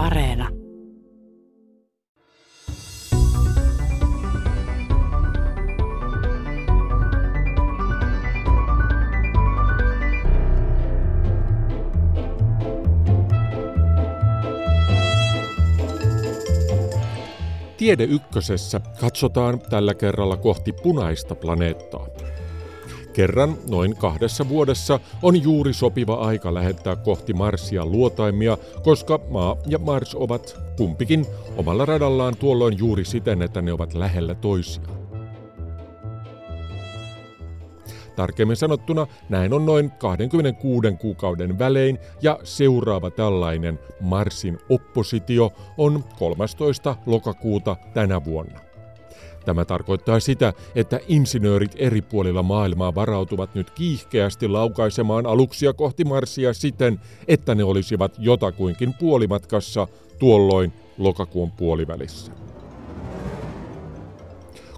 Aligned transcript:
Areena. 0.00 0.48
Tiede 17.76 18.04
ykkösessä 18.04 18.80
katsotaan 19.00 19.60
tällä 19.70 19.94
kerralla 19.94 20.36
kohti 20.36 20.72
punaista 20.72 21.34
planeettaa. 21.34 22.06
Kerran 23.12 23.58
noin 23.68 23.96
kahdessa 23.96 24.48
vuodessa 24.48 25.00
on 25.22 25.42
juuri 25.42 25.72
sopiva 25.72 26.14
aika 26.14 26.54
lähettää 26.54 26.96
kohti 26.96 27.32
Marsia 27.32 27.86
luotaimia, 27.86 28.58
koska 28.82 29.20
Maa 29.30 29.56
ja 29.66 29.78
Mars 29.78 30.14
ovat 30.14 30.56
kumpikin 30.76 31.26
omalla 31.56 31.86
radallaan 31.86 32.36
tuolloin 32.36 32.78
juuri 32.78 33.04
siten, 33.04 33.42
että 33.42 33.62
ne 33.62 33.72
ovat 33.72 33.94
lähellä 33.94 34.34
toisiaan. 34.34 35.00
Tarkemmin 38.16 38.56
sanottuna 38.56 39.06
näin 39.28 39.52
on 39.52 39.66
noin 39.66 39.90
26 39.90 40.96
kuukauden 41.00 41.58
välein 41.58 41.98
ja 42.22 42.38
seuraava 42.44 43.10
tällainen 43.10 43.78
Marsin 44.00 44.58
oppositio 44.68 45.52
on 45.78 46.04
13. 46.18 46.96
lokakuuta 47.06 47.76
tänä 47.94 48.24
vuonna. 48.24 48.69
Tämä 49.44 49.64
tarkoittaa 49.64 50.20
sitä, 50.20 50.52
että 50.74 51.00
insinöörit 51.08 51.72
eri 51.76 52.02
puolilla 52.02 52.42
maailmaa 52.42 52.94
varautuvat 52.94 53.54
nyt 53.54 53.70
kiihkeästi 53.70 54.48
laukaisemaan 54.48 55.26
aluksia 55.26 55.72
kohti 55.72 56.04
Marsia 56.04 56.54
siten, 56.54 57.00
että 57.28 57.54
ne 57.54 57.64
olisivat 57.64 58.12
jotakuinkin 58.18 58.94
puolimatkassa 58.94 59.88
tuolloin 60.18 60.72
lokakuun 60.98 61.50
puolivälissä. 61.50 62.32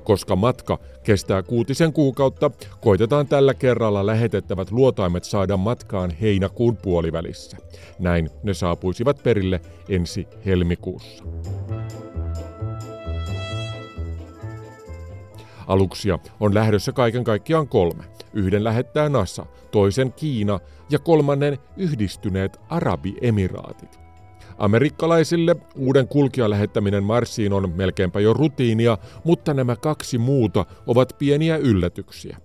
Koska 0.04 0.36
matka 0.36 0.78
kestää 1.04 1.42
kuutisen 1.42 1.92
kuukautta, 1.92 2.50
koitetaan 2.80 3.26
tällä 3.26 3.54
kerralla 3.54 4.06
lähetettävät 4.06 4.70
luotaimet 4.70 5.24
saada 5.24 5.56
matkaan 5.56 6.10
heinäkuun 6.10 6.76
puolivälissä. 6.76 7.56
Näin 7.98 8.30
ne 8.42 8.54
saapuisivat 8.54 9.22
perille 9.22 9.60
ensi 9.88 10.28
helmikuussa. 10.46 11.24
Aluksia 15.72 16.18
on 16.40 16.54
lähdössä 16.54 16.92
kaiken 16.92 17.24
kaikkiaan 17.24 17.68
kolme. 17.68 18.04
Yhden 18.32 18.64
lähettää 18.64 19.08
NASA, 19.08 19.46
toisen 19.70 20.12
Kiina 20.12 20.60
ja 20.90 20.98
kolmannen 20.98 21.58
yhdistyneet 21.76 22.60
Arabiemiraatit. 22.68 24.00
Amerikkalaisille 24.58 25.56
uuden 25.76 26.08
kulkijan 26.08 26.50
lähettäminen 26.50 27.04
Marsiin 27.04 27.52
on 27.52 27.72
melkeinpä 27.76 28.20
jo 28.20 28.34
rutiinia, 28.34 28.98
mutta 29.24 29.54
nämä 29.54 29.76
kaksi 29.76 30.18
muuta 30.18 30.66
ovat 30.86 31.12
pieniä 31.18 31.56
yllätyksiä. 31.56 32.36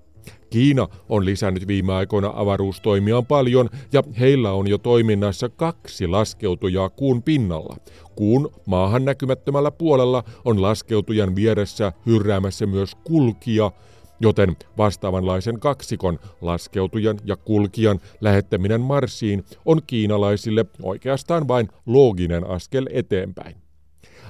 Kiina 0.50 0.88
on 1.09 1.26
lisännyt 1.26 1.67
viime 1.67 1.94
aikoina 1.94 2.31
avaruustoimiaan 2.36 3.26
paljon 3.26 3.70
ja 3.94 4.03
heillä 4.20 4.52
on 4.52 4.67
jo 4.67 4.78
toiminnassa 4.78 5.50
kaksi 5.50 6.08
laskeutujaa 6.08 6.89
kuun 6.89 7.23
pinnalla. 7.23 7.78
Kuun 8.16 8.52
maahan 8.66 9.06
näkymättömällä 9.06 9.72
puolella 9.72 10.23
on 10.45 10.62
laskeutujan 10.62 11.36
vieressä 11.36 11.94
hyrräämässä 12.06 12.66
myös 12.66 12.95
kulkija, 12.95 13.72
joten 14.20 14.56
vastaavanlaisen 14.78 15.59
kaksikon 15.59 16.20
laskeutujan 16.42 17.20
ja 17.26 17.38
kulkijan 17.38 18.00
lähettäminen 18.22 18.82
Marsiin 18.82 19.44
on 19.66 19.82
kiinalaisille 19.88 20.66
oikeastaan 20.84 21.48
vain 21.48 21.67
looginen 21.86 22.48
askel 22.48 22.88
eteenpäin. 22.92 23.56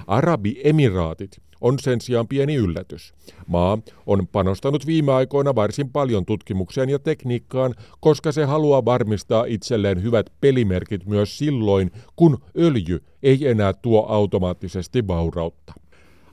Arabiemiraatit 0.06 1.47
on 1.60 1.78
sen 1.78 2.00
sijaan 2.00 2.28
pieni 2.28 2.54
yllätys. 2.54 3.14
Maa 3.46 3.78
on 4.06 4.26
panostanut 4.26 4.86
viime 4.86 5.12
aikoina 5.12 5.54
varsin 5.54 5.90
paljon 5.90 6.26
tutkimukseen 6.26 6.88
ja 6.88 6.98
tekniikkaan, 6.98 7.74
koska 8.00 8.32
se 8.32 8.44
haluaa 8.44 8.84
varmistaa 8.84 9.44
itselleen 9.44 10.02
hyvät 10.02 10.32
pelimerkit 10.40 11.06
myös 11.06 11.38
silloin, 11.38 11.90
kun 12.16 12.38
öljy 12.58 13.04
ei 13.22 13.48
enää 13.48 13.72
tuo 13.72 14.06
automaattisesti 14.08 15.06
vaurautta. 15.06 15.72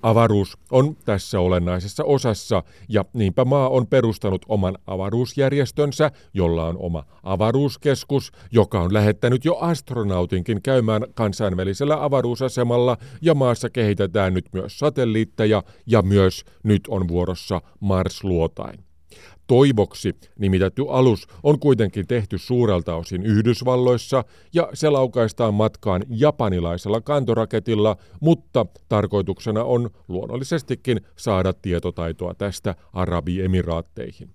Avaruus 0.06 0.58
on 0.72 0.96
tässä 1.06 1.40
olennaisessa 1.40 2.04
osassa 2.04 2.64
ja 2.90 3.06
niinpä 3.14 3.46
maa 3.46 3.70
on 3.70 3.88
perustanut 3.88 4.46
oman 4.48 4.78
avaruusjärjestönsä, 4.88 6.12
jolla 6.34 6.66
on 6.66 6.78
oma 6.78 7.04
avaruuskeskus, 7.24 8.32
joka 8.52 8.82
on 8.82 8.94
lähettänyt 8.94 9.46
jo 9.46 9.56
astronautinkin 9.56 10.62
käymään 10.62 11.06
kansainvälisellä 11.14 12.04
avaruusasemalla 12.04 12.98
ja 13.22 13.34
maassa 13.34 13.70
kehitetään 13.70 14.34
nyt 14.34 14.46
myös 14.54 14.80
satelliitteja 14.80 15.64
ja 15.86 16.02
myös 16.02 16.46
nyt 16.64 16.82
on 16.88 17.08
vuorossa 17.08 17.62
Mars-luotain. 17.80 18.85
Toivoksi 19.48 20.16
nimitetty 20.40 20.86
alus 20.90 21.28
on 21.44 21.60
kuitenkin 21.60 22.08
tehty 22.08 22.38
suurelta 22.38 22.96
osin 22.96 23.24
Yhdysvalloissa 23.24 24.24
ja 24.54 24.70
se 24.74 24.90
laukaistaan 24.90 25.54
matkaan 25.54 26.04
japanilaisella 26.10 27.02
kantoraketilla, 27.02 27.98
mutta 28.20 28.66
tarkoituksena 28.90 29.64
on 29.64 29.90
luonnollisestikin 30.08 31.02
saada 31.16 31.54
tietotaitoa 31.54 32.34
tästä 32.34 32.76
Arabiemiraatteihin. 32.94 34.30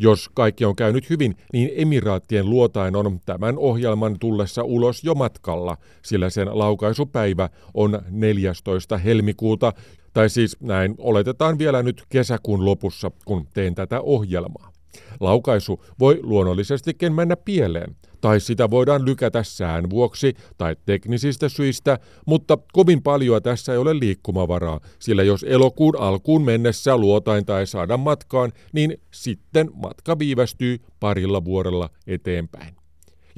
Jos 0.00 0.30
kaikki 0.34 0.64
on 0.64 0.76
käynyt 0.76 1.10
hyvin, 1.10 1.36
niin 1.52 1.70
emiraattien 1.74 2.50
luotain 2.50 2.96
on 2.96 3.20
tämän 3.26 3.58
ohjelman 3.58 4.18
tullessa 4.18 4.62
ulos 4.62 5.04
jo 5.04 5.14
matkalla, 5.14 5.76
sillä 6.02 6.30
sen 6.30 6.58
laukaisupäivä 6.58 7.48
on 7.74 8.02
14. 8.10 8.98
helmikuuta, 8.98 9.72
tai 10.12 10.30
siis 10.30 10.56
näin 10.60 10.94
oletetaan 10.98 11.58
vielä 11.58 11.82
nyt 11.82 12.02
kesäkuun 12.08 12.64
lopussa, 12.64 13.10
kun 13.24 13.46
teen 13.54 13.74
tätä 13.74 14.00
ohjelmaa. 14.00 14.72
Laukaisu 15.20 15.84
voi 16.00 16.18
luonnollisestikin 16.22 17.12
mennä 17.12 17.36
pieleen, 17.36 17.96
tai 18.20 18.40
sitä 18.40 18.70
voidaan 18.70 19.04
lykätä 19.04 19.42
sään 19.42 19.90
vuoksi 19.90 20.34
tai 20.58 20.76
teknisistä 20.86 21.48
syistä, 21.48 21.98
mutta 22.26 22.58
kovin 22.72 23.02
paljon 23.02 23.42
tässä 23.42 23.72
ei 23.72 23.78
ole 23.78 23.98
liikkumavaraa, 23.98 24.80
sillä 24.98 25.22
jos 25.22 25.44
elokuun 25.48 26.00
alkuun 26.00 26.44
mennessä 26.44 26.96
luotainta 26.96 27.60
ei 27.60 27.66
saada 27.66 27.96
matkaan, 27.96 28.52
niin 28.72 29.00
sitten 29.10 29.70
matka 29.74 30.18
viivästyy 30.18 30.78
parilla 31.00 31.44
vuodella 31.44 31.90
eteenpäin. 32.06 32.77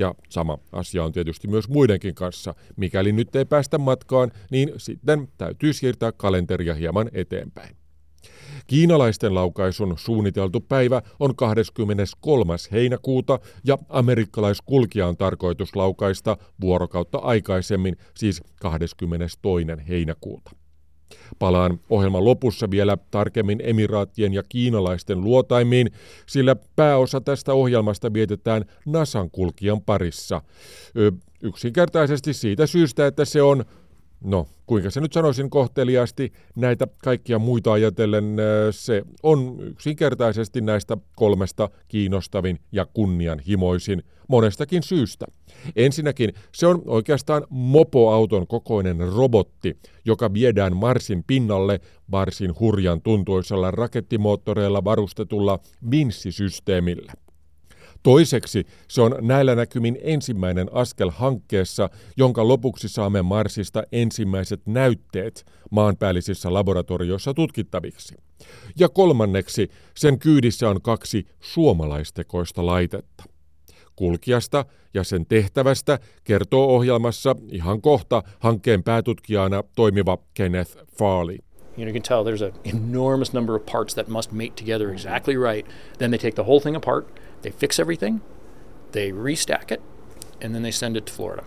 Ja 0.00 0.14
sama 0.28 0.58
asia 0.72 1.04
on 1.04 1.12
tietysti 1.12 1.48
myös 1.48 1.68
muidenkin 1.68 2.14
kanssa. 2.14 2.54
Mikäli 2.76 3.12
nyt 3.12 3.36
ei 3.36 3.44
päästä 3.44 3.78
matkaan, 3.78 4.32
niin 4.50 4.72
sitten 4.76 5.28
täytyy 5.38 5.72
siirtää 5.72 6.12
kalenteria 6.12 6.74
hieman 6.74 7.10
eteenpäin. 7.12 7.76
Kiinalaisten 8.66 9.34
laukaisun 9.34 9.94
suunniteltu 9.98 10.60
päivä 10.60 11.02
on 11.20 11.36
23. 11.36 12.54
heinäkuuta 12.72 13.38
ja 13.64 13.78
amerikkalaiskulkija 13.88 15.06
on 15.06 15.16
tarkoitus 15.16 15.76
laukaista 15.76 16.36
vuorokautta 16.60 17.18
aikaisemmin, 17.18 17.96
siis 18.16 18.42
22. 18.60 19.38
heinäkuuta. 19.88 20.59
Palaan 21.38 21.80
ohjelman 21.90 22.24
lopussa 22.24 22.70
vielä 22.70 22.98
tarkemmin 23.10 23.60
emiraattien 23.62 24.34
ja 24.34 24.42
kiinalaisten 24.48 25.20
luotaimiin, 25.20 25.90
sillä 26.26 26.56
pääosa 26.76 27.20
tästä 27.20 27.54
ohjelmasta 27.54 28.12
vietetään 28.12 28.64
Nasan 28.86 29.30
kulkijan 29.30 29.82
parissa. 29.82 30.42
Yksinkertaisesti 31.42 32.32
siitä 32.32 32.66
syystä, 32.66 33.06
että 33.06 33.24
se 33.24 33.42
on 33.42 33.64
No, 34.24 34.46
kuinka 34.66 34.90
se 34.90 35.00
nyt 35.00 35.12
sanoisin 35.12 35.50
kohteliaasti, 35.50 36.32
näitä 36.56 36.86
kaikkia 37.04 37.38
muita 37.38 37.72
ajatellen 37.72 38.36
se 38.70 39.02
on 39.22 39.56
yksinkertaisesti 39.60 40.60
näistä 40.60 40.96
kolmesta 41.16 41.70
kiinnostavin 41.88 42.58
ja 42.72 42.86
kunnianhimoisin 42.86 44.02
monestakin 44.28 44.82
syystä. 44.82 45.26
Ensinnäkin 45.76 46.34
se 46.54 46.66
on 46.66 46.82
oikeastaan 46.86 47.46
mopoauton 47.50 48.46
kokoinen 48.46 48.98
robotti, 49.12 49.76
joka 50.04 50.32
viedään 50.32 50.76
Marsin 50.76 51.24
pinnalle 51.26 51.80
varsin 52.10 52.52
hurjan 52.60 53.02
tuntuisella 53.02 53.70
rakettimoottoreilla 53.70 54.84
varustetulla 54.84 55.58
Vinci-systeemillä. 55.90 57.12
Toiseksi 58.02 58.64
se 58.88 59.02
on 59.02 59.16
näillä 59.20 59.54
näkymin 59.54 59.98
ensimmäinen 60.02 60.68
askel 60.72 61.10
hankkeessa, 61.10 61.90
jonka 62.16 62.48
lopuksi 62.48 62.88
saamme 62.88 63.22
Marsista 63.22 63.82
ensimmäiset 63.92 64.60
näytteet 64.66 65.46
maanpäällisissä 65.70 66.54
laboratorioissa 66.54 67.34
tutkittaviksi. 67.34 68.14
Ja 68.78 68.88
kolmanneksi 68.88 69.70
sen 69.96 70.18
kyydissä 70.18 70.68
on 70.68 70.82
kaksi 70.82 71.26
suomalaistekoista 71.40 72.66
laitetta. 72.66 73.24
Kulkijasta 73.96 74.64
ja 74.94 75.04
sen 75.04 75.26
tehtävästä 75.26 75.98
kertoo 76.24 76.66
ohjelmassa 76.66 77.36
ihan 77.52 77.80
kohta 77.80 78.22
hankkeen 78.38 78.82
päätutkijana 78.82 79.62
toimiva 79.76 80.18
Kenneth 80.34 80.78
Farley. 80.98 81.38
You, 81.78 81.84
know, 81.84 81.86
you 81.86 81.92
can 81.92 82.02
tell 82.02 82.24
there's 82.24 82.42
an 82.42 82.52
enormous 82.64 83.32
number 83.32 83.54
of 83.54 83.66
parts 83.66 83.94
that 83.94 84.08
must 84.08 84.32
mate 84.32 84.52
together 84.56 84.90
exactly 84.90 85.34
right. 85.36 85.66
Then 85.98 86.10
they 86.10 86.18
take 86.18 86.34
the 86.34 86.42
whole 86.42 86.60
thing 86.60 86.76
apart, 86.76 87.20
they 87.42 87.52
fix 87.52 87.80
everything, 87.80 88.20
they 88.92 89.12
restack 89.12 89.72
it, 89.72 89.80
and 90.44 90.52
then 90.52 90.62
they 90.62 90.72
send 90.72 90.96
it 90.96 91.04
to 91.04 91.12
Florida. 91.12 91.42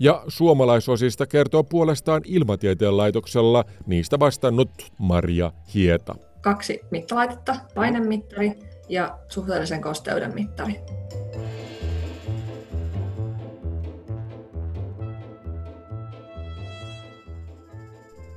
Ja 0.00 0.24
suomalaisosista 0.28 1.26
kertoo 1.26 1.64
puolestaan 1.64 2.22
Ilmatieteen 2.24 2.96
laitoksella 2.96 3.64
niistä 3.86 4.18
vastannut 4.18 4.70
Maria 4.98 5.52
Hieta. 5.74 6.14
Kaksi 6.40 6.80
mittalaitetta, 6.90 7.56
painemittari 7.74 8.52
ja 8.88 9.18
suhteellisen 9.28 9.82
kosteuden 9.82 10.34
mittari. 10.34 10.80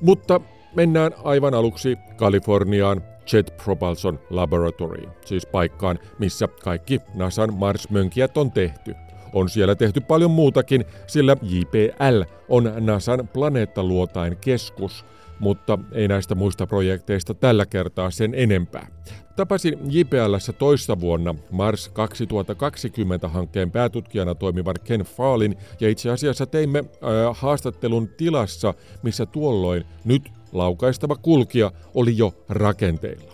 Mutta 0.02 0.42
mennään 0.76 1.12
aivan 1.24 1.54
aluksi 1.54 1.98
Kaliforniaan 2.16 3.04
Jet 3.34 3.58
Propulsion 3.64 4.20
Laboratory, 4.30 5.10
siis 5.26 5.46
paikkaan, 5.46 6.00
missä 6.20 6.48
kaikki 6.64 7.02
NASAn 7.14 7.54
Mars-mönkijät 7.54 8.38
on 8.38 8.52
tehty. 8.52 8.96
On 9.34 9.50
siellä 9.50 9.76
tehty 9.76 10.02
paljon 10.02 10.32
muutakin, 10.32 10.86
sillä 11.08 11.38
JPL 11.42 12.22
on 12.50 12.74
NASAn 12.80 13.28
planeettaluotain 13.28 14.38
keskus, 14.38 15.06
mutta 15.40 15.80
ei 15.92 16.08
näistä 16.08 16.36
muista 16.36 16.68
projekteista 16.68 17.34
tällä 17.34 17.66
kertaa 17.66 18.12
sen 18.12 18.34
enempää. 18.36 18.88
Tapasin 19.36 19.80
JPLssä 19.90 20.54
toista 20.54 21.00
vuonna 21.00 21.36
Mars 21.52 21.92
2020-hankkeen 21.92 23.72
päätutkijana 23.72 24.36
toimivan 24.36 24.76
Ken 24.84 25.02
Faalin 25.02 25.58
ja 25.80 25.90
itse 25.90 26.10
asiassa 26.10 26.46
teimme 26.46 26.80
äh, 26.80 26.86
haastattelun 27.32 28.08
tilassa, 28.08 28.74
missä 29.04 29.26
tuolloin 29.26 29.86
nyt 30.06 30.32
laukaistava 30.58 31.16
kulkija 31.16 31.72
oli 31.94 32.18
jo 32.18 32.34
rakenteilla. 32.50 33.32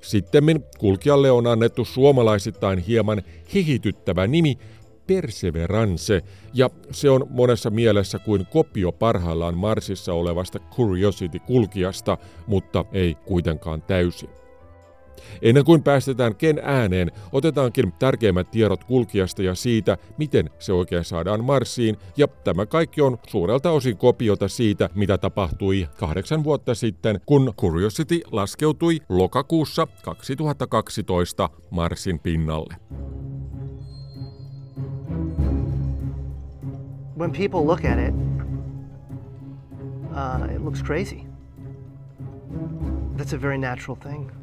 Sittemmin 0.00 0.64
kulkijalle 0.78 1.30
on 1.30 1.46
annettu 1.46 1.84
suomalaisittain 1.84 2.78
hieman 2.78 3.22
hihityttävä 3.54 4.26
nimi 4.26 4.58
Perseverance, 5.06 6.22
ja 6.54 6.70
se 6.90 7.10
on 7.10 7.26
monessa 7.30 7.70
mielessä 7.70 8.18
kuin 8.18 8.46
kopio 8.46 8.92
parhaillaan 8.92 9.58
Marsissa 9.58 10.14
olevasta 10.14 10.58
Curiosity-kulkijasta, 10.58 12.18
mutta 12.46 12.84
ei 12.92 13.14
kuitenkaan 13.14 13.82
täysin. 13.82 14.30
Ennen 15.42 15.64
kuin 15.64 15.82
päästetään 15.82 16.34
ken 16.34 16.60
ääneen, 16.62 17.12
otetaankin 17.32 17.92
tärkeimmät 17.92 18.50
tiedot 18.50 18.84
kulkijasta 18.84 19.42
ja 19.42 19.54
siitä, 19.54 19.98
miten 20.18 20.50
se 20.58 20.72
oikein 20.72 21.04
saadaan 21.04 21.44
Marsiin, 21.44 21.96
ja 22.16 22.28
tämä 22.28 22.66
kaikki 22.66 23.02
on 23.02 23.18
suurelta 23.28 23.70
osin 23.70 23.96
kopiota 23.96 24.48
siitä, 24.48 24.90
mitä 24.94 25.18
tapahtui 25.18 25.88
kahdeksan 25.98 26.44
vuotta 26.44 26.74
sitten, 26.74 27.20
kun 27.26 27.54
Curiosity 27.60 28.20
laskeutui 28.32 28.98
lokakuussa 29.08 29.86
2012 30.02 31.48
Marsin 31.70 32.18
pinnalle. 32.18 32.76
When 37.18 37.30
people 37.30 37.60
look 37.66 37.84
at 37.84 37.98
it, 37.98 38.14
uh, 40.12 40.54
it 40.54 40.64
looks 40.64 40.82
crazy. 40.82 41.20
That's 43.16 43.32
a 43.32 43.38
very 43.38 43.58
natural 43.58 43.96
thing. 43.96 44.41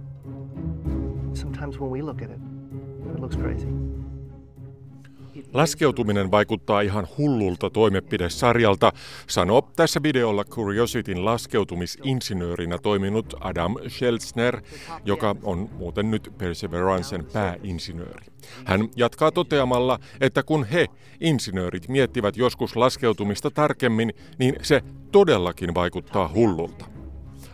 Laskeutuminen 5.54 6.32
vaikuttaa 6.32 6.82
ihan 6.82 7.08
hullulta 7.18 7.70
toimenpidesarjalta, 7.70 8.92
sanoo 9.28 9.70
tässä 9.76 10.04
videolla 10.04 10.46
Curiosityn 10.46 11.26
laskeutumisinsinöörinä 11.26 12.78
toiminut 12.78 13.34
Adam 13.40 13.76
Schelsner, 13.88 14.62
joka 15.06 15.36
on 15.44 15.70
muuten 15.78 16.12
nyt 16.12 16.34
Perseverancen 16.38 17.26
pääinsinööri. 17.34 18.26
Hän 18.66 18.90
jatkaa 18.96 19.32
toteamalla, 19.32 20.00
että 20.22 20.44
kun 20.44 20.64
he, 20.64 20.86
insinöörit, 21.22 21.88
miettivät 21.88 22.38
joskus 22.38 22.76
laskeutumista 22.76 23.52
tarkemmin, 23.52 24.14
niin 24.38 24.56
se 24.62 24.82
todellakin 25.12 25.76
vaikuttaa 25.76 26.32
hullulta. 26.34 26.86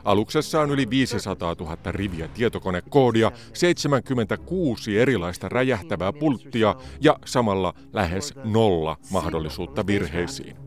Aluksessa 0.05 0.61
on 0.61 0.71
yli 0.71 0.89
500 0.89 1.55
000 1.59 1.77
riviä 1.85 2.27
tietokonekoodia, 2.27 3.31
76 3.53 4.99
erilaista 4.99 5.49
räjähtävää 5.49 6.13
pulttia 6.13 6.75
ja 7.01 7.19
samalla 7.25 7.73
lähes 7.93 8.33
nolla 8.43 8.97
mahdollisuutta 9.11 9.87
virheisiin. 9.87 10.64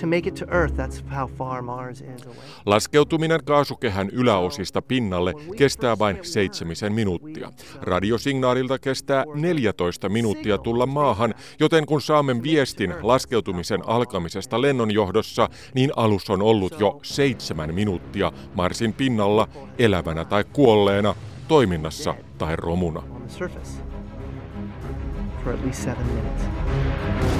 To 0.00 0.06
make 0.06 0.28
it 0.28 0.34
to 0.34 0.46
Earth, 0.50 0.74
that's 0.76 1.02
how 1.14 1.26
far 1.26 1.62
Mars 1.62 2.00
is 2.00 2.26
away. 2.26 2.36
Laskeutuminen 2.66 3.40
kaasukehän 3.44 4.10
yläosista 4.10 4.82
pinnalle 4.82 5.34
kestää 5.56 5.98
vain 5.98 6.18
seitsemisen 6.22 6.92
minuuttia. 6.92 7.52
Radiosignaalilta 7.80 8.78
kestää 8.78 9.24
14 9.34 10.08
minuuttia 10.08 10.58
tulla 10.58 10.86
maahan, 10.86 11.34
joten 11.60 11.86
kun 11.86 12.02
saamme 12.02 12.42
viestin 12.42 12.94
laskeutumisen 13.02 13.88
alkamisesta 13.88 14.62
lennonjohdossa, 14.62 15.48
niin 15.74 15.90
alus 15.96 16.30
on 16.30 16.42
ollut 16.42 16.80
jo 16.80 17.00
seitsemän 17.02 17.74
minuuttia 17.74 18.32
Marsin 18.54 18.92
pinnalla 18.92 19.48
elävänä 19.78 20.24
tai 20.24 20.44
kuolleena, 20.52 21.14
toiminnassa 21.48 22.14
tai 22.38 22.56
romuna. 22.56 23.02
For 25.44 25.54
at 25.54 25.64
least 25.64 25.82
seven 25.82 26.06
minutes. 26.06 27.39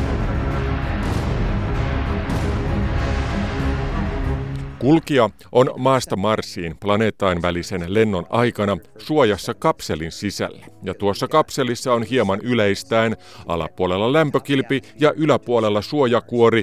Kulkija 4.81 5.31
on 5.53 5.75
maasta 5.77 6.17
Marsiin 6.17 6.77
planeettain 6.81 7.43
välisen 7.43 7.95
lennon 7.95 8.27
aikana 8.31 8.77
suojassa 8.99 9.55
kapselin 9.55 10.13
sisällä. 10.13 10.67
Ja 10.83 10.95
tuossa 10.95 11.29
kapselissa 11.29 11.95
on 11.95 12.03
hieman 12.03 12.41
yleistään 12.43 13.17
alapuolella 13.47 14.13
lämpökilpi 14.13 14.83
ja 15.01 15.13
yläpuolella 15.17 15.83
suojakuori, 15.83 16.63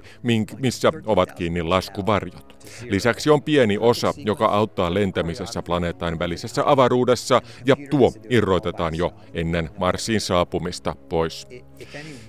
missä 0.59 0.91
ovat 1.05 1.31
kiinni 1.31 1.61
laskuvarjot. 1.61 2.57
Lisäksi 2.89 3.29
on 3.29 3.43
pieni 3.43 3.77
osa, 3.77 4.13
joka 4.17 4.45
auttaa 4.45 4.93
lentämisessä 4.93 5.61
planeetan 5.61 6.19
välisessä 6.19 6.63
avaruudessa 6.65 7.41
ja 7.65 7.75
tuo 7.89 8.13
irrotetaan 8.29 8.95
jo 8.95 9.13
ennen 9.33 9.69
Marsiin 9.79 10.21
saapumista 10.21 10.95
pois. 11.09 11.47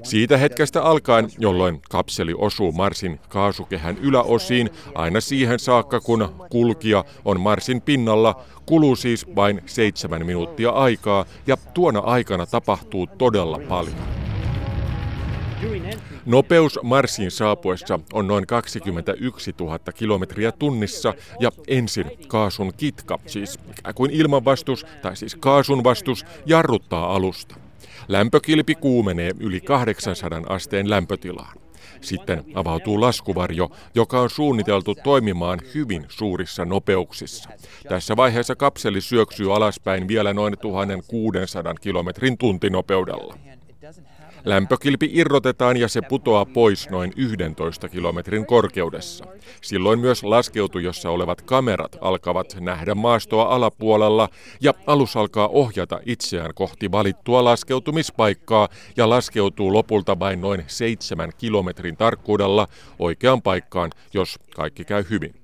Siitä 0.03 0.37
hetkestä 0.37 0.83
alkaen, 0.83 1.29
jolloin 1.39 1.81
kapseli 1.91 2.35
osuu 2.39 2.73
Marsin 2.73 3.21
kaasukehän 3.29 3.99
yläosiin, 3.99 4.71
aina 4.95 5.21
siihen 5.21 5.59
saakka 5.79 6.01
kun 6.01 6.29
kulkija 6.51 7.05
on 7.25 7.41
Marsin 7.41 7.81
pinnalla, 7.81 8.41
kuluu 8.67 8.97
siis 8.97 9.27
vain 9.37 9.63
seitsemän 9.67 10.27
minuuttia 10.27 10.71
aikaa 10.71 11.25
ja 11.47 11.57
tuona 11.75 12.01
aikana 12.01 12.47
tapahtuu 12.47 13.07
todella 13.07 13.61
paljon. 13.69 13.97
Nopeus 16.27 16.79
Marsiin 16.83 17.31
saapuessa 17.31 18.01
on 18.13 18.27
noin 18.27 18.47
21 18.47 19.55
000 19.61 19.79
kilometriä 19.79 20.53
tunnissa 20.53 21.15
ja 21.41 21.51
ensin 21.69 22.11
kaasun 22.29 22.73
kitka, 22.77 23.19
siis 23.27 23.59
ikään 23.79 23.95
kuin 23.95 24.11
ilmanvastus 24.11 24.87
tai 25.03 25.17
siis 25.17 25.35
kaasun 25.35 25.85
vastus, 25.85 26.27
jarruttaa 26.47 27.15
alusta. 27.15 27.55
Lämpökilpi 28.09 28.75
kuumenee 28.75 29.31
yli 29.41 29.61
800 29.61 30.43
asteen 30.49 30.91
lämpötilaan. 30.91 31.68
Sitten 32.01 32.45
avautuu 32.55 33.01
laskuvarjo, 33.01 33.71
joka 33.95 34.21
on 34.21 34.31
suunniteltu 34.31 34.95
toimimaan 34.95 35.59
hyvin 35.75 36.07
suurissa 36.09 36.65
nopeuksissa. 36.65 37.51
Tässä 37.89 38.17
vaiheessa 38.17 38.57
kapseli 38.57 39.01
syöksyy 39.01 39.57
alaspäin 39.57 40.09
vielä 40.09 40.35
noin 40.35 40.59
1600 40.59 41.75
kilometrin 41.75 42.39
tuntinopeudella. 42.39 43.35
Lämpökilpi 44.45 45.11
irrotetaan 45.13 45.77
ja 45.77 45.89
se 45.89 46.03
putoaa 46.03 46.45
pois 46.45 46.91
noin 46.91 47.13
11 47.17 47.89
kilometrin 47.89 48.47
korkeudessa. 48.47 49.25
Silloin 49.63 50.01
myös 50.01 50.25
laskeutujossa 50.25 51.11
olevat 51.11 51.43
kamerat 51.43 51.97
alkavat 52.01 52.57
nähdä 52.61 52.95
maastoa 52.95 53.45
alapuolella 53.45 54.29
ja 54.61 54.75
alus 54.87 55.17
alkaa 55.17 55.49
ohjata 55.49 56.01
itseään 56.07 56.55
kohti 56.55 56.93
valittua 56.93 57.45
laskeutumispaikkaa 57.45 58.69
ja 58.97 59.09
laskeutuu 59.09 59.73
lopulta 59.73 60.19
vain 60.19 60.41
noin 60.41 60.65
7 60.67 61.31
kilometrin 61.39 61.97
tarkkuudella 61.97 62.69
oikeaan 62.99 63.43
paikkaan, 63.43 63.91
jos 64.15 64.39
kaikki 64.57 64.85
käy 64.85 65.05
hyvin. 65.11 65.38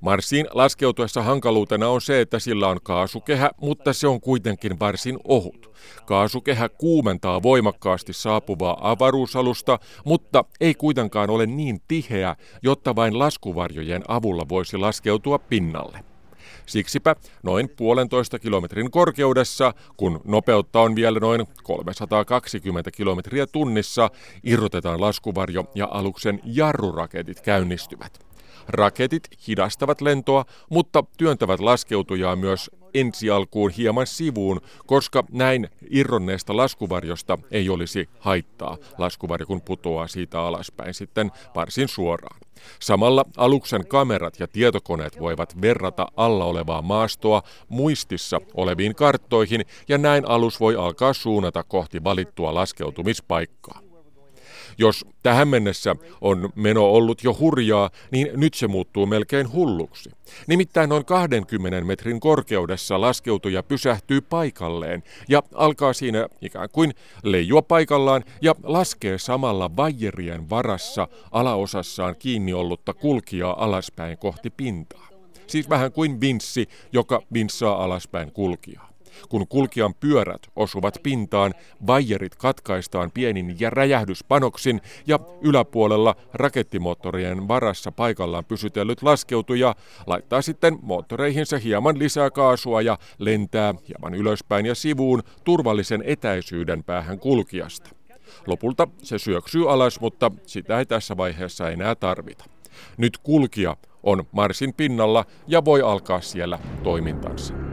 Marsiin 0.00 0.46
laskeutuessa 0.50 1.22
hankaluutena 1.22 1.88
on 1.88 2.00
se, 2.00 2.20
että 2.20 2.38
sillä 2.38 2.68
on 2.68 2.78
kaasukehä, 2.82 3.50
mutta 3.60 3.92
se 3.92 4.06
on 4.06 4.20
kuitenkin 4.20 4.78
varsin 4.78 5.18
ohut. 5.24 5.70
Kaasukehä 6.06 6.68
kuumentaa 6.68 7.42
voimakkaasti 7.42 8.12
saapuvaa 8.12 8.90
avaruusalusta, 8.90 9.78
mutta 10.04 10.44
ei 10.60 10.74
kuitenkaan 10.74 11.30
ole 11.30 11.46
niin 11.46 11.80
tiheä, 11.88 12.36
jotta 12.62 12.96
vain 12.96 13.18
laskuvarjojen 13.18 14.02
avulla 14.08 14.48
voisi 14.48 14.76
laskeutua 14.76 15.38
pinnalle. 15.38 16.04
Siksipä 16.66 17.16
noin 17.42 17.68
puolentoista 17.68 18.38
kilometrin 18.38 18.90
korkeudessa, 18.90 19.74
kun 19.96 20.20
nopeutta 20.24 20.80
on 20.80 20.96
vielä 20.96 21.20
noin 21.20 21.46
320 21.62 22.90
kilometriä 22.90 23.46
tunnissa, 23.46 24.10
irrotetaan 24.44 25.00
laskuvarjo 25.00 25.64
ja 25.74 25.88
aluksen 25.90 26.40
jarruraketit 26.44 27.40
käynnistyvät. 27.40 28.29
Raketit 28.70 29.28
hidastavat 29.48 30.00
lentoa, 30.00 30.44
mutta 30.70 31.04
työntävät 31.18 31.60
laskeutujaa 31.60 32.36
myös 32.36 32.70
ensi 32.94 33.30
alkuun 33.30 33.70
hieman 33.70 34.06
sivuun, 34.06 34.60
koska 34.86 35.24
näin 35.32 35.68
irronneesta 35.90 36.56
laskuvarjosta 36.56 37.38
ei 37.50 37.68
olisi 37.68 38.08
haittaa. 38.18 38.76
Laskuvarjo 38.98 39.46
kun 39.46 39.62
putoaa 39.62 40.08
siitä 40.08 40.40
alaspäin 40.40 40.94
sitten 40.94 41.32
varsin 41.54 41.88
suoraan. 41.88 42.40
Samalla 42.80 43.24
aluksen 43.36 43.86
kamerat 43.86 44.40
ja 44.40 44.48
tietokoneet 44.48 45.20
voivat 45.20 45.60
verrata 45.62 46.06
alla 46.16 46.44
olevaa 46.44 46.82
maastoa 46.82 47.42
muistissa 47.68 48.40
oleviin 48.54 48.94
karttoihin 48.94 49.64
ja 49.88 49.98
näin 49.98 50.28
alus 50.28 50.60
voi 50.60 50.76
alkaa 50.76 51.12
suunnata 51.12 51.62
kohti 51.62 52.04
valittua 52.04 52.54
laskeutumispaikkaa. 52.54 53.89
Jos 54.78 55.04
tähän 55.22 55.48
mennessä 55.48 55.96
on 56.20 56.50
meno 56.54 56.84
ollut 56.84 57.24
jo 57.24 57.36
hurjaa, 57.40 57.90
niin 58.10 58.28
nyt 58.34 58.54
se 58.54 58.68
muuttuu 58.68 59.06
melkein 59.06 59.52
hulluksi. 59.52 60.10
Nimittäin 60.46 60.88
noin 60.88 61.04
20 61.04 61.80
metrin 61.80 62.20
korkeudessa 62.20 63.00
laskeutuja 63.00 63.62
pysähtyy 63.62 64.20
paikalleen 64.20 65.02
ja 65.28 65.42
alkaa 65.54 65.92
siinä 65.92 66.28
ikään 66.40 66.68
kuin 66.72 66.94
leijua 67.22 67.62
paikallaan 67.62 68.24
ja 68.42 68.54
laskee 68.62 69.18
samalla 69.18 69.76
vajerien 69.76 70.50
varassa 70.50 71.08
alaosassaan 71.30 72.16
kiinni 72.18 72.52
ollutta 72.52 72.94
kulkijaa 72.94 73.64
alaspäin 73.64 74.18
kohti 74.18 74.50
pintaa. 74.50 75.08
Siis 75.46 75.68
vähän 75.68 75.92
kuin 75.92 76.20
vinssi, 76.20 76.68
joka 76.92 77.22
vinssaa 77.32 77.84
alaspäin 77.84 78.32
kulkijaa. 78.32 78.90
Kun 79.28 79.48
kulkijan 79.48 79.94
pyörät 79.94 80.42
osuvat 80.56 80.98
pintaan, 81.02 81.54
vaijerit 81.86 82.34
katkaistaan 82.34 83.10
pienin 83.14 83.56
ja 83.60 83.70
räjähdyspanoksin 83.70 84.80
ja 85.06 85.18
yläpuolella 85.42 86.16
rakettimoottorien 86.34 87.48
varassa 87.48 87.92
paikallaan 87.92 88.44
pysytellyt 88.44 89.02
laskeutuja 89.02 89.74
laittaa 90.06 90.42
sitten 90.42 90.78
moottoreihinsa 90.82 91.58
hieman 91.58 91.98
lisää 91.98 92.30
kaasua 92.30 92.82
ja 92.82 92.98
lentää 93.18 93.74
hieman 93.88 94.14
ylöspäin 94.14 94.66
ja 94.66 94.74
sivuun 94.74 95.22
turvallisen 95.44 96.02
etäisyyden 96.06 96.84
päähän 96.84 97.18
kulkijasta. 97.18 97.90
Lopulta 98.46 98.88
se 99.02 99.18
syöksyy 99.18 99.72
alas, 99.72 100.00
mutta 100.00 100.30
sitä 100.46 100.78
ei 100.78 100.86
tässä 100.86 101.16
vaiheessa 101.16 101.70
enää 101.70 101.94
tarvita. 101.94 102.44
Nyt 102.96 103.18
kulkija 103.18 103.76
on 104.02 104.24
Marsin 104.32 104.74
pinnalla 104.74 105.24
ja 105.46 105.64
voi 105.64 105.82
alkaa 105.82 106.20
siellä 106.20 106.58
toimintansa. 106.82 107.69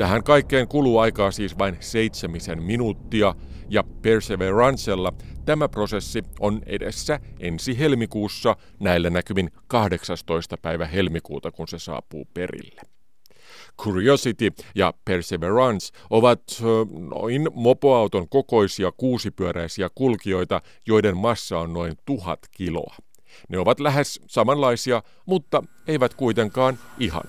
Tähän 0.00 0.22
kaikkeen 0.22 0.68
kuluu 0.68 0.98
aikaa 0.98 1.30
siis 1.30 1.58
vain 1.58 1.76
seitsemisen 1.80 2.62
minuuttia 2.62 3.34
ja 3.68 3.84
Perseverancella 4.02 5.12
tämä 5.44 5.68
prosessi 5.68 6.22
on 6.38 6.62
edessä 6.66 7.20
ensi 7.40 7.78
helmikuussa 7.78 8.56
näillä 8.78 9.10
näkymin 9.10 9.50
18. 9.66 10.56
päivä 10.62 10.86
helmikuuta, 10.86 11.50
kun 11.50 11.68
se 11.68 11.78
saapuu 11.78 12.24
perille. 12.34 12.80
Curiosity 13.78 14.50
ja 14.74 14.94
Perseverance 15.04 15.98
ovat 16.10 16.42
noin 17.10 17.48
mopoauton 17.54 18.28
kokoisia 18.28 18.92
kuusipyöräisiä 18.92 19.88
kulkijoita, 19.94 20.62
joiden 20.86 21.16
massa 21.16 21.58
on 21.58 21.72
noin 21.72 21.94
tuhat 22.06 22.40
kiloa. 22.50 22.94
Ne 23.48 23.58
ovat 23.58 23.80
lähes 23.80 24.20
samanlaisia, 24.26 25.02
mutta 25.26 25.62
eivät 25.86 26.14
kuitenkaan 26.14 26.78
ihan. 26.98 27.24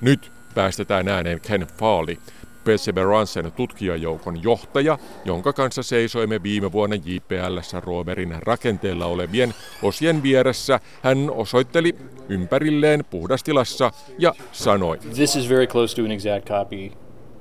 Nyt 0.00 0.35
päästetään 0.56 1.08
ääneen 1.08 1.40
Ken 1.40 1.66
Farley, 1.78 2.16
Perseverancen 2.64 3.52
tutkijajoukon 3.52 4.42
johtaja, 4.42 4.98
jonka 5.24 5.52
kanssa 5.52 5.82
seisoimme 5.82 6.42
viime 6.42 6.72
vuonna 6.72 6.96
JPLssä 6.96 7.80
roverin 7.80 8.36
rakenteella 8.42 9.06
olevien 9.06 9.54
osien 9.82 10.22
vieressä. 10.22 10.80
Hän 11.02 11.30
osoitteli 11.30 11.96
ympärilleen 12.28 13.04
puhdastilassa 13.10 13.90
ja 14.18 14.34
sanoi. 14.52 14.98
This 14.98 15.36
is 15.36 15.48
very 15.48 15.66
close 15.66 15.96
to 15.96 16.02
an 16.02 16.10
exact 16.10 16.48
copy. 16.48 16.92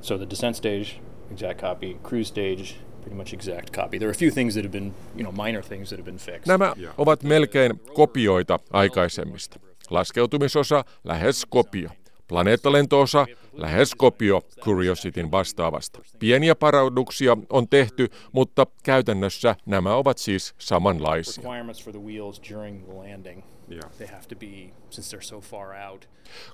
So 0.02 0.18
the 0.18 0.30
descent 0.30 0.56
stage, 0.56 0.88
exact 1.32 1.62
copy, 1.62 1.98
cruise 2.04 2.30
stage, 2.30 2.76
pretty 3.02 3.16
much 3.16 3.34
exact 3.34 3.76
copy. 3.76 3.98
There 3.98 4.10
are 4.10 4.16
a 4.16 4.20
few 4.20 4.32
things 4.32 4.54
that 4.54 4.64
have 4.64 4.72
been, 4.72 4.94
you 5.18 5.32
know, 5.32 5.46
minor 5.46 5.64
things 5.64 5.90
that 5.90 6.00
have 6.00 6.06
been 6.06 6.20
fixed. 6.20 6.48
Nämä 6.48 6.74
ovat 6.98 7.24
melkein 7.24 7.80
kopioita 7.94 8.60
aikaisemmista. 8.72 9.60
Laskeutumisosa 9.90 10.86
lähes 11.04 11.46
kopio. 11.50 11.90
Planeettalentoosa 12.28 13.26
lähes 13.54 13.96
kopio 13.96 14.42
Curiosityn 14.62 15.32
vastaavasta. 15.32 16.00
Pieniä 16.20 16.56
parauduksia 16.56 17.38
on 17.50 17.68
tehty, 17.68 18.10
mutta 18.32 18.68
käytännössä 18.84 19.56
nämä 19.66 19.96
ovat 19.96 20.18
siis 20.18 20.56
samanlaisia. 20.58 21.44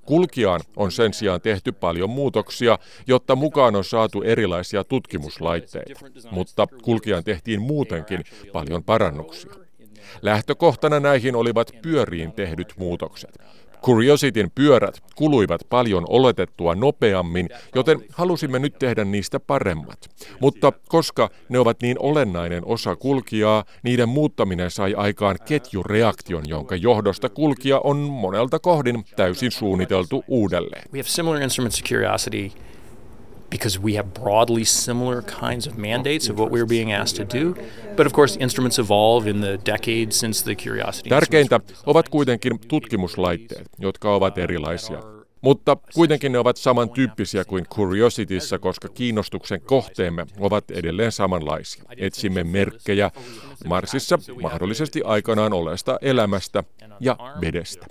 Kulkijaan 0.05 0.61
on 0.75 0.91
sen 0.91 1.13
sijaan 1.13 1.41
tehty 1.41 1.71
paljon 1.71 2.09
muutoksia, 2.09 2.79
jotta 3.07 3.35
mukaan 3.35 3.75
on 3.75 3.83
saatu 3.83 4.21
erilaisia 4.21 4.83
tutkimuslaitteita, 4.83 5.99
mutta 6.31 6.67
kulkijaan 6.83 7.23
tehtiin 7.23 7.61
muutenkin 7.61 8.23
paljon 8.51 8.83
parannuksia. 8.83 9.51
Lähtökohtana 10.21 10.99
näihin 10.99 11.35
olivat 11.35 11.71
pyöriin 11.81 12.31
tehdyt 12.31 12.73
muutokset. 12.77 13.37
Curiosityn 13.81 14.51
pyörät 14.55 15.03
kuluivat 15.15 15.61
paljon 15.69 16.05
oletettua 16.09 16.75
nopeammin, 16.75 17.49
joten 17.75 17.99
halusimme 18.13 18.59
nyt 18.59 18.79
tehdä 18.79 19.05
niistä 19.05 19.39
paremmat. 19.39 19.97
Mutta 20.39 20.73
koska 20.87 21.29
ne 21.49 21.59
ovat 21.59 21.77
niin 21.81 21.97
olennainen 21.99 22.65
osa 22.65 22.95
kulkijaa, 22.95 23.63
niiden 23.83 24.09
muuttaminen 24.09 24.71
sai 24.71 24.93
aikaan 24.93 25.37
ketjureaktion, 25.45 26.43
jonka 26.47 26.75
johdosta 26.75 27.29
kulkija 27.29 27.79
on 27.83 27.97
monelta 27.97 28.59
kohdin 28.59 29.05
täysin 29.15 29.51
suunniteltu 29.51 30.23
uudelleen. 30.27 30.83
We 30.93 30.99
have 30.99 31.07
similar 31.07 31.41
instruments 31.41 31.81
to 31.81 31.87
Curiosity 31.89 32.51
because 33.51 33.79
we 33.79 33.93
have 33.93 34.13
broadly 34.13 34.65
similar 34.65 35.21
kinds 35.21 35.67
of 35.67 35.77
mandates 35.77 36.29
of 36.29 36.39
what 36.39 36.51
we're 36.51 36.65
being 36.65 36.93
asked 36.93 37.27
to 37.27 37.39
do. 37.39 37.53
But 37.95 38.07
of 38.07 38.13
course, 38.13 38.37
instruments 38.39 38.79
evolve 38.79 39.29
in 39.29 39.41
the 39.41 39.59
decades 39.65 40.19
since 40.19 40.43
the 40.43 40.55
Curiosity. 40.55 41.09
Tärkeintä 41.09 41.59
ovat 41.85 42.09
kuitenkin 42.09 42.59
tutkimuslaitteet, 42.67 43.69
jotka 43.79 44.15
ovat 44.15 44.37
erilaisia. 44.37 44.99
Mutta 45.41 45.77
kuitenkin 45.93 46.31
ne 46.31 46.39
ovat 46.39 46.57
samantyyppisiä 46.57 47.45
kuin 47.45 47.65
Curiosityssä, 47.65 48.59
koska 48.59 48.89
kiinnostuksen 48.89 49.61
kohteemme 49.61 50.25
ovat 50.39 50.71
edelleen 50.71 51.11
samanlaisia. 51.11 51.83
Etsimme 51.97 52.43
merkkejä 52.43 53.11
Marsissa 53.65 54.19
mahdollisesti 54.41 55.01
aikanaan 55.05 55.53
olleesta 55.53 55.97
elämästä 56.01 56.63
ja 56.99 57.17
vedestä. 57.41 57.87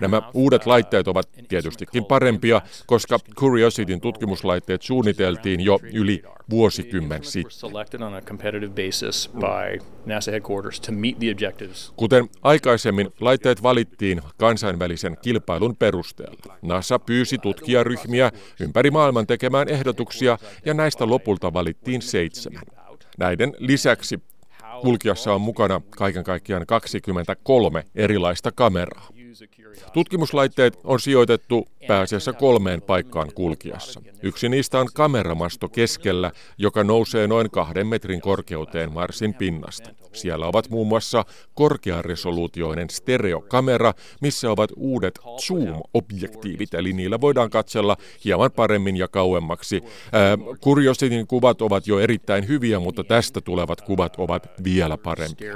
Nämä 0.00 0.22
uudet 0.34 0.66
laitteet 0.66 1.08
ovat 1.08 1.28
tietystikin 1.48 2.04
parempia, 2.04 2.62
koska 2.86 3.18
Curiosityn 3.34 4.00
tutkimuslaitteet 4.00 4.82
suunniteltiin 4.82 5.60
jo 5.60 5.78
yli 5.92 6.22
vuosikymmen 6.50 7.24
sitten. 7.24 7.70
Kuten 11.96 12.28
aikaisemmin, 12.42 13.12
laitteet 13.20 13.62
valittiin 13.62 14.22
kansainvälisen 14.36 15.16
kilpailun 15.22 15.76
perusteella. 15.76 16.56
NASA 16.62 16.98
pyysi 16.98 17.38
tutkijaryhmiä 17.38 18.32
ympäri 18.60 18.90
maailman 18.90 19.26
tekemään 19.26 19.68
ehdotuksia 19.68 20.38
ja 20.64 20.74
näistä 20.74 21.06
lopulta 21.06 21.52
valittiin 21.52 22.02
seitsemän. 22.02 22.62
Näiden 23.18 23.54
lisäksi 23.58 24.20
kulkijassa 24.82 25.34
on 25.34 25.40
mukana 25.40 25.80
kaiken 25.90 26.24
kaikkiaan 26.24 26.66
23 26.66 27.84
erilaista 27.94 28.52
kameraa. 28.52 29.08
Tutkimuslaitteet 29.92 30.78
on 30.84 31.00
sijoitettu 31.00 31.68
pääasiassa 31.88 32.32
kolmeen 32.32 32.82
paikkaan 32.82 33.28
kulkiassa. 33.34 34.02
Yksi 34.22 34.48
niistä 34.48 34.80
on 34.80 34.88
kameramasto 34.94 35.68
keskellä, 35.68 36.32
joka 36.58 36.84
nousee 36.84 37.26
noin 37.26 37.50
kahden 37.50 37.86
metrin 37.86 38.20
korkeuteen 38.20 38.92
Marsin 38.92 39.34
pinnasta. 39.34 39.90
Siellä 40.12 40.46
ovat 40.46 40.70
muun 40.70 40.86
muassa 40.86 41.24
korkearesoluutioinen 41.54 42.90
stereokamera, 42.90 43.94
missä 44.20 44.50
ovat 44.50 44.70
uudet 44.76 45.18
zoom-objektiivit, 45.40 46.74
eli 46.74 46.92
niillä 46.92 47.20
voidaan 47.20 47.50
katsella 47.50 47.96
hieman 48.24 48.52
paremmin 48.52 48.96
ja 48.96 49.08
kauemmaksi. 49.08 49.82
Curiosityn 50.64 51.26
kuvat 51.26 51.62
ovat 51.62 51.86
jo 51.86 51.98
erittäin 51.98 52.48
hyviä, 52.48 52.80
mutta 52.80 53.04
tästä 53.04 53.40
tulevat 53.40 53.80
kuvat 53.80 54.14
ovat 54.18 54.50
vielä 54.64 54.96
parempia. 54.96 55.52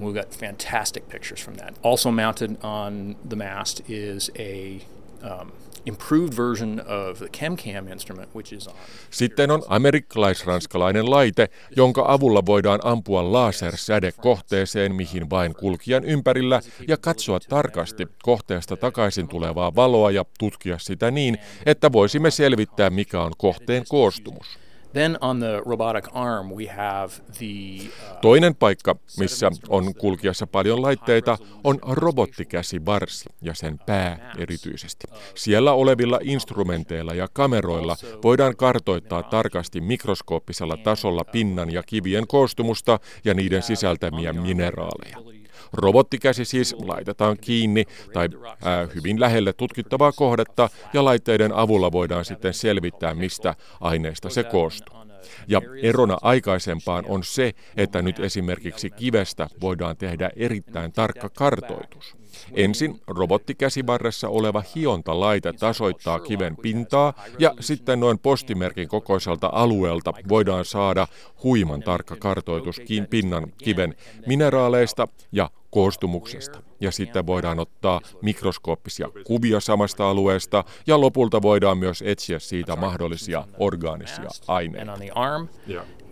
We've 0.00 0.14
got 0.14 0.38
fantastic 0.38 1.08
pictures 1.08 1.44
from 1.44 1.56
that. 1.56 1.78
Also 1.82 2.10
mounted 2.10 2.50
on 2.62 3.16
the 3.28 3.36
mast 3.36 3.80
is 3.88 4.30
a 4.38 4.80
um, 5.22 5.52
improved 5.86 6.34
version 6.36 6.80
of 6.80 7.18
the 7.18 7.28
ChemCam 7.28 7.92
instrument, 7.92 8.34
which 8.34 8.52
is 8.52 8.68
on. 8.68 8.74
Sitten 9.10 9.50
on 9.50 9.62
amerikkalais-ranskalainen 9.68 11.10
laite, 11.10 11.48
jonka 11.76 12.04
avulla 12.08 12.46
voidaan 12.46 12.80
ampua 12.84 13.32
lasersäde 13.32 14.12
kohteeseen 14.12 14.94
mihin 14.94 15.30
vain 15.30 15.54
kulkijan 15.54 16.04
ympärillä 16.04 16.60
ja 16.88 16.96
katsoa 16.96 17.40
tarkasti 17.40 18.06
kohteesta 18.22 18.76
takaisin 18.76 19.28
tulevaa 19.28 19.74
valoa 19.74 20.10
ja 20.10 20.24
tutkia 20.38 20.78
sitä 20.78 21.10
niin, 21.10 21.38
että 21.66 21.92
voisimme 21.92 22.30
selvittää 22.30 22.90
mikä 22.90 23.20
on 23.20 23.32
kohteen 23.38 23.84
koostumus. 23.88 24.58
Then 24.92 25.18
on 25.20 25.38
the 25.38 25.62
robotic 25.66 26.08
arm 26.14 26.52
we 26.52 26.66
have 26.66 27.12
the 27.38 27.86
uh, 27.86 28.20
Toinen 28.20 28.54
paikka, 28.54 28.96
missä 29.18 29.50
on 29.68 29.94
kulkiessa 29.94 30.46
paljon 30.46 30.82
laitteita, 30.82 31.38
on 31.64 31.78
robottikäsivarsi 31.82 33.28
ja 33.42 33.54
sen 33.54 33.78
pää 33.78 34.32
erityisesti. 34.38 35.06
Siellä 35.34 35.72
olevilla 35.72 36.18
instrumenteilla 36.22 37.14
ja 37.14 37.28
kameroilla 37.32 37.96
voidaan 38.22 38.56
kartoittaa 38.56 39.22
tarkasti 39.22 39.80
mikroskooppisella 39.80 40.76
tasolla 40.76 41.24
pinnan 41.24 41.72
ja 41.72 41.82
kivien 41.82 42.26
koostumusta 42.26 42.98
ja 43.24 43.34
niiden 43.34 43.62
sisältämiä 43.62 44.32
mineraaleja. 44.32 45.39
Robottikäsi 45.72 46.44
siis 46.44 46.76
laitetaan 46.78 47.36
kiinni 47.40 47.84
tai 48.12 48.28
ää, 48.64 48.88
hyvin 48.94 49.20
lähelle 49.20 49.52
tutkittavaa 49.52 50.12
kohdetta 50.12 50.68
ja 50.92 51.04
laitteiden 51.04 51.52
avulla 51.52 51.92
voidaan 51.92 52.24
sitten 52.24 52.54
selvittää, 52.54 53.14
mistä 53.14 53.54
aineesta 53.80 54.30
se 54.30 54.44
koostuu. 54.44 55.00
Ja 55.48 55.60
erona 55.82 56.18
aikaisempaan 56.22 57.04
on 57.08 57.24
se, 57.24 57.52
että 57.76 58.02
nyt 58.02 58.20
esimerkiksi 58.20 58.90
kivestä 58.90 59.48
voidaan 59.60 59.96
tehdä 59.96 60.30
erittäin 60.36 60.92
tarkka 60.92 61.28
kartoitus. 61.28 62.16
Ensin 62.54 63.00
robottikäsivarressa 63.06 64.28
oleva 64.28 64.62
hiontalaite 64.74 65.52
tasoittaa 65.52 66.20
kiven 66.20 66.56
pintaa 66.56 67.12
ja 67.38 67.54
sitten 67.60 68.00
noin 68.00 68.18
postimerkin 68.18 68.88
kokoiselta 68.88 69.50
alueelta 69.52 70.12
voidaan 70.28 70.64
saada 70.64 71.06
huiman 71.42 71.82
tarkka 71.82 72.16
kartoitus 72.16 72.80
pinnan 73.10 73.52
kiven 73.58 73.94
mineraaleista 74.26 75.08
ja 75.32 75.50
koostumuksesta. 75.70 76.62
Ja 76.80 76.90
sitten 76.90 77.26
voidaan 77.26 77.58
ottaa 77.58 78.00
mikroskooppisia 78.22 79.08
kuvia 79.24 79.60
samasta 79.60 80.10
alueesta 80.10 80.64
ja 80.86 81.00
lopulta 81.00 81.42
voidaan 81.42 81.78
myös 81.78 82.02
etsiä 82.06 82.38
siitä 82.38 82.76
mahdollisia 82.76 83.44
orgaanisia 83.58 84.28
aineita. 84.48 84.94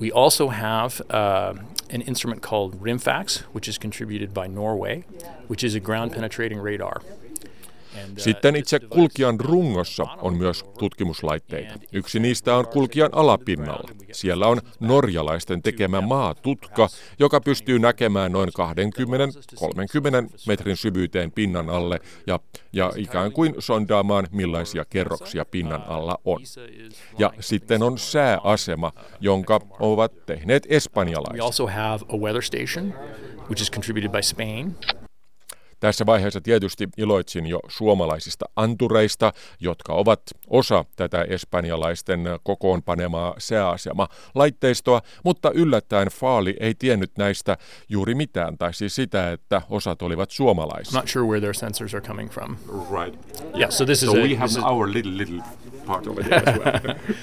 We 0.00 0.11
also 0.15 0.49
have 0.49 0.93
uh, 1.11 1.59
an 1.95 2.03
instrument 2.07 2.43
called 2.43 2.75
RIMFAX, 2.83 3.45
which 3.55 3.69
is 3.69 3.81
contributed 3.81 4.31
by 4.31 4.49
Norway, 4.49 5.03
which 5.49 5.65
is 5.65 5.75
a 5.75 5.81
ground 5.81 6.15
penetrating 6.15 6.65
radar. 6.65 7.00
Sitten 8.17 8.57
itse 8.57 8.81
kulkijan 8.81 9.40
rungossa 9.40 10.02
on 10.02 10.37
myös 10.37 10.64
tutkimuslaitteita. 10.78 11.75
Yksi 11.93 12.19
niistä 12.19 12.57
on 12.57 12.67
kulkijan 12.67 13.11
alapinnalla. 13.12 13.88
Siellä 14.12 14.47
on 14.47 14.61
norjalaisten 14.81 15.62
tekemä 15.62 16.00
maatutka, 16.00 16.88
joka 17.19 17.40
pystyy 17.40 17.78
näkemään 17.78 18.33
noin 18.33 18.49
20-30 18.49 18.52
metrin 20.47 20.76
syvyyteen 20.76 21.33
pinnan 21.33 21.71
alle 21.71 22.00
ja, 22.26 22.40
ja 22.73 22.93
ikään 22.97 23.33
kuin 23.33 23.55
sondaamaan 23.59 24.26
millaisia 24.33 24.85
kerroksia 24.85 25.45
pinnan 25.45 25.83
alla 25.88 26.19
on. 26.25 26.40
Ja 27.19 27.33
sitten 27.40 27.83
on 27.83 27.99
sääasema, 27.99 28.93
jonka 29.21 29.61
ovat 29.81 30.26
tehneet 30.26 30.67
espanjalaiset. 30.69 31.35
We 31.35 31.47
also 31.47 31.67
have 31.67 31.99
a 32.09 32.17
weather 32.17 32.43
station, 32.43 32.95
which 33.49 33.62
is 33.62 33.71
contributed 33.71 34.11
by 34.11 34.23
Spain. 34.23 34.76
Tässä 35.81 36.07
vaiheessa 36.07 36.41
tietysti 36.41 36.89
iloitsin 36.97 37.47
jo 37.47 37.61
suomalaisista 37.69 38.45
antureista, 38.57 39.33
jotka 39.61 39.93
ovat 39.93 40.21
osa 40.47 40.85
tätä 40.97 41.23
espanjalaisten 41.23 42.25
kokoonpanemaa 42.43 43.35
sääasema-laitteistoa, 43.39 45.01
mutta 45.25 45.51
yllättäen 45.55 46.09
Faali 46.09 46.57
ei 46.61 46.75
tiennyt 46.75 47.11
näistä 47.19 47.57
juuri 47.89 48.15
mitään, 48.15 48.59
tai 48.59 48.75
siis 48.75 48.95
sitä, 48.95 49.33
että 49.33 49.63
osat 49.71 50.03
olivat 50.03 50.31
suomalaisia. 50.31 51.01
not 51.01 51.09
sure 51.09 51.27
where 51.27 51.41
their 51.41 51.55
sensors 51.55 51.95
are 51.95 52.07
coming 52.07 52.31
from. 52.31 52.57
Right. 53.03 53.19
Yeah, 53.57 53.71
so 53.71 53.85
this 53.85 54.03
is 54.03 54.11
so 54.11 54.17
a, 54.17 54.23
we 54.23 54.35
have 54.35 54.51
our 54.65 54.93
little, 54.93 55.17
little 55.17 55.43
part 55.87 56.07
of 56.07 56.19
it 56.19 56.33
as 56.33 56.55
well. 56.55 56.95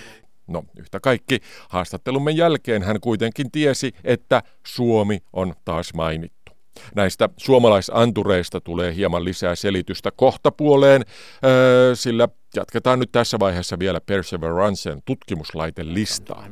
No, 0.48 0.64
yhtä 0.80 1.00
kaikki. 1.00 1.40
Haastattelumme 1.70 2.32
jälkeen 2.32 2.84
hän 2.84 3.00
kuitenkin 3.00 3.52
tiesi, 3.52 3.92
että 4.04 4.44
Suomi 4.68 5.20
on 5.34 5.54
taas 5.66 5.94
mainittu. 5.94 6.35
Näistä 6.96 7.30
suomalaisantureista 7.38 8.62
tulee 8.62 8.96
hieman 8.96 9.26
lisää 9.26 9.56
selitystä 9.56 10.12
kohtapuoleen, 10.16 11.06
sillä 11.94 12.28
jatketaan 12.56 13.00
nyt 13.00 13.12
tässä 13.12 13.40
vaiheessa 13.40 13.80
vielä 13.80 14.02
Perseverancen 14.02 15.02
tutkimuslaitelistaa. 15.06 16.48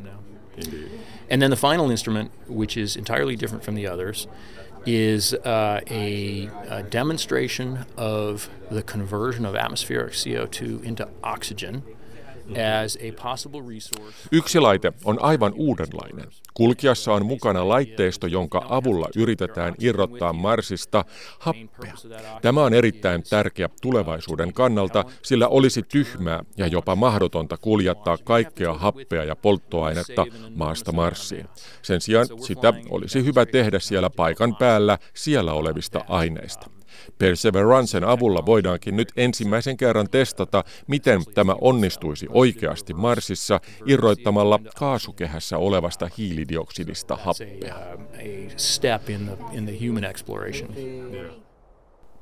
And 1.32 1.42
then 1.42 1.52
the 1.52 1.70
final 1.70 1.90
instrument, 1.90 2.32
which 2.50 2.78
is 2.78 2.98
entirely 2.98 3.36
different 3.40 3.64
from 3.64 3.76
the 3.76 3.92
others, 3.92 4.30
is 4.86 5.34
uh, 5.34 5.80
a, 5.90 6.50
a 6.70 6.84
demonstration 6.92 7.80
of 7.98 8.50
the 8.72 8.84
conversion 8.84 9.46
of 9.46 9.56
atmospheric 9.56 10.14
CO2 10.14 10.84
into 10.84 11.08
oxygen 11.24 11.84
Yksi 14.32 14.60
laite 14.60 14.94
on 15.06 15.24
aivan 15.24 15.54
uudenlainen. 15.56 16.28
Kulkiassa 16.54 17.14
on 17.14 17.26
mukana 17.26 17.70
laitteisto, 17.70 18.28
jonka 18.28 18.66
avulla 18.70 19.08
yritetään 19.16 19.76
irrottaa 19.80 20.34
Marsista 20.34 21.06
happea. 21.40 21.94
Tämä 22.42 22.64
on 22.64 22.74
erittäin 22.74 23.24
tärkeä 23.30 23.70
tulevaisuuden 23.82 24.54
kannalta, 24.54 25.06
sillä 25.22 25.48
olisi 25.48 25.84
tyhmää 25.84 26.44
ja 26.58 26.68
jopa 26.68 26.96
mahdotonta 26.96 27.58
kuljettaa 27.58 28.18
kaikkea 28.18 28.74
happea 28.74 29.24
ja 29.24 29.36
polttoainetta 29.36 30.26
maasta 30.56 30.92
Marsiin. 30.92 31.48
Sen 31.82 32.02
sijaan 32.02 32.28
sitä 32.42 32.74
olisi 32.90 33.26
hyvä 33.26 33.46
tehdä 33.46 33.80
siellä 33.80 34.10
paikan 34.10 34.56
päällä 34.56 34.98
siellä 35.14 35.54
olevista 35.54 36.06
aineista. 36.08 36.70
Perseverancen 37.18 38.04
avulla 38.04 38.46
voidaankin 38.46 38.96
nyt 38.98 39.12
ensimmäisen 39.18 39.78
kerran 39.78 40.10
testata, 40.10 40.64
miten 40.88 41.22
tämä 41.34 41.56
onnistuisi 41.62 42.28
oikeasti 42.30 42.94
Marsissa 42.94 43.60
irroittamalla 43.86 44.60
kaasukehässä 44.78 45.58
olevasta 45.58 46.10
hiilidioksidista 46.18 47.16
happea. 47.16 47.76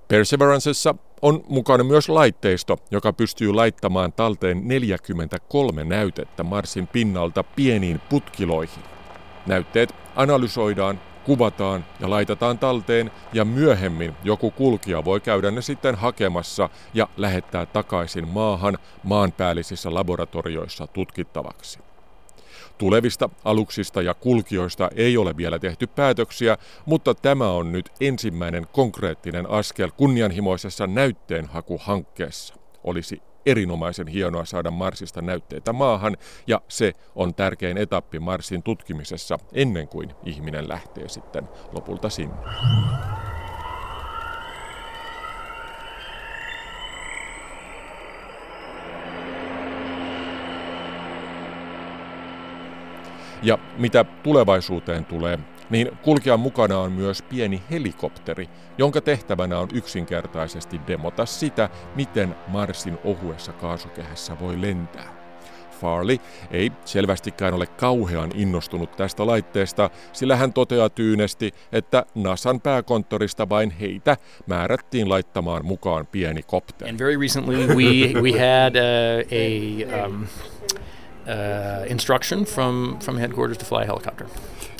Perseverancessa 0.07 0.95
on 1.21 1.43
mukana 1.49 1.83
myös 1.83 2.09
laitteisto, 2.09 2.77
joka 2.91 3.13
pystyy 3.13 3.53
laittamaan 3.53 4.13
talteen 4.13 4.67
43 4.67 5.83
näytettä 5.83 6.43
Marsin 6.43 6.87
pinnalta 6.87 7.43
pieniin 7.43 7.99
putkiloihin. 8.09 8.83
Näytteet 9.47 9.95
analysoidaan 10.15 10.99
kuvataan 11.25 11.85
ja 11.99 12.09
laitetaan 12.09 12.59
talteen 12.59 13.11
ja 13.33 13.45
myöhemmin 13.45 14.13
joku 14.23 14.51
kulkija 14.51 15.05
voi 15.05 15.19
käydä 15.19 15.51
ne 15.51 15.61
sitten 15.61 15.95
hakemassa 15.95 16.69
ja 16.93 17.07
lähettää 17.17 17.65
takaisin 17.65 18.27
maahan 18.27 18.77
maanpäällisissä 19.03 19.93
laboratorioissa 19.93 20.87
tutkittavaksi. 20.87 21.79
Tulevista 22.77 23.29
aluksista 23.43 24.01
ja 24.01 24.13
kulkijoista 24.13 24.89
ei 24.95 25.17
ole 25.17 25.37
vielä 25.37 25.59
tehty 25.59 25.87
päätöksiä, 25.87 26.57
mutta 26.85 27.15
tämä 27.15 27.51
on 27.51 27.71
nyt 27.71 27.91
ensimmäinen 28.01 28.67
konkreettinen 28.71 29.49
askel 29.49 29.91
kunnianhimoisessa 29.97 30.87
näytteenhakuhankkeessa. 30.87 32.55
Olisi 32.83 33.21
erinomaisen 33.45 34.07
hienoa 34.07 34.45
saada 34.45 34.71
Marsista 34.71 35.21
näytteitä 35.21 35.73
maahan, 35.73 36.17
ja 36.47 36.61
se 36.67 36.93
on 37.15 37.35
tärkein 37.35 37.77
etappi 37.77 38.19
Marsin 38.19 38.63
tutkimisessa 38.63 39.37
ennen 39.53 39.87
kuin 39.87 40.15
ihminen 40.25 40.69
lähtee 40.69 41.09
sitten 41.09 41.49
lopulta 41.71 42.09
sinne. 42.09 42.35
Ja 53.43 53.57
mitä 53.77 54.05
tulevaisuuteen 54.23 55.05
tulee, 55.05 55.39
niin 55.71 55.97
kulkijan 56.01 56.39
mukana 56.39 56.79
on 56.79 56.91
myös 56.91 57.21
pieni 57.21 57.61
helikopteri, 57.71 58.49
jonka 58.77 59.01
tehtävänä 59.01 59.59
on 59.59 59.67
yksinkertaisesti 59.73 60.81
demota 60.87 61.25
sitä, 61.25 61.69
miten 61.95 62.35
Marsin 62.47 62.97
ohuessa 63.03 63.53
kaasukehässä 63.53 64.39
voi 64.39 64.61
lentää. 64.61 65.21
Farley 65.81 66.17
ei 66.51 66.71
selvästikään 66.85 67.53
ole 67.53 67.67
kauhean 67.67 68.31
innostunut 68.35 68.91
tästä 68.91 69.25
laitteesta, 69.25 69.89
sillä 70.13 70.35
hän 70.35 70.53
toteaa 70.53 70.89
tyynesti, 70.89 71.51
että 71.71 72.05
NASAn 72.15 72.61
pääkonttorista 72.61 73.49
vain 73.49 73.71
heitä 73.71 74.17
määrättiin 74.45 75.09
laittamaan 75.09 75.65
mukaan 75.65 76.07
pieni 76.07 76.43
kopteri. 76.43 76.89
And 76.89 76.99
very 76.99 77.19
recently 77.19 77.67
we, 77.67 78.21
we 78.21 78.31
had 78.31 78.75
uh, 78.75 79.27
a 79.31 80.05
um, 80.05 80.23
uh, 80.23 81.91
instruction 81.91 82.45
from, 82.45 82.99
from 82.99 83.17
headquarters 83.17 83.57
to 83.57 83.65
fly 83.65 83.81
a 83.81 83.85
helicopter. 83.85 84.27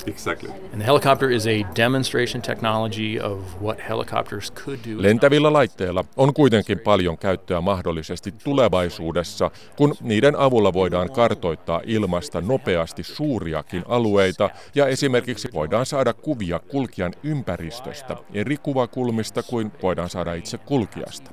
Exactly. 0.06 0.50
And 0.50 0.80
the 0.80 0.84
helicopter 0.84 1.30
is 1.30 1.46
a 1.46 1.62
demonstration 1.76 2.42
technology 2.42 3.20
of 3.20 3.38
what 3.62 3.78
helicopters 3.88 4.52
could 4.52 4.78
do. 4.84 5.02
Lentävillä 5.02 5.52
laitteilla 5.52 6.04
on 6.16 6.34
kuitenkin 6.34 6.78
paljon 6.78 7.18
käyttöä 7.18 7.60
mahdollisesti 7.60 8.34
tulevaisuudessa, 8.44 9.50
kun 9.76 9.94
niiden 10.00 10.36
avulla 10.36 10.72
voidaan 10.72 11.12
kartoittaa 11.12 11.80
ilmasta 11.84 12.40
nopeasti 12.40 13.02
suuriakin 13.02 13.84
alueita 13.88 14.50
ja 14.74 14.86
esimerkiksi 14.86 15.48
voidaan 15.52 15.86
saada 15.86 16.12
kuvia 16.12 16.58
kulkijan 16.58 17.12
ympäristöstä 17.22 18.16
eri 18.34 18.56
kuvakulmista 18.56 19.42
kuin 19.42 19.72
voidaan 19.82 20.10
saada 20.10 20.34
itse 20.34 20.58
kulkijasta. 20.58 21.30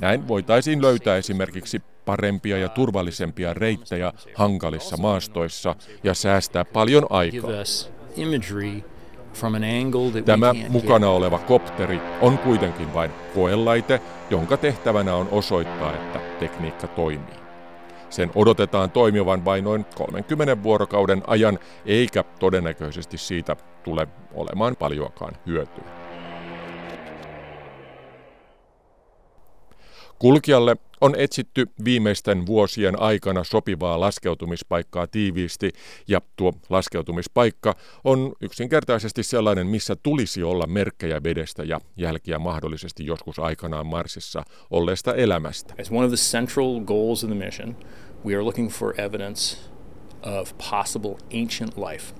Näin 0.00 0.28
voitaisiin 0.28 0.82
löytää 0.82 1.16
esimerkiksi 1.16 1.82
parempia 2.04 2.58
ja 2.58 2.68
turvallisempia 2.68 3.54
reittejä 3.54 4.12
hankalissa 4.34 4.96
maastoissa 4.96 5.76
ja 6.04 6.14
säästää 6.14 6.64
paljon 6.64 7.06
aikaa. 7.10 7.50
Tämä 10.24 10.54
mukana 10.68 11.08
oleva 11.08 11.38
kopteri 11.38 12.00
on 12.20 12.38
kuitenkin 12.38 12.94
vain 12.94 13.10
koelaite, 13.34 14.00
jonka 14.30 14.56
tehtävänä 14.56 15.14
on 15.14 15.28
osoittaa, 15.30 15.92
että 15.94 16.18
tekniikka 16.40 16.86
toimii. 16.86 17.36
Sen 18.10 18.30
odotetaan 18.34 18.90
toimivan 18.90 19.44
vain 19.44 19.64
noin 19.64 19.86
30 19.94 20.62
vuorokauden 20.62 21.22
ajan, 21.26 21.58
eikä 21.86 22.24
todennäköisesti 22.38 23.18
siitä 23.18 23.56
tule 23.84 24.08
olemaan 24.34 24.76
paljoakaan 24.76 25.36
hyötyä. 25.46 25.84
Kulkijalle 30.18 30.76
on 31.00 31.14
etsitty 31.18 31.66
viimeisten 31.84 32.46
vuosien 32.46 33.00
aikana 33.00 33.44
sopivaa 33.44 34.00
laskeutumispaikkaa 34.00 35.06
tiiviisti, 35.06 35.72
ja 36.08 36.20
tuo 36.36 36.52
laskeutumispaikka 36.70 37.74
on 38.04 38.32
yksinkertaisesti 38.40 39.22
sellainen, 39.22 39.66
missä 39.66 39.96
tulisi 39.96 40.42
olla 40.42 40.66
merkkejä 40.66 41.22
vedestä 41.22 41.64
ja 41.64 41.80
jälkiä 41.96 42.38
mahdollisesti 42.38 43.06
joskus 43.06 43.38
aikanaan 43.38 43.86
Marsissa 43.86 44.42
olleesta 44.70 45.14
elämästä. 45.14 45.74
As 45.80 45.90
one 45.90 46.04
of 46.04 46.10
the 46.10 46.16
central 46.16 46.80
goals 46.80 47.24
of 47.24 47.30
the 47.30 47.38
mission, 47.38 47.76
we 48.24 48.34
are 48.34 48.42
looking 48.42 48.70
for 48.70 49.00
evidence 49.00 49.58
of 50.40 50.52
possible 50.70 51.16
ancient 51.42 51.76
life. 51.90 52.14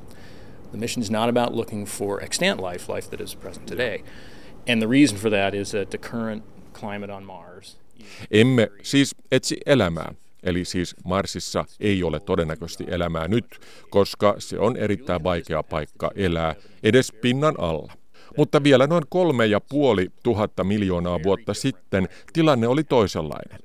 The 0.70 0.78
mission 0.78 1.02
is 1.02 1.10
not 1.10 1.28
about 1.28 1.54
looking 1.54 1.86
for 1.86 2.24
extant 2.24 2.60
life, 2.60 2.92
life 2.92 3.10
that 3.10 3.20
is 3.20 3.36
present 3.36 3.66
today. 3.66 4.02
And 4.68 4.82
the 4.82 4.88
reason 4.88 5.18
for 5.18 5.30
that 5.30 5.54
is 5.54 5.70
that 5.70 5.90
the 5.90 5.98
current 5.98 6.42
climate 6.72 7.12
on 7.12 7.24
Mars 7.24 7.76
emme 8.30 8.68
siis 8.82 9.14
etsi 9.32 9.56
elämää, 9.66 10.14
eli 10.42 10.64
siis 10.64 10.96
Marsissa 11.04 11.64
ei 11.80 12.02
ole 12.02 12.20
todennäköisesti 12.20 12.84
elämää 12.88 13.28
nyt, 13.28 13.60
koska 13.90 14.34
se 14.38 14.58
on 14.58 14.76
erittäin 14.76 15.24
vaikea 15.24 15.62
paikka 15.62 16.10
elää 16.14 16.54
edes 16.82 17.12
pinnan 17.12 17.54
alla. 17.58 17.92
Mutta 18.36 18.62
vielä 18.62 18.86
noin 18.86 19.04
kolme 19.08 19.46
ja 19.46 19.60
puoli 19.60 20.08
tuhatta 20.22 20.64
miljoonaa 20.64 21.22
vuotta 21.22 21.54
sitten 21.54 22.08
tilanne 22.32 22.68
oli 22.68 22.84
toisenlainen. 22.84 23.58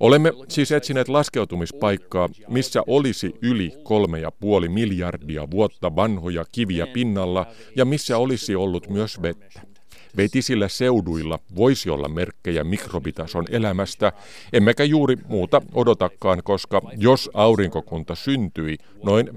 Olemme 0.00 0.32
siis 0.48 0.72
etsineet 0.72 1.08
laskeutumispaikkaa, 1.08 2.28
missä 2.48 2.82
olisi 2.86 3.34
yli 3.42 3.72
kolme 3.82 4.20
ja 4.20 4.30
puoli 4.30 4.68
miljardia 4.68 5.50
vuotta 5.50 5.96
vanhoja 5.96 6.44
kiviä 6.52 6.86
pinnalla 6.86 7.46
ja 7.76 7.84
missä 7.84 8.18
olisi 8.18 8.54
ollut 8.54 8.88
myös 8.88 9.22
vettä. 9.22 9.75
Vetisillä 10.16 10.68
seuduilla 10.68 11.38
voisi 11.56 11.90
olla 11.90 12.08
merkkejä 12.08 12.64
mikrobitason 12.64 13.44
elämästä, 13.50 14.12
emmekä 14.52 14.84
juuri 14.84 15.16
muuta 15.28 15.62
odotakaan, 15.74 16.42
koska 16.44 16.80
jos 16.96 17.30
aurinkokunta 17.34 18.14
syntyi 18.14 18.76
noin 19.04 19.28
4,5 19.28 19.34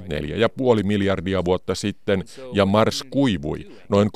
miljardia 0.83 1.45
vuotta 1.45 1.75
sitten 1.75 2.23
ja 2.53 2.65
Mars 2.65 3.03
kuivui 3.09 3.71
noin 3.89 4.09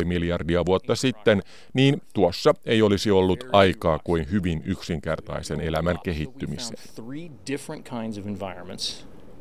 3,5 0.00 0.04
miljardia 0.04 0.66
vuotta 0.66 0.94
sitten, 0.94 1.42
niin 1.74 2.02
tuossa 2.14 2.54
ei 2.64 2.82
olisi 2.82 3.10
ollut 3.10 3.44
aikaa 3.52 3.98
kuin 4.04 4.30
hyvin 4.30 4.62
yksinkertaisen 4.64 5.60
elämän 5.60 5.98
kehittymiseen. 6.04 6.78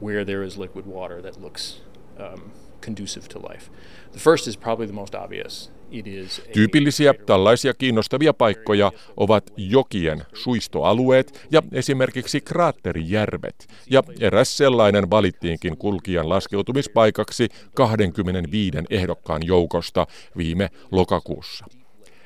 where 0.02 0.26
there 0.26 0.44
is 0.44 0.58
liquid 0.58 0.86
water 0.86 1.22
that 1.22 1.42
looks 1.42 1.82
um, 2.20 2.52
conducive 2.82 3.28
to 3.30 3.40
life. 3.40 3.70
The 4.12 4.20
first 4.20 4.48
is 4.48 4.56
probably 4.56 4.88
the 4.88 4.94
most 4.94 5.16
obvious. 5.16 5.70
Tyypillisiä 6.54 7.14
tällaisia 7.14 7.74
kiinnostavia 7.74 8.34
paikkoja 8.34 8.92
ovat 9.18 9.54
jokien 9.58 10.24
suistoalueet 10.34 11.48
ja 11.52 11.62
esimerkiksi 11.72 12.42
kraatterijärvet, 12.42 13.68
ja 13.90 14.04
eräs 14.20 14.58
sellainen 14.58 15.10
valittiinkin 15.10 15.78
kulkijan 15.78 16.30
laskeutumispaikaksi 16.30 17.50
25 17.74 18.78
ehdokkaan 18.90 19.42
joukosta 19.46 20.08
viime 20.38 20.70
lokakuussa. 20.92 21.66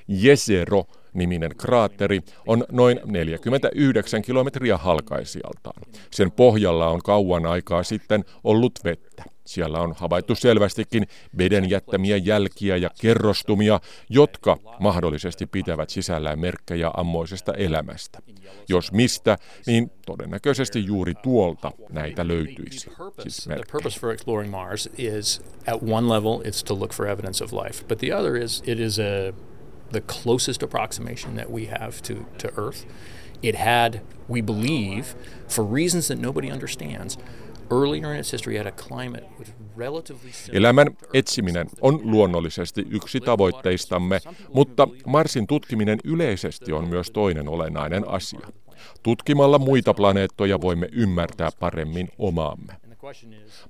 Jesero 0.07 0.85
niminen 1.13 1.51
kraatteri 1.57 2.21
on 2.47 2.65
noin 2.71 2.99
49 3.05 4.21
kilometriä 4.21 4.77
halkaisijaltaan. 4.77 5.81
Sen 6.11 6.31
pohjalla 6.31 6.87
on 6.87 6.99
kauan 7.03 7.45
aikaa 7.45 7.83
sitten 7.83 8.25
ollut 8.43 8.79
vettä. 8.83 9.23
Siellä 9.45 9.79
on 9.79 9.93
havaittu 9.97 10.35
selvästikin 10.35 11.07
veden 11.37 11.69
jättämiä 11.69 12.17
jälkiä 12.17 12.77
ja 12.77 12.89
kerrostumia, 13.01 13.79
jotka 14.09 14.57
mahdollisesti 14.79 15.45
pitävät 15.45 15.89
sisällään 15.89 16.39
merkkejä 16.39 16.91
ammoisesta 16.93 17.53
elämästä. 17.53 18.19
Jos 18.69 18.91
mistä, 18.91 19.37
niin 19.67 19.91
todennäköisesti 20.05 20.85
juuri 20.85 21.13
tuolta 21.23 21.71
näitä 21.89 22.27
löytyisi. 22.27 22.89
Siis 23.19 23.47
the 28.95 29.33
it's 29.89 29.93
the 29.93 29.97
a 29.97 30.21
closest 30.23 30.63
approximation 30.63 31.35
that 31.35 31.51
we 31.51 31.65
have 31.65 32.01
to, 32.01 32.25
to 32.37 32.47
Earth. 32.57 32.85
It 33.41 33.55
had, 33.55 34.01
we 34.27 34.41
believe, 34.41 35.15
for 35.47 35.63
reasons 35.63 36.07
that 36.07 36.19
nobody 36.19 36.51
understands, 36.51 37.17
Elämän 40.51 40.87
etsiminen 41.13 41.67
on 41.81 41.99
luonnollisesti 42.03 42.87
yksi 42.89 43.19
tavoitteistamme, 43.19 44.19
mutta 44.53 44.87
Marsin 45.05 45.47
tutkiminen 45.47 45.99
yleisesti 46.03 46.71
on 46.71 46.87
myös 46.87 47.11
toinen 47.11 47.49
olennainen 47.49 48.07
asia. 48.07 48.47
Tutkimalla 49.03 49.59
muita 49.59 49.93
planeettoja 49.93 50.61
voimme 50.61 50.89
ymmärtää 50.91 51.49
paremmin 51.59 52.09
omaamme. 52.17 52.88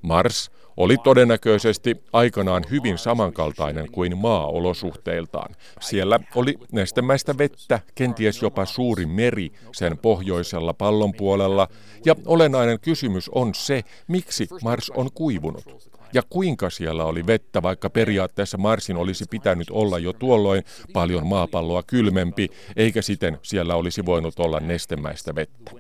Mars 0.02 0.52
oli 0.78 0.98
todennäköisesti 0.98 2.04
aikanaan 2.14 2.64
hyvin 2.72 2.98
samankaltainen 2.98 3.92
kuin 3.92 4.18
maa 4.18 4.48
olosuhteiltaan. 4.48 5.56
Siellä 5.80 6.20
oli 6.36 6.56
nestemäistä 6.72 7.38
vettä, 7.38 7.80
kenties 7.96 8.42
jopa 8.42 8.66
suuri 8.66 9.06
meri 9.06 9.52
sen 9.74 9.98
pohjoisella 9.98 10.74
pallonpuolella, 10.74 11.68
ja 12.06 12.16
olennainen 12.26 12.80
kysymys 12.80 13.30
on 13.30 13.56
se, 13.56 13.84
miksi 14.08 14.48
Mars 14.64 14.90
on 14.90 15.10
kuivunut. 15.14 15.90
Ja 16.14 16.22
kuinka 16.30 16.70
siellä 16.70 17.06
oli 17.06 17.28
vettä, 17.28 17.62
vaikka 17.62 17.90
periaatteessa 17.90 18.58
Marsin 18.58 18.98
olisi 18.98 19.26
pitänyt 19.30 19.70
olla 19.70 20.00
jo 20.00 20.14
tuolloin 20.14 20.64
paljon 20.94 21.28
maapalloa 21.28 21.84
kylmempi, 21.84 22.50
eikä 22.76 23.02
siten 23.02 23.40
siellä 23.42 23.76
olisi 23.76 24.06
voinut 24.06 24.40
olla 24.40 24.60
nestemäistä 24.60 25.36
vettä. 25.36 25.72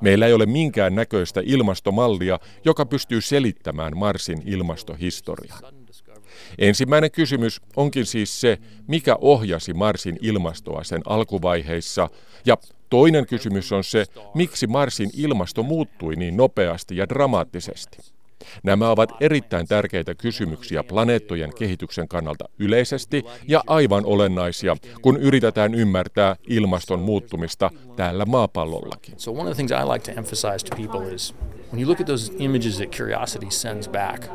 Meillä 0.00 0.26
ei 0.26 0.32
ole 0.32 0.46
minkään 0.46 0.94
näköistä 0.94 1.42
ilmastomallia, 1.44 2.38
joka 2.64 2.86
pystyy 2.86 3.20
selittämään 3.20 3.96
Marsin 3.96 4.42
ilmastohistoriaa. 4.46 5.60
Ensimmäinen 6.58 7.10
kysymys 7.10 7.60
onkin 7.76 8.06
siis 8.06 8.40
se, 8.40 8.58
mikä 8.86 9.16
ohjasi 9.20 9.74
Marsin 9.74 10.18
ilmastoa 10.20 10.84
sen 10.84 11.02
alkuvaiheissa, 11.06 12.10
ja 12.46 12.56
toinen 12.90 13.26
kysymys 13.26 13.72
on 13.72 13.84
se, 13.84 14.04
miksi 14.34 14.66
Marsin 14.66 15.10
ilmasto 15.16 15.62
muuttui 15.62 16.16
niin 16.16 16.36
nopeasti 16.36 16.96
ja 16.96 17.08
dramaattisesti. 17.08 18.13
Nämä 18.62 18.90
ovat 18.90 19.12
erittäin 19.20 19.66
tärkeitä 19.66 20.14
kysymyksiä 20.14 20.82
planeettojen 20.82 21.54
kehityksen 21.58 22.08
kannalta 22.08 22.44
yleisesti 22.58 23.24
ja 23.48 23.62
aivan 23.66 24.06
olennaisia, 24.06 24.76
kun 25.02 25.16
yritetään 25.16 25.74
ymmärtää 25.74 26.36
ilmaston 26.48 27.00
muuttumista 27.00 27.70
täällä 27.96 28.24
maapallollakin. 28.24 29.14
So 29.16 29.32
one 29.32 29.40
of 29.40 29.46
the 29.46 29.54
things 29.54 29.72
I 29.72 29.92
like 29.92 30.12
to 30.12 30.18
emphasize 30.18 30.66
to 30.70 30.76
people 30.76 31.14
is 31.14 31.34
when 31.72 31.80
you 31.80 31.88
look 31.88 32.00
at 32.00 32.06
those 32.06 32.32
images 32.38 32.76
that 32.76 32.96
Curiosity 32.96 33.50
sends 33.50 33.88
back, 33.88 34.28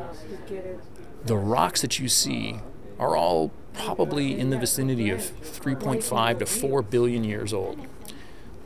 the 1.25 1.35
rocks 1.35 1.81
that 1.81 1.99
you 1.99 2.09
see 2.09 2.55
are 2.99 3.15
all 3.17 3.49
probably 3.85 4.39
in 4.39 4.49
the 4.49 4.59
vicinity 4.59 5.09
of 5.11 5.19
3.5 5.19 6.39
to 6.39 6.45
4 6.45 6.81
billion 6.81 7.23
years 7.23 7.53
old 7.53 7.77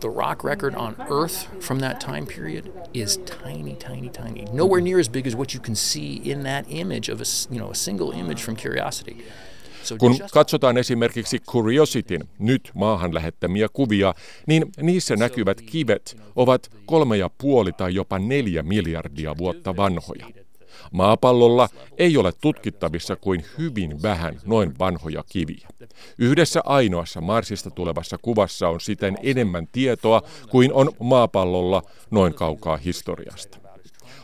the 0.04 0.10
rock 0.10 0.44
record 0.44 0.76
on 0.76 0.96
Earth 1.10 1.48
from 1.60 1.80
that 1.80 2.00
time 2.00 2.26
period 2.26 2.72
is 2.94 3.18
tiny, 3.44 3.76
tiny, 3.76 4.10
tiny. 4.10 4.46
Nowhere 4.54 4.82
near 4.82 5.00
as 5.00 5.10
big 5.10 5.28
as 5.28 5.36
what 5.36 5.54
you 5.54 5.62
can 5.62 5.76
see 5.76 6.22
in 6.32 6.44
that 6.44 6.66
image 6.70 7.10
of 7.13 7.22
a, 7.22 7.26
you 7.50 7.60
know, 7.60 7.72
a 7.72 7.76
single 7.76 8.12
image 8.12 8.44
from 8.44 8.56
Curiosity. 8.56 9.16
Kun 9.98 10.18
katsotaan 10.32 10.78
esimerkiksi 10.78 11.39
Curiosityn 11.39 12.22
nyt 12.39 12.72
maahan 12.74 13.13
lähettämiä 13.13 13.68
kuvia, 13.74 14.13
niin 14.48 14.66
niissä 14.82 15.16
näkyvät 15.16 15.62
kivet 15.62 16.18
ovat 16.36 16.72
kolme 16.86 17.18
ja 17.18 17.30
puoli 17.38 17.72
tai 17.72 17.96
jopa 17.96 18.20
neljä 18.20 18.63
miljardia 18.63 19.38
vuotta 19.38 19.76
vanhoja. 19.76 20.28
Maapallolla 20.92 21.70
ei 21.98 22.18
ole 22.18 22.32
tutkittavissa 22.42 23.16
kuin 23.16 23.46
hyvin 23.58 24.02
vähän 24.02 24.40
noin 24.46 24.80
vanhoja 24.80 25.24
kiviä. 25.30 25.68
Yhdessä 26.18 26.62
ainoassa 26.66 27.22
Marsista 27.22 27.72
tulevassa 27.72 28.18
kuvassa 28.18 28.70
on 28.70 28.82
siten 28.82 29.18
enemmän 29.24 29.68
tietoa 29.72 30.22
kuin 30.50 30.74
on 30.74 30.92
maapallolla 31.00 31.84
noin 32.12 32.34
kaukaa 32.34 32.78
historiasta. 32.78 33.58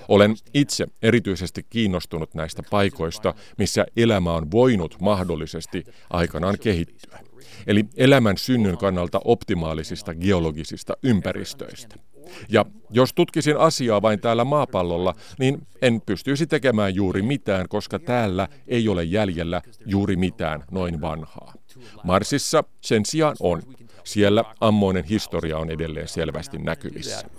Olen 0.08 0.36
itse 0.54 0.88
erityisesti 1.02 1.66
kiinnostunut 1.70 2.34
näistä 2.34 2.64
paikoista, 2.70 3.34
missä 3.58 3.86
elämä 3.98 4.34
on 4.34 4.52
voinut 4.52 4.96
mahdollisesti 5.02 5.84
aikanaan 6.10 6.58
kehittyä. 6.60 7.29
Eli 7.68 7.86
elämän 7.98 8.38
synnyn 8.38 8.78
kannalta 8.78 9.22
optimaalisista 9.26 10.16
geologisista 10.16 10.94
ympäristöistä. 11.04 11.96
Ja 12.50 12.66
jos 12.90 13.14
tutkisin 13.14 13.58
asiaa 13.58 14.02
vain 14.02 14.20
täällä 14.20 14.44
maapallolla, 14.44 15.16
niin 15.40 15.68
en 15.82 16.02
pystyisi 16.06 16.48
tekemään 16.48 16.96
juuri 16.96 17.22
mitään, 17.22 17.68
koska 17.70 18.00
täällä 18.00 18.48
ei 18.68 18.90
ole 18.90 19.04
jäljellä 19.04 19.62
juuri 19.86 20.16
mitään 20.16 20.64
noin 20.72 21.02
vanhaa. 21.02 21.54
Marsissa 22.04 22.64
sen 22.82 23.06
sijaan 23.06 23.36
on. 23.40 23.62
Siellä 24.04 24.44
ammoinen 24.60 25.04
historia 25.04 25.58
on 25.58 25.70
edelleen 25.70 26.08
selvästi 26.08 26.58
näkyvissä. 26.58 27.30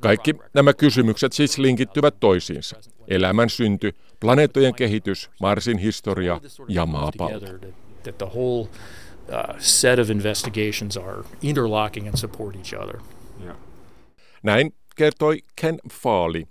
Kaikki 0.00 0.34
nämä 0.54 0.74
kysymykset 0.74 1.32
siis 1.32 1.58
linkittyvät 1.58 2.14
toisiinsa. 2.20 2.76
Elämän 3.08 3.50
synty, 3.50 3.94
planeettojen 4.20 4.74
kehitys, 4.74 5.30
Marsin 5.40 5.78
historia 5.78 6.40
ja 6.68 6.86
maapallo. 6.86 7.58
Uh, 9.28 9.54
set 9.58 9.98
of 9.98 10.10
investigations 10.10 10.96
are 10.96 11.24
interlocking 11.42 12.08
and 12.08 12.16
support 12.16 12.56
each 12.56 12.74
other. 12.82 13.00
Näin 14.42 14.74
kertoi 14.96 15.38
Ken 15.60 15.78
Farley, 15.92 16.44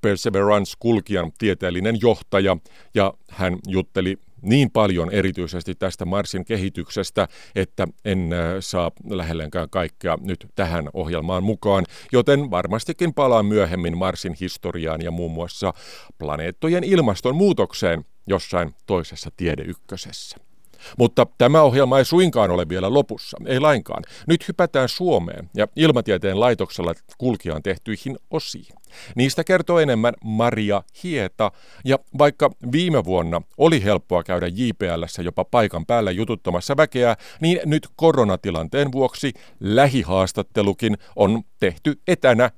Perseverance-kulkijan 0.00 1.32
tieteellinen 1.38 1.96
johtaja, 2.00 2.56
ja 2.94 3.14
hän 3.28 3.58
jutteli 3.66 4.18
niin 4.42 4.70
paljon 4.70 5.10
erityisesti 5.12 5.74
tästä 5.74 6.04
Marsin 6.04 6.44
kehityksestä, 6.44 7.28
että 7.54 7.86
en 8.04 8.32
äh, 8.32 8.56
saa 8.60 8.90
lähellekään 9.10 9.70
kaikkea 9.70 10.18
nyt 10.20 10.46
tähän 10.54 10.88
ohjelmaan 10.92 11.42
mukaan, 11.42 11.84
joten 12.12 12.50
varmastikin 12.50 13.14
palaan 13.14 13.46
myöhemmin 13.46 13.98
Marsin 13.98 14.36
historiaan 14.40 15.02
ja 15.02 15.10
muun 15.10 15.32
muassa 15.32 15.74
planeettojen 16.18 16.84
ilmastonmuutokseen 16.84 18.04
jossain 18.26 18.74
toisessa 18.86 19.30
tiedeykkösessä. 19.36 20.49
Mutta 20.98 21.26
tämä 21.38 21.62
ohjelma 21.62 21.98
ei 21.98 22.04
suinkaan 22.04 22.50
ole 22.50 22.68
vielä 22.68 22.94
lopussa, 22.94 23.36
ei 23.46 23.60
lainkaan. 23.60 24.02
Nyt 24.26 24.48
hypätään 24.48 24.88
Suomeen 24.88 25.50
ja 25.54 25.66
ilmatieteen 25.76 26.40
laitoksella 26.40 26.94
kulkijaan 27.18 27.62
tehtyihin 27.62 28.18
osiin. 28.30 28.74
Niistä 29.16 29.44
kertoo 29.44 29.78
enemmän 29.78 30.14
Maria 30.24 30.82
Hieta, 31.02 31.52
ja 31.84 31.98
vaikka 32.18 32.50
viime 32.72 33.04
vuonna 33.04 33.42
oli 33.58 33.84
helppoa 33.84 34.22
käydä 34.22 34.46
JPLssä 34.46 35.22
jopa 35.22 35.44
paikan 35.44 35.86
päällä 35.86 36.10
jututtamassa 36.10 36.76
väkeä, 36.76 37.16
niin 37.40 37.60
nyt 37.64 37.88
koronatilanteen 37.96 38.92
vuoksi 38.92 39.32
lähihaastattelukin 39.60 40.98
on 41.16 41.42
tehty 41.60 42.00
etänä 42.08 42.50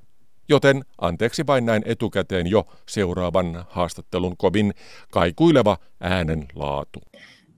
Joten 0.49 0.85
anteeksi 1.01 1.47
vain 1.47 1.65
näin 1.65 1.83
etukäteen 1.85 2.47
jo 2.47 2.65
seuraavan 2.89 3.65
haastattelun 3.69 4.37
kovin 4.37 4.73
kaikuileva 5.11 5.77
äänenlaatu. 5.99 6.99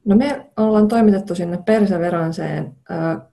No 0.05 0.15
me 0.15 0.51
ollaan 0.57 0.87
toimitettu 0.87 1.35
sinne 1.35 1.59
Perseveranceen 1.65 2.75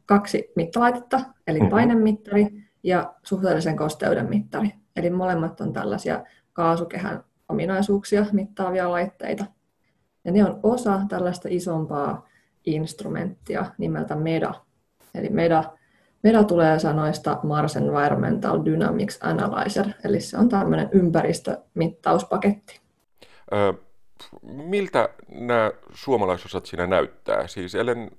kaksi 0.07 0.53
mittalaitetta, 0.57 1.21
eli 1.47 1.59
mm-hmm. 1.59 1.71
painemittari 1.71 2.47
ja 2.83 3.15
suhteellisen 3.23 3.77
kosteuden 3.77 4.29
mittari. 4.29 4.73
Eli 4.97 5.11
molemmat 5.11 5.61
on 5.61 5.73
tällaisia 5.73 6.25
kaasukehän 6.53 7.25
ominaisuuksia 7.49 8.27
mittaavia 8.33 8.91
laitteita. 8.91 9.45
Ja 10.25 10.33
ne 10.33 10.45
on 10.45 10.61
osa 10.63 11.01
tällaista 11.09 11.49
isompaa 11.51 12.27
instrumenttia 12.67 13.67
nimeltä 13.79 14.17
MEDA. 14.17 14.55
Eli 15.15 15.29
MEDA, 15.29 15.65
MEDA 16.23 16.45
tulee 16.45 16.79
sanoista 16.79 17.41
Mars 17.43 17.77
Environmental 17.77 18.65
Dynamics 18.65 19.19
Analyzer, 19.23 19.87
eli 20.05 20.21
se 20.21 20.39
on 20.39 20.49
tämmöinen 20.49 20.89
ympäristömittauspaketti. 20.93 22.81
Ö, 23.53 23.75
miltä 24.43 25.09
nämä 25.29 25.73
suomalaisosat 25.95 26.67
siinä 26.67 26.87
näyttää? 26.87 27.47
Siis 27.47 27.75
ellen 27.75 28.11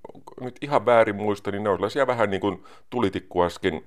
nyt 0.42 0.56
ihan 0.62 0.86
väärin 0.86 1.16
muista, 1.16 1.52
niin 1.52 1.64
ne 1.64 1.70
on 1.70 1.78
sellaisia 1.78 2.08
vähän 2.08 2.30
niin 2.30 2.42
kuin 2.42 2.64
tulitikkuaskin 2.90 3.86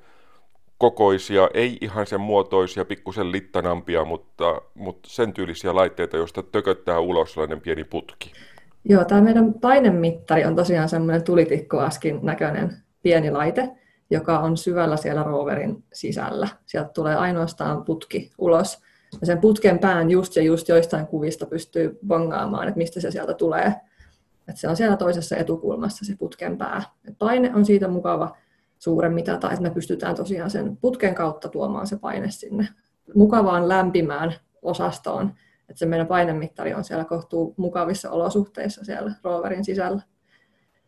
kokoisia, 0.79 1.49
ei 1.55 1.79
ihan 1.81 2.07
sen 2.07 2.21
muotoisia, 2.21 2.85
pikkusen 2.85 3.33
littanampia, 3.33 4.05
mutta, 4.05 4.63
mutta 4.75 5.09
sen 5.09 5.33
tyylisiä 5.33 5.75
laitteita, 5.75 6.17
joista 6.17 6.43
tököttää 6.43 7.01
ulos 7.01 7.33
sellainen 7.33 7.61
pieni 7.61 7.85
putki. 7.85 8.33
Joo, 8.85 9.05
tämä 9.05 9.21
meidän 9.21 9.55
painemittari 9.55 10.45
on 10.45 10.57
tosiaan 10.57 10.89
semmoinen 10.89 11.23
tulitikkuaskin 11.23 12.19
näköinen 12.23 12.77
pieni 13.03 13.31
laite, 13.31 13.69
joka 14.11 14.39
on 14.39 14.57
syvällä 14.57 14.97
siellä 14.97 15.23
roverin 15.23 15.85
sisällä. 15.93 16.49
Sieltä 16.67 16.89
tulee 16.89 17.17
ainoastaan 17.17 17.85
putki 17.85 18.31
ulos. 18.39 18.83
Ja 19.21 19.27
sen 19.27 19.41
putken 19.41 19.79
pään 19.79 20.11
just 20.11 20.37
ja 20.37 20.43
just 20.43 20.69
joistain 20.69 21.07
kuvista 21.07 21.47
pystyy 21.47 21.99
bongaamaan, 22.07 22.69
että 22.69 22.79
mistä 22.79 23.01
se 23.01 23.11
sieltä 23.11 23.35
tulee. 23.35 23.75
Että 24.49 24.61
se 24.61 24.69
on 24.69 24.77
siellä 24.77 24.97
toisessa 24.97 25.37
etukulmassa 25.37 26.05
se 26.05 26.17
putken 26.19 26.59
pää. 26.59 26.83
Et 27.09 27.15
paine 27.19 27.55
on 27.55 27.65
siitä 27.65 27.89
mukava 27.89 28.37
suuren 28.79 29.13
mitata, 29.13 29.51
että 29.51 29.63
me 29.63 29.71
pystytään 29.71 30.17
tosiaan 30.17 30.51
sen 30.51 30.77
putken 30.77 31.15
kautta 31.15 31.49
tuomaan 31.49 31.87
se 31.87 31.99
paine 31.99 32.31
sinne 32.31 32.69
mukavaan 33.15 33.69
lämpimään 33.69 34.35
osastoon. 34.63 35.33
Että 35.69 35.79
se 35.79 35.87
meidän 35.87 36.07
painemittari 36.07 36.75
on 36.75 36.85
siellä 36.85 37.05
kohtuu 37.05 37.55
mukavissa 37.57 38.11
olosuhteissa 38.11 38.85
siellä 38.85 39.13
roverin 39.25 39.65
sisällä. 39.65 40.03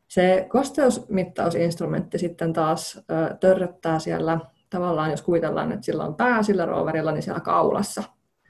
Se 0.09 0.46
kosteusmittausinstrumentti 0.48 2.18
sitten 2.18 2.52
taas 2.52 3.00
törröttää 3.40 3.98
siellä 3.98 4.38
tavallaan, 4.70 5.11
jos 5.11 5.22
kuvitellaan, 5.22 5.72
että 5.72 5.85
sillä 5.85 6.04
on 6.04 6.14
pää 6.14 6.42
sillä 6.42 6.66
roverilla, 6.66 7.12
niin 7.12 7.22
siellä 7.22 7.40
kaulassa. 7.40 8.02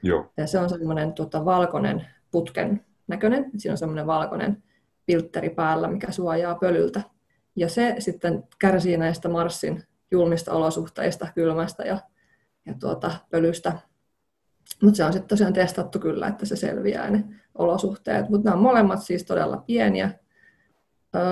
Joo. 0.03 0.31
Ja 0.37 0.47
se 0.47 0.59
on 0.59 0.69
semmoinen 0.69 1.13
tota, 1.13 1.45
valkoinen 1.45 2.05
putken 2.31 2.85
näköinen. 3.07 3.51
Siinä 3.57 3.73
on 3.73 3.77
semmoinen 3.77 4.07
valkoinen 4.07 4.63
filtteri 5.07 5.49
päällä, 5.49 5.87
mikä 5.87 6.11
suojaa 6.11 6.55
pölyltä. 6.55 7.01
Ja 7.55 7.69
se 7.69 7.95
sitten 7.99 8.43
kärsii 8.59 8.97
näistä 8.97 9.29
Marsin 9.29 9.83
julmista 10.11 10.53
olosuhteista, 10.53 11.27
kylmästä 11.35 11.83
ja, 11.83 11.97
ja 12.65 12.73
tuota, 12.79 13.11
pölystä. 13.29 13.73
Mutta 14.83 14.97
se 14.97 15.03
on 15.03 15.13
sitten 15.13 15.29
tosiaan 15.29 15.53
testattu 15.53 15.99
kyllä, 15.99 16.27
että 16.27 16.45
se 16.45 16.55
selviää 16.55 17.09
ne 17.09 17.23
olosuhteet. 17.57 18.29
Mutta 18.29 18.45
nämä 18.45 18.57
on 18.57 18.63
molemmat 18.63 19.01
siis 19.01 19.23
todella 19.23 19.57
pieniä. 19.57 20.11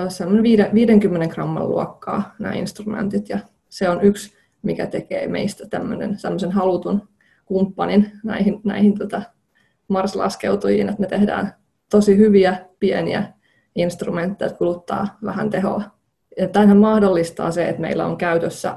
Se 0.08 0.26
on 0.26 0.42
50 0.42 1.34
gramman 1.34 1.68
luokkaa 1.68 2.34
nämä 2.38 2.54
instrumentit 2.54 3.28
ja 3.28 3.38
se 3.68 3.88
on 3.88 4.02
yksi, 4.02 4.37
mikä 4.62 4.86
tekee 4.86 5.28
meistä 5.28 5.64
tämmöisen 6.22 6.52
halutun 6.52 7.08
kumppanin 7.44 8.12
näihin, 8.24 8.60
näihin 8.64 8.98
tota 8.98 9.22
Mars-laskeutujiin, 9.88 10.88
että 10.88 11.00
me 11.00 11.06
tehdään 11.06 11.54
tosi 11.90 12.16
hyviä 12.16 12.66
pieniä 12.80 13.32
instrumentteja, 13.74 14.46
että 14.46 14.58
kuluttaa 14.58 15.18
vähän 15.24 15.50
tehoa. 15.50 15.82
Ja 16.36 16.48
tämähän 16.48 16.76
mahdollistaa 16.76 17.50
se, 17.50 17.68
että 17.68 17.80
meillä 17.80 18.06
on 18.06 18.16
käytössä 18.16 18.76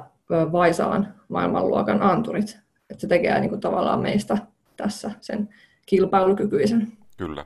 Vaisaan 0.52 1.14
maailmanluokan 1.28 2.02
anturit. 2.02 2.60
Että 2.90 3.02
se 3.02 3.08
tekee 3.08 3.40
niin 3.40 3.50
kuin 3.50 3.62
tavallaan 3.62 4.02
meistä 4.02 4.38
tässä 4.78 5.12
sen 5.22 5.50
kilpailukykyisen. 5.86 6.88
Kyllä 7.18 7.46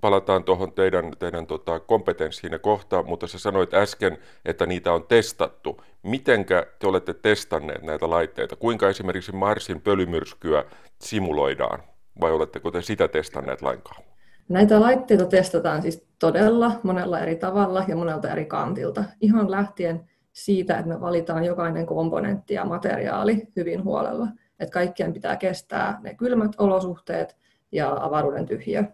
palataan 0.00 0.44
tuohon 0.44 0.72
teidän, 0.72 1.12
teidän 1.18 1.46
tota, 1.46 1.80
kompetenssiin 1.80 2.52
ja 2.52 2.58
kohta, 2.58 3.02
mutta 3.02 3.26
sä 3.26 3.38
sanoit 3.38 3.74
äsken, 3.74 4.18
että 4.44 4.66
niitä 4.66 4.92
on 4.92 5.06
testattu. 5.06 5.82
Mitenkä 6.02 6.66
te 6.78 6.86
olette 6.86 7.14
testanneet 7.14 7.82
näitä 7.82 8.10
laitteita? 8.10 8.56
Kuinka 8.56 8.88
esimerkiksi 8.88 9.32
Marsin 9.32 9.80
pölymyrskyä 9.80 10.64
simuloidaan? 11.00 11.82
Vai 12.20 12.32
oletteko 12.32 12.70
te 12.70 12.82
sitä 12.82 13.08
testanneet 13.08 13.62
lainkaan? 13.62 14.02
Näitä 14.48 14.80
laitteita 14.80 15.24
testataan 15.24 15.82
siis 15.82 16.06
todella 16.18 16.72
monella 16.82 17.20
eri 17.20 17.36
tavalla 17.36 17.84
ja 17.88 17.96
monelta 17.96 18.30
eri 18.30 18.44
kantilta. 18.44 19.04
Ihan 19.20 19.50
lähtien 19.50 20.08
siitä, 20.32 20.78
että 20.78 20.88
me 20.88 21.00
valitaan 21.00 21.44
jokainen 21.44 21.86
komponentti 21.86 22.54
ja 22.54 22.64
materiaali 22.64 23.48
hyvin 23.56 23.84
huolella. 23.84 24.26
Että 24.60 24.72
kaikkien 24.72 25.12
pitää 25.12 25.36
kestää 25.36 26.00
ne 26.02 26.14
kylmät 26.14 26.52
olosuhteet 26.58 27.36
ja 27.72 27.96
avaruuden 28.00 28.46
tyhjiö. 28.46 28.84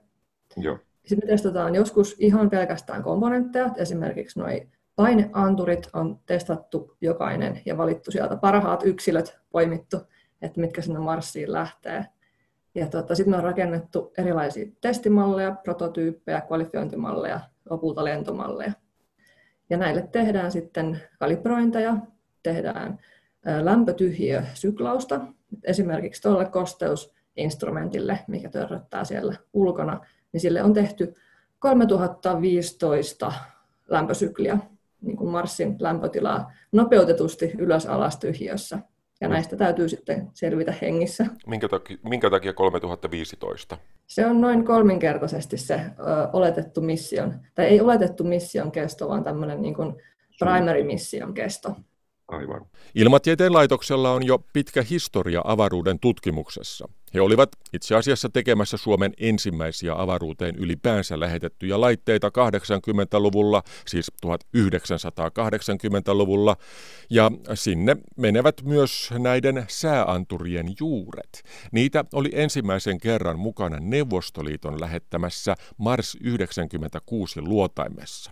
Joo. 0.57 0.79
Sitten 1.07 1.29
me 1.29 1.33
testataan 1.33 1.75
joskus 1.75 2.16
ihan 2.19 2.51
pelkästään 2.51 3.03
komponentteja, 3.03 3.71
esimerkiksi 3.77 4.38
nuo 4.38 4.49
paineanturit 4.97 5.88
on 5.92 6.21
testattu 6.27 6.97
jokainen 7.01 7.61
ja 7.66 7.77
valittu 7.77 8.11
sieltä 8.11 8.37
parhaat 8.37 8.83
yksilöt 8.85 9.38
poimittu, 9.51 10.01
että 10.42 10.61
mitkä 10.61 10.83
sinne 10.83 10.99
Marsiin 10.99 11.53
lähtee. 11.53 12.07
Ja 12.75 12.87
tuota, 12.87 13.14
sitten 13.14 13.31
me 13.31 13.37
on 13.37 13.45
rakennettu 13.45 14.12
erilaisia 14.19 14.66
testimalleja, 14.81 15.57
prototyyppejä, 15.64 16.40
kvalifiointimalleja, 16.40 17.40
lopulta 17.71 18.05
lentomalleja. 18.05 18.73
Ja 19.71 19.77
näille 19.77 20.09
tehdään 20.12 20.53
sitten 20.53 21.01
kalibrointeja, 21.19 21.97
tehdään 22.42 22.99
lämpötyhjiösyklausta, 23.62 25.21
esimerkiksi 25.64 26.23
tuolle 26.23 26.45
kosteusinstrumentille, 26.45 28.19
mikä 28.29 28.49
törröttää 28.49 29.05
siellä 29.05 29.35
ulkona, 29.53 30.07
niin 30.33 30.41
sille 30.41 30.62
on 30.62 30.73
tehty 30.73 31.15
3015 31.59 33.33
lämpösykliä. 33.89 34.59
niin 35.01 35.17
kuin 35.17 35.31
Marsin 35.31 35.77
lämpötilaa 35.81 36.53
nopeutetusti 36.73 37.53
ylös 37.59 37.87
alas 37.87 38.17
tyhjössä. 38.17 38.79
Ja 39.21 39.29
näistä 39.29 39.57
täytyy 39.57 39.89
sitten 39.89 40.31
selvitä 40.35 40.75
hengissä. 40.83 41.27
Minkä 41.47 41.69
takia, 41.69 41.97
minkä 42.03 42.31
takia 42.31 42.53
3015? 42.53 43.79
Se 44.07 44.27
on 44.27 44.41
noin 44.41 44.65
kolminkertaisesti 44.65 45.57
se 45.57 45.75
ö, 45.75 45.83
oletettu 46.33 46.81
mission, 46.81 47.41
tai 47.55 47.67
ei 47.67 47.81
oletettu 47.81 48.25
mission 48.25 48.73
kesto, 48.73 49.09
vaan 49.09 49.25
tämmöinen 49.25 49.62
niin 49.62 49.75
kuin 49.75 49.95
primary 50.39 50.83
mission 50.83 51.35
kesto. 51.35 51.77
Aivan. 52.29 52.67
Ilmatieteen 52.95 53.53
laitoksella 53.53 54.12
on 54.12 54.27
jo 54.27 54.39
pitkä 54.53 54.83
historia 54.83 55.41
avaruuden 55.45 55.99
tutkimuksessa. 55.99 56.89
He 57.14 57.21
olivat 57.21 57.49
itse 57.73 57.95
asiassa 57.95 58.29
tekemässä 58.29 58.77
Suomen 58.77 59.12
ensimmäisiä 59.19 59.95
avaruuteen 59.97 60.57
ylipäänsä 60.57 61.21
lähetettyjä 61.21 61.81
laitteita 61.81 62.29
80-luvulla, 62.29 63.62
siis 63.87 64.12
1980-luvulla, 64.27 66.57
ja 67.11 67.31
sinne 67.55 67.97
menevät 68.16 68.62
myös 68.62 69.11
näiden 69.19 69.64
sääanturien 69.69 70.66
juuret. 70.81 71.42
Niitä 71.73 72.05
oli 72.12 72.31
ensimmäisen 72.33 73.01
kerran 73.01 73.38
mukana 73.38 73.77
Neuvostoliiton 73.81 74.81
lähettämässä 74.81 75.55
Mars 75.79 76.16
96 76.21 77.40
luotaimessa. 77.40 78.31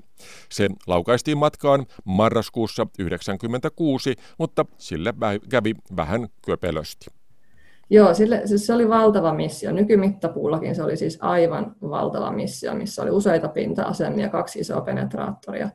Se 0.48 0.68
laukaistiin 0.87 1.38
matkaan 1.38 1.87
marraskuussa 2.04 2.87
1996, 2.87 4.14
mutta 4.38 4.64
sille 4.78 5.14
kävi 5.48 5.74
vähän 5.96 6.28
köpelösti. 6.46 7.06
Joo, 7.94 8.14
sille, 8.14 8.42
siis 8.44 8.66
se 8.66 8.72
oli 8.72 8.88
valtava 8.88 9.35
missio. 9.35 9.72
Nykymittapuullakin 9.72 10.74
se 10.74 10.83
oli 10.83 10.96
siis 10.96 11.18
aivan 11.20 11.76
valtava 11.83 12.33
missio, 12.33 12.74
missä 12.74 13.02
oli 13.02 13.11
useita 13.11 13.48
pinta-asemia, 13.48 14.28
kaksi 14.28 14.61
isoa 14.61 14.80
penetraattoria. 14.80 15.68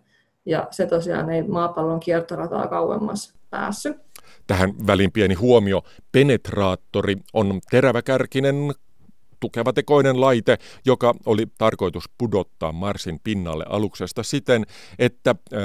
Ja 0.45 0.67
se 0.71 0.85
tosiaan 0.85 1.29
ei 1.29 1.43
maapallon 1.43 1.99
kiertorataa 1.99 2.67
kauemmas 2.67 3.33
päässyt. 3.49 3.97
Tähän 4.47 4.73
välin 4.87 5.11
pieni 5.11 5.33
huomio. 5.33 5.81
Penetraattori 6.11 7.15
on 7.33 7.59
teräväkärkinen 7.71 8.55
tukevatekoinen 9.39 10.21
laite, 10.21 10.57
joka 10.85 11.13
oli 11.25 11.45
tarkoitus 11.57 12.03
pudottaa 12.17 12.71
Marsin 12.71 13.19
pinnalle 13.23 13.65
aluksesta 13.69 14.23
siten, 14.23 14.65
että 14.99 15.35
ö, 15.53 15.57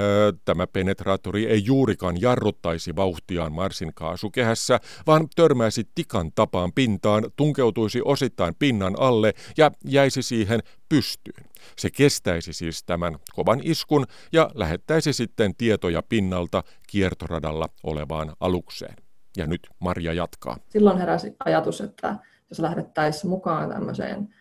tämä 0.44 0.66
penetraattori 0.66 1.46
ei 1.46 1.64
juurikaan 1.64 2.20
jarruttaisi 2.20 2.96
vauhtiaan 2.96 3.52
Marsin 3.52 3.94
kaasukehässä, 3.94 4.80
vaan 5.06 5.28
törmäisi 5.36 5.88
tikan 5.94 6.32
tapaan 6.34 6.72
pintaan, 6.72 7.24
tunkeutuisi 7.36 8.00
osittain 8.04 8.54
pinnan 8.58 8.94
alle 8.98 9.32
ja 9.56 9.70
jäisi 9.84 10.22
siihen 10.22 10.60
pystyyn. 10.88 11.44
Se 11.78 11.90
kestäisi 11.90 12.52
siis 12.52 12.84
tämän 12.84 13.18
kovan 13.34 13.60
iskun 13.62 14.06
ja 14.32 14.50
lähettäisi 14.54 15.12
sitten 15.12 15.54
tietoja 15.54 16.02
pinnalta 16.02 16.62
kiertoradalla 16.86 17.68
olevaan 17.82 18.32
alukseen. 18.40 18.96
Ja 19.36 19.46
nyt 19.46 19.68
Maria 19.78 20.12
jatkaa. 20.12 20.56
Silloin 20.68 20.98
heräsi 20.98 21.36
ajatus, 21.44 21.80
että 21.80 22.16
jos 22.50 22.60
lähdettäisiin 22.60 23.30
mukaan 23.30 23.70
tämmöiseen 23.70 24.34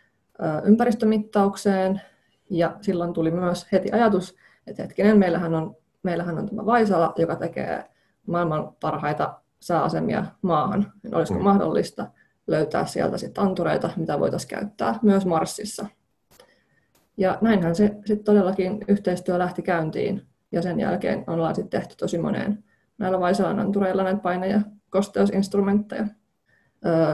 ympäristömittaukseen. 0.64 2.02
Ja 2.50 2.78
silloin 2.82 3.14
tuli 3.14 3.32
myös 3.32 3.68
heti 3.72 3.92
ajatus, 3.92 4.36
että 4.68 4.84
hetkinen, 4.84 5.18
meillähän 5.18 5.54
on, 5.54 5.76
meillähän 6.04 6.38
on 6.38 6.50
tämä 6.50 6.66
Vaisala, 6.66 7.14
joka 7.18 7.36
tekee 7.36 7.84
maailman 8.28 8.76
parhaita 8.82 9.40
sääasemia 9.60 10.26
maahan. 10.42 10.92
Niin 11.04 11.16
olisiko 11.16 11.40
mm. 11.40 11.44
mahdollista 11.44 12.08
löytää 12.48 12.86
sieltä 12.86 13.18
sitten 13.18 13.44
antureita, 13.44 13.90
mitä 13.96 14.20
voitaisiin 14.20 14.50
käyttää 14.50 15.00
myös 15.02 15.26
Marsissa. 15.26 15.86
Ja 17.18 17.38
näinhän 17.42 17.76
se 17.76 17.96
sitten 18.06 18.26
todellakin 18.26 18.86
yhteistyö 18.88 19.40
lähti 19.40 19.62
käyntiin. 19.62 20.28
Ja 20.52 20.62
sen 20.62 20.80
jälkeen 20.80 21.24
ollaan 21.28 21.56
sitten 21.56 21.82
tehty 21.82 21.96
tosi 21.96 22.18
moneen 22.18 22.64
näillä 22.98 23.20
Vaisalan 23.20 23.60
antureilla 23.60 24.04
näitä 24.04 24.22
paine- 24.22 24.48
ja 24.48 24.62
kosteusinstrumentteja. 24.90 26.08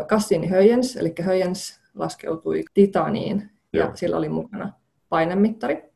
Cassini 0.07 0.47
Höjens, 0.47 0.95
eli 0.95 1.13
Höjens 1.21 1.79
laskeutui 1.95 2.63
Titaniin 2.73 3.49
ja 3.73 3.79
Joo. 3.79 3.91
sillä 3.95 4.17
oli 4.17 4.29
mukana 4.29 4.73
painemittari. 5.09 5.89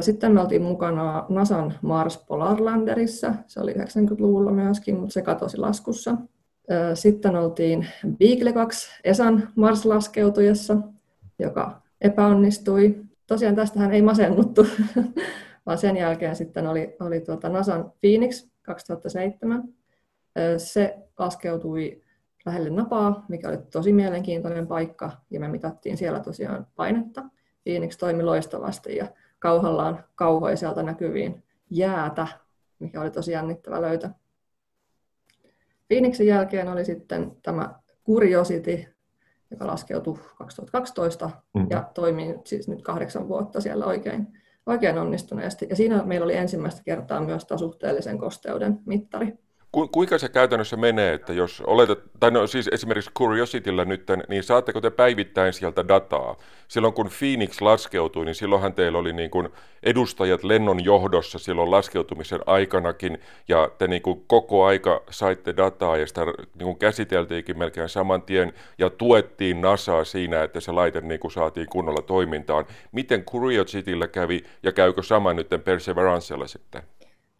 Sitten 0.00 0.32
me 0.32 0.40
oltiin 0.40 0.62
mukana 0.62 1.26
NASAn 1.28 1.74
Mars 1.82 2.18
Polar 2.18 2.64
Landerissa, 2.64 3.34
se 3.46 3.60
oli 3.60 3.72
90-luvulla 3.72 4.52
myöskin, 4.52 4.96
mutta 4.96 5.12
se 5.12 5.22
katosi 5.22 5.56
laskussa. 5.56 6.16
Sitten 6.94 7.36
oltiin 7.36 7.86
Beagle 8.18 8.52
2 8.52 9.00
ESAn 9.04 9.48
Mars-laskeutujassa, 9.56 10.76
joka 11.38 11.82
epäonnistui. 12.00 12.96
Tosiaan 13.26 13.56
tästähän 13.56 13.92
ei 13.92 14.02
masennuttu, 14.02 14.66
vaan 15.66 15.78
sen 15.78 15.96
jälkeen 15.96 16.36
sitten 16.36 16.66
oli, 16.66 16.96
oli 17.00 17.20
tuota 17.20 17.48
NASAn 17.48 17.92
Phoenix 18.00 18.46
2007. 18.62 19.74
Se 20.56 20.96
laskeutui 21.18 22.03
lähelle 22.46 22.70
napaa, 22.70 23.24
mikä 23.28 23.48
oli 23.48 23.58
tosi 23.58 23.92
mielenkiintoinen 23.92 24.66
paikka, 24.66 25.10
ja 25.30 25.40
me 25.40 25.48
mitattiin 25.48 25.96
siellä 25.96 26.20
tosiaan 26.20 26.66
painetta. 26.76 27.22
Phoenix 27.64 27.96
toimi 27.96 28.22
loistavasti 28.22 28.96
ja 28.96 29.06
kauhallaan 29.38 30.04
kauhoiselta 30.14 30.82
näkyviin 30.82 31.44
jäätä, 31.70 32.26
mikä 32.78 33.00
oli 33.00 33.10
tosi 33.10 33.32
jännittävä 33.32 33.80
löytö. 33.80 34.08
Phoenixin 35.88 36.26
jälkeen 36.26 36.68
oli 36.68 36.84
sitten 36.84 37.36
tämä 37.42 37.74
Curiosity, 38.06 38.84
joka 39.50 39.66
laskeutui 39.66 40.18
2012 40.38 41.26
mm-hmm. 41.26 41.66
ja 41.70 41.90
toimii 41.94 42.34
siis 42.44 42.68
nyt 42.68 42.82
kahdeksan 42.82 43.28
vuotta 43.28 43.60
siellä 43.60 43.84
oikein, 43.84 44.26
oikein 44.66 44.98
onnistuneesti. 44.98 45.66
Ja 45.70 45.76
siinä 45.76 46.02
meillä 46.04 46.24
oli 46.24 46.36
ensimmäistä 46.36 46.82
kertaa 46.84 47.20
myös 47.20 47.44
tämä 47.44 47.58
suhteellisen 47.58 48.18
kosteuden 48.18 48.80
mittari. 48.86 49.38
Ku, 49.74 49.88
kuinka 49.88 50.18
se 50.18 50.28
käytännössä 50.28 50.76
menee, 50.76 51.12
että 51.12 51.32
jos 51.32 51.62
oletat, 51.66 51.98
tai 52.20 52.30
no 52.30 52.46
siis 52.46 52.68
esimerkiksi 52.72 53.10
Curiosityllä 53.18 53.84
nyt, 53.84 54.06
niin 54.28 54.42
saatteko 54.42 54.80
te 54.80 54.90
päivittäin 54.90 55.52
sieltä 55.52 55.88
dataa? 55.88 56.36
Silloin 56.68 56.94
kun 56.94 57.10
Phoenix 57.18 57.60
laskeutui, 57.60 58.24
niin 58.24 58.34
silloinhan 58.34 58.74
teillä 58.74 58.98
oli 58.98 59.12
niin 59.12 59.30
kuin 59.30 59.48
edustajat 59.82 60.44
lennon 60.44 60.84
johdossa 60.84 61.38
silloin 61.38 61.70
laskeutumisen 61.70 62.40
aikanakin, 62.46 63.18
ja 63.48 63.70
te 63.78 63.88
niin 63.88 64.02
kuin 64.02 64.24
koko 64.26 64.64
aika 64.64 65.02
saitte 65.10 65.56
dataa, 65.56 65.96
ja 65.96 66.06
sitä 66.06 66.24
niin 66.24 66.64
kuin 66.64 66.78
käsiteltiinkin 66.78 67.58
melkein 67.58 67.88
saman 67.88 68.22
tien, 68.22 68.52
ja 68.78 68.90
tuettiin 68.90 69.60
NASAa 69.60 70.04
siinä, 70.04 70.42
että 70.42 70.60
se 70.60 70.72
laite 70.72 71.00
niin 71.00 71.20
kuin 71.20 71.32
saatiin 71.32 71.66
kunnolla 71.70 72.02
toimintaan. 72.02 72.64
Miten 72.92 73.24
Curiosityllä 73.24 74.08
kävi, 74.08 74.44
ja 74.62 74.72
käykö 74.72 75.02
sama 75.02 75.34
nyt 75.34 75.48
Perseverancella 75.64 76.46
sitten? 76.46 76.82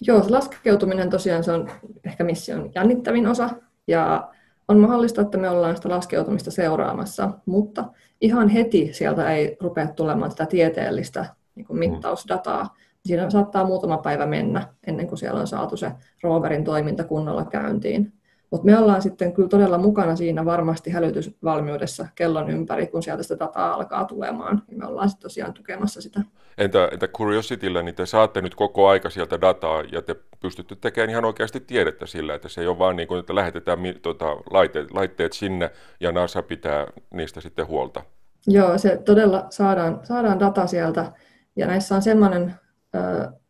Joo, 0.07 0.23
se 0.23 0.31
laskeutuminen 0.31 1.11
tosiaan 1.11 1.45
se 1.45 1.53
on 1.53 1.71
ehkä 2.05 2.25
mission 2.25 2.71
jännittävin 2.75 3.27
osa 3.27 3.51
ja 3.87 4.31
on 4.69 4.79
mahdollista, 4.79 5.23
että 5.23 5.39
me 5.39 5.51
ollaan 5.51 5.77
sitä 5.77 5.89
laskeutumista 5.89 6.51
seuraamassa, 6.51 7.31
mutta 7.47 7.85
ihan 8.21 8.49
heti 8.49 8.93
sieltä 8.93 9.33
ei 9.33 9.57
rupea 9.61 9.89
tulemaan 9.89 10.31
tätä 10.31 10.47
tieteellistä 10.47 11.27
niin 11.55 11.67
kuin 11.67 11.77
mm. 11.77 11.79
mittausdataa. 11.79 12.75
Siinä 13.07 13.31
saattaa 13.31 13.67
muutama 13.67 13.99
päivä 13.99 14.27
mennä 14.27 14.69
ennen 14.87 15.07
kuin 15.07 15.19
siellä 15.19 15.41
on 15.41 15.47
saatu 15.47 15.77
se 15.77 15.93
roverin 16.23 16.65
toiminta 16.65 17.05
kunnolla 17.05 17.45
käyntiin. 17.45 18.13
Mutta 18.55 18.67
me 18.67 18.79
ollaan 18.79 19.03
sitten 19.03 19.33
kyllä 19.33 19.49
todella 19.49 19.79
mukana 19.79 20.17
siinä 20.17 20.45
varmasti 20.45 20.91
hälytysvalmiudessa 20.91 22.07
kellon 22.15 22.51
ympäri, 22.51 22.87
kun 22.87 23.03
sieltä 23.03 23.23
sitä 23.23 23.39
dataa 23.39 23.75
alkaa 23.75 24.05
tulemaan. 24.05 24.63
Ja 24.71 24.77
me 24.77 24.87
ollaan 24.87 25.09
sitten 25.09 25.23
tosiaan 25.23 25.55
tukemassa 25.55 26.03
sitä. 26.03 26.21
Entä, 26.59 26.89
entä 26.93 27.09
Curiosityllä, 27.09 27.83
niin 27.83 27.95
te 27.95 28.07
saatte 28.07 28.41
nyt 28.41 28.55
koko 28.55 28.89
aika 28.89 29.11
sieltä 29.11 29.41
dataa 29.41 29.83
ja 29.93 30.03
te 30.03 30.17
pystytte 30.41 30.77
tekemään 30.77 31.11
ihan 31.11 31.25
oikeasti 31.25 31.61
tiedettä 31.61 32.07
sillä, 32.07 32.35
että 32.35 32.49
se 32.49 32.61
ei 32.61 32.67
ole 32.67 32.79
vaan 32.79 32.97
niin 32.97 33.09
kuin, 33.09 33.21
että 33.21 33.35
lähetetään 33.35 33.79
tuota, 34.03 34.27
laitteet, 34.51 34.91
laitteet 34.91 35.33
sinne 35.33 35.71
ja 36.01 36.13
NASA 36.13 36.43
pitää 36.43 36.87
niistä 37.11 37.41
sitten 37.41 37.67
huolta. 37.67 38.03
Joo, 38.47 38.79
se 38.79 38.97
todella 39.05 39.47
saadaan, 39.51 40.01
saadaan 40.03 40.41
data 40.41 40.67
sieltä 40.67 41.13
ja 41.57 41.67
näissä 41.67 41.95
on 41.95 42.03
sellainen, 42.03 42.55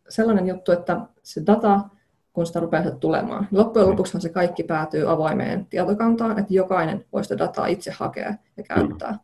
sellainen 0.09 0.47
juttu, 0.47 0.73
että 0.73 1.01
se 1.23 1.43
data 1.47 1.81
kun 2.35 2.47
sitä 2.47 2.61
rupeaa 2.61 2.91
tulemaan. 2.91 3.49
Loppujen 3.51 3.87
mm. 3.87 3.91
lopuksi 3.91 4.21
se 4.21 4.29
kaikki 4.29 4.63
päätyy 4.63 5.11
avoimeen 5.11 5.67
tietokantaan, 5.67 6.39
että 6.39 6.55
jokainen 6.55 7.05
voi 7.13 7.23
sitä 7.23 7.39
dataa 7.39 7.67
itse 7.67 7.91
hakea 7.91 8.35
ja 8.57 8.63
käyttää. 8.63 9.13
Mm. 9.13 9.19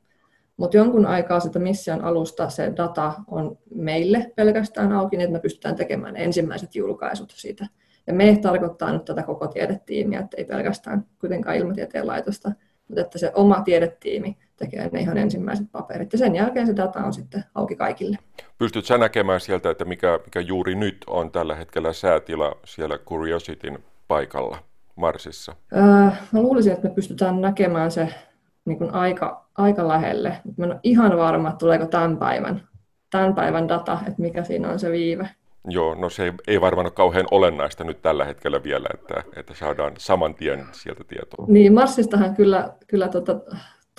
Mutta 0.57 0.77
jonkun 0.77 1.07
aikaa 1.07 1.40
sitä 1.40 1.59
mission 1.59 2.05
alusta 2.05 2.49
se 2.49 2.73
data 2.77 3.12
on 3.27 3.59
meille 3.75 4.33
pelkästään 4.37 4.92
auki, 4.92 5.16
niin 5.16 5.25
että 5.25 5.33
me 5.33 5.40
pystytään 5.40 5.77
tekemään 5.77 6.16
ensimmäiset 6.16 6.75
julkaisut 6.75 7.33
siitä. 7.37 7.66
Ja 8.07 8.12
me 8.14 8.38
tarkoittaa 8.42 8.92
nyt 8.92 9.05
tätä 9.05 9.23
koko 9.23 9.46
tiedetiimiä, 9.46 10.20
että 10.20 10.37
ei 10.37 10.44
pelkästään 10.44 11.07
kuitenkaan 11.20 11.57
ilmatieteen 11.57 12.07
laitosta, 12.07 12.53
mutta 12.88 13.01
että 13.01 13.18
se 13.18 13.33
oma 13.35 13.62
tiedetiimi 13.62 14.37
tekee 14.61 14.88
ne 14.92 15.01
ihan 15.01 15.18
ensimmäiset 15.18 15.66
paperit. 15.73 16.12
Ja 16.12 16.18
sen 16.18 16.35
jälkeen 16.35 16.66
se 16.66 16.77
data 16.77 16.99
on 16.99 17.12
sitten 17.12 17.45
auki 17.55 17.76
kaikille. 17.76 18.16
Pystyt 18.59 18.84
sä 18.84 18.99
näkemään 18.99 19.41
sieltä, 19.41 19.70
että 19.70 19.84
mikä, 19.84 20.20
mikä 20.24 20.41
juuri 20.41 20.74
nyt 20.74 21.05
on 21.07 21.30
tällä 21.30 21.55
hetkellä 21.55 21.93
säätila 21.93 22.57
siellä 22.64 22.99
Curiosityn 22.99 23.78
paikalla 24.09 24.59
Marsissa? 24.97 25.57
Öö, 25.76 25.82
mä 26.32 26.41
luulisin, 26.41 26.72
että 26.72 26.89
me 26.89 26.95
pystytään 26.95 27.41
näkemään 27.41 27.91
se 27.91 28.09
niin 28.64 28.78
kuin 28.78 28.95
aika, 28.95 29.47
aika 29.59 29.89
lähelle. 29.89 30.37
Mä 30.57 30.64
en 30.64 30.70
ole 30.70 30.80
ihan 30.82 31.16
varma, 31.16 31.49
että 31.49 31.59
tuleeko 31.59 31.87
tämän 31.87 32.16
päivän, 32.16 32.68
tämän 33.11 33.34
päivän 33.34 33.68
data, 33.68 33.99
että 34.07 34.22
mikä 34.22 34.45
siinä 34.45 34.68
on 34.68 34.78
se 34.78 34.91
viive. 34.91 35.30
Joo, 35.68 35.95
no 35.95 36.11
se 36.11 36.24
ei, 36.24 36.32
ei 36.47 36.61
varmaan 36.61 36.87
ole 36.87 36.93
kauhean 36.93 37.26
olennaista 37.30 37.84
nyt 37.84 38.03
tällä 38.03 38.24
hetkellä 38.24 38.62
vielä, 38.62 38.89
että, 38.95 39.22
että 39.37 39.55
saadaan 39.55 39.93
saman 39.99 40.34
tien 40.34 40.66
sieltä 40.72 41.05
tietoa. 41.05 41.45
Niin, 41.49 41.74
Marsistahan 41.74 42.34
kyllä, 42.34 42.72
kyllä 42.87 43.09
tota, 43.09 43.41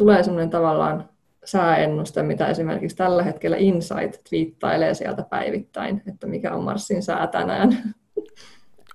tulee 0.02 0.24
sellainen 0.24 0.50
tavallaan 0.50 1.10
sääennuste, 1.46 2.24
mitä 2.24 2.48
esimerkiksi 2.48 2.98
tällä 2.98 3.24
hetkellä 3.24 3.58
Insight 3.58 4.24
twiittailee 4.30 4.94
sieltä 4.94 5.24
päivittäin, 5.24 6.02
että 6.08 6.28
mikä 6.28 6.54
on 6.54 6.64
Marsin 6.64 7.04
sää 7.04 7.28
tänään. 7.28 7.78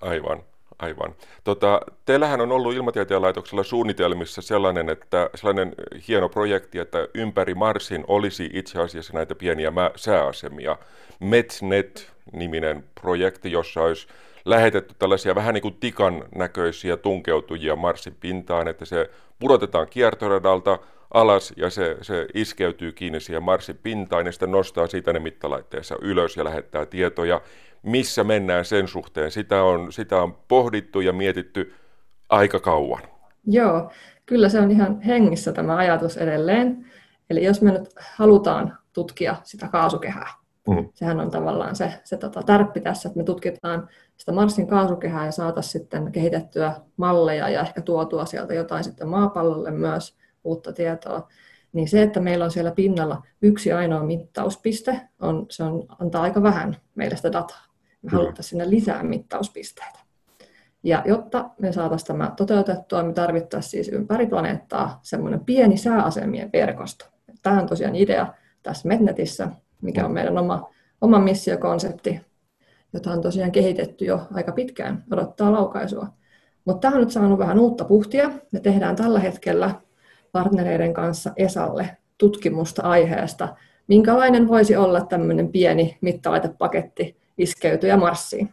Aivan, 0.00 0.42
aivan. 0.78 1.14
Tota, 1.44 1.80
teillähän 2.04 2.40
on 2.40 2.52
ollut 2.52 2.74
Ilmatieteen 2.74 3.22
laitoksella 3.22 3.62
suunnitelmissa 3.62 4.42
sellainen, 4.42 4.88
että, 4.88 5.30
sellainen 5.34 5.74
hieno 6.08 6.28
projekti, 6.28 6.78
että 6.78 7.08
ympäri 7.14 7.54
Marsin 7.54 8.04
olisi 8.08 8.50
itse 8.52 8.80
asiassa 8.80 9.12
näitä 9.12 9.34
pieniä 9.34 9.72
sääasemia. 9.96 10.76
MetsNet-niminen 11.20 12.84
projekti, 13.00 13.52
jossa 13.52 13.82
olisi 13.82 14.06
lähetetty 14.44 14.94
tällaisia 14.98 15.34
vähän 15.34 15.54
niin 15.54 15.62
kuin 15.62 15.76
tikan 15.80 16.24
näköisiä 16.34 16.96
tunkeutujia 16.96 17.76
Marsin 17.76 18.16
pintaan, 18.20 18.68
että 18.68 18.84
se 18.84 19.10
pudotetaan 19.38 19.86
kiertoradalta, 19.88 20.78
alas 21.14 21.52
ja 21.56 21.70
se, 21.70 21.96
se 22.02 22.26
iskeytyy 22.34 22.92
kiinni 22.92 23.20
siihen 23.20 23.42
Marsin 23.42 23.78
pintaan 23.82 24.26
ja 24.26 24.32
sitten 24.32 24.50
nostaa 24.50 24.86
siitä 24.86 25.12
ne 25.12 25.18
mittalaitteensa 25.18 25.96
ylös 26.02 26.36
ja 26.36 26.44
lähettää 26.44 26.86
tietoja, 26.86 27.40
missä 27.82 28.24
mennään 28.24 28.64
sen 28.64 28.88
suhteen. 28.88 29.30
Sitä 29.30 29.62
on, 29.62 29.92
sitä 29.92 30.22
on 30.22 30.36
pohdittu 30.48 31.00
ja 31.00 31.12
mietitty 31.12 31.74
aika 32.28 32.60
kauan. 32.60 33.02
Joo, 33.46 33.90
kyllä 34.26 34.48
se 34.48 34.60
on 34.60 34.70
ihan 34.70 35.00
hengissä 35.00 35.52
tämä 35.52 35.76
ajatus 35.76 36.16
edelleen. 36.16 36.86
Eli 37.30 37.44
jos 37.44 37.62
me 37.62 37.72
nyt 37.72 37.88
halutaan 38.10 38.78
tutkia 38.92 39.36
sitä 39.42 39.68
kaasukehää, 39.68 40.28
mm. 40.68 40.88
sehän 40.94 41.20
on 41.20 41.30
tavallaan 41.30 41.76
se, 41.76 41.92
se 42.04 42.16
tota, 42.16 42.42
tärppi 42.42 42.80
tässä, 42.80 43.08
että 43.08 43.18
me 43.18 43.24
tutkitaan 43.24 43.88
sitä 44.16 44.32
Marsin 44.32 44.66
kaasukehää 44.66 45.26
ja 45.26 45.32
saataisiin 45.32 45.72
sitten 45.72 46.12
kehitettyä 46.12 46.72
malleja 46.96 47.48
ja 47.48 47.60
ehkä 47.60 47.82
tuotua 47.82 48.24
sieltä 48.24 48.54
jotain 48.54 48.84
sitten 48.84 49.08
maapallolle 49.08 49.70
myös– 49.70 50.16
uutta 50.46 50.72
tietoa, 50.72 51.28
niin 51.72 51.88
se, 51.88 52.02
että 52.02 52.20
meillä 52.20 52.44
on 52.44 52.50
siellä 52.50 52.70
pinnalla 52.70 53.22
yksi 53.42 53.72
ainoa 53.72 54.02
mittauspiste, 54.02 55.00
on, 55.20 55.46
se 55.50 55.64
on, 55.64 55.86
antaa 56.00 56.22
aika 56.22 56.42
vähän 56.42 56.76
meille 56.94 57.16
sitä 57.16 57.32
dataa. 57.32 57.64
Me 58.02 58.10
haluttaisiin 58.10 58.48
sinne 58.50 58.70
lisää 58.70 59.02
mittauspisteitä. 59.02 59.98
Ja 60.82 61.02
jotta 61.04 61.50
me 61.58 61.72
saataisiin 61.72 62.06
tämä 62.06 62.32
toteutettua, 62.36 63.02
me 63.02 63.12
tarvittaisiin 63.12 63.70
siis 63.70 63.88
ympäri 63.88 64.26
planeettaa 64.26 65.00
semmoinen 65.02 65.44
pieni 65.44 65.76
sääasemien 65.76 66.50
verkosto. 66.52 67.04
Tämä 67.42 67.60
on 67.60 67.66
tosiaan 67.66 67.96
idea 67.96 68.26
tässä 68.62 68.88
Metnetissä, 68.88 69.48
mikä 69.82 70.04
on 70.04 70.12
meidän 70.12 70.38
oma, 70.38 70.70
oma 71.00 71.18
missiokonsepti, 71.18 72.20
jota 72.92 73.10
on 73.10 73.20
tosiaan 73.20 73.52
kehitetty 73.52 74.04
jo 74.04 74.26
aika 74.34 74.52
pitkään, 74.52 75.04
odottaa 75.12 75.52
laukaisua. 75.52 76.08
Mutta 76.64 76.80
tämä 76.80 76.94
on 76.94 77.00
nyt 77.00 77.10
saanut 77.10 77.38
vähän 77.38 77.58
uutta 77.58 77.84
puhtia. 77.84 78.30
Me 78.52 78.60
tehdään 78.60 78.96
tällä 78.96 79.20
hetkellä 79.20 79.70
partnereiden 80.36 80.94
kanssa 80.94 81.32
ESAlle 81.36 81.96
tutkimusta 82.18 82.82
aiheesta, 82.82 83.56
minkälainen 83.88 84.48
voisi 84.48 84.76
olla 84.76 85.00
tämmöinen 85.00 85.48
pieni 85.48 85.98
mittalaitepaketti 86.00 87.16
iskeytyjä 87.38 87.96
Marsiin. 87.96 88.48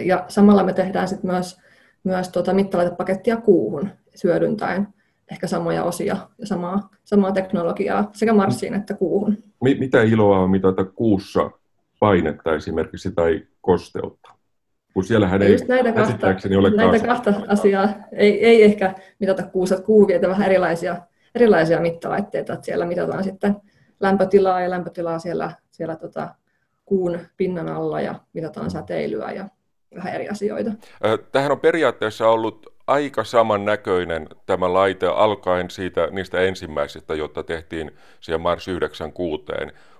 Ja 0.00 0.24
samalla 0.28 0.64
me 0.64 0.72
tehdään 0.72 1.08
sitten 1.08 1.30
myös, 1.30 1.60
myös 2.04 2.28
tuota 2.28 2.54
mittalaitepakettia 2.54 3.36
kuuhun 3.36 3.88
hyödyntäen 4.24 4.88
ehkä 5.30 5.46
samoja 5.46 5.84
osia 5.84 6.16
ja 6.38 6.46
samaa, 6.46 6.90
samaa 7.04 7.32
teknologiaa 7.32 8.10
sekä 8.12 8.32
Marsiin 8.32 8.74
että 8.74 8.94
kuuhun. 8.94 9.38
Mitä 9.60 10.02
iloa 10.02 10.38
on 10.38 10.50
mitata 10.50 10.84
kuussa 10.84 11.50
painetta 12.00 12.54
esimerkiksi 12.54 13.12
tai 13.12 13.46
kosteutta? 13.60 14.34
Kun 14.94 15.04
siellähän 15.04 15.42
ei 15.42 15.56
näitä 15.68 15.92
kahta, 15.92 16.26
ole 16.58 16.70
näitä 16.70 17.06
kahta 17.06 17.34
asiaa 17.48 17.88
ei, 18.12 18.46
ei 18.46 18.62
ehkä 18.62 18.94
mitata 19.18 19.42
kuusat 19.42 19.80
kuuvia, 19.80 20.20
vähän 20.20 20.46
erilaisia, 20.46 20.96
erilaisia 21.34 21.80
mittalaitteita, 21.80 22.52
että 22.52 22.64
siellä 22.64 22.86
mitataan 22.86 23.24
sitten 23.24 23.56
lämpötilaa 24.00 24.60
ja 24.60 24.70
lämpötilaa 24.70 25.18
siellä, 25.18 25.52
siellä 25.70 25.96
tota, 25.96 26.34
kuun 26.84 27.18
pinnan 27.36 27.68
alla 27.68 28.00
ja 28.00 28.14
mitataan 28.32 28.70
säteilyä 28.70 29.30
ja 29.30 29.48
vähän 29.94 30.14
eri 30.14 30.28
asioita. 30.28 30.70
Tähän 31.32 31.52
on 31.52 31.60
periaatteessa 31.60 32.28
ollut 32.28 32.71
aika 32.86 33.24
samannäköinen 33.24 34.28
tämä 34.46 34.72
laite 34.72 35.06
alkaen 35.06 35.70
siitä, 35.70 36.08
niistä 36.10 36.40
ensimmäisistä, 36.40 37.14
jotta 37.14 37.42
tehtiin 37.42 37.90
siihen 38.20 38.40
Mars 38.40 38.68
96. 38.68 39.44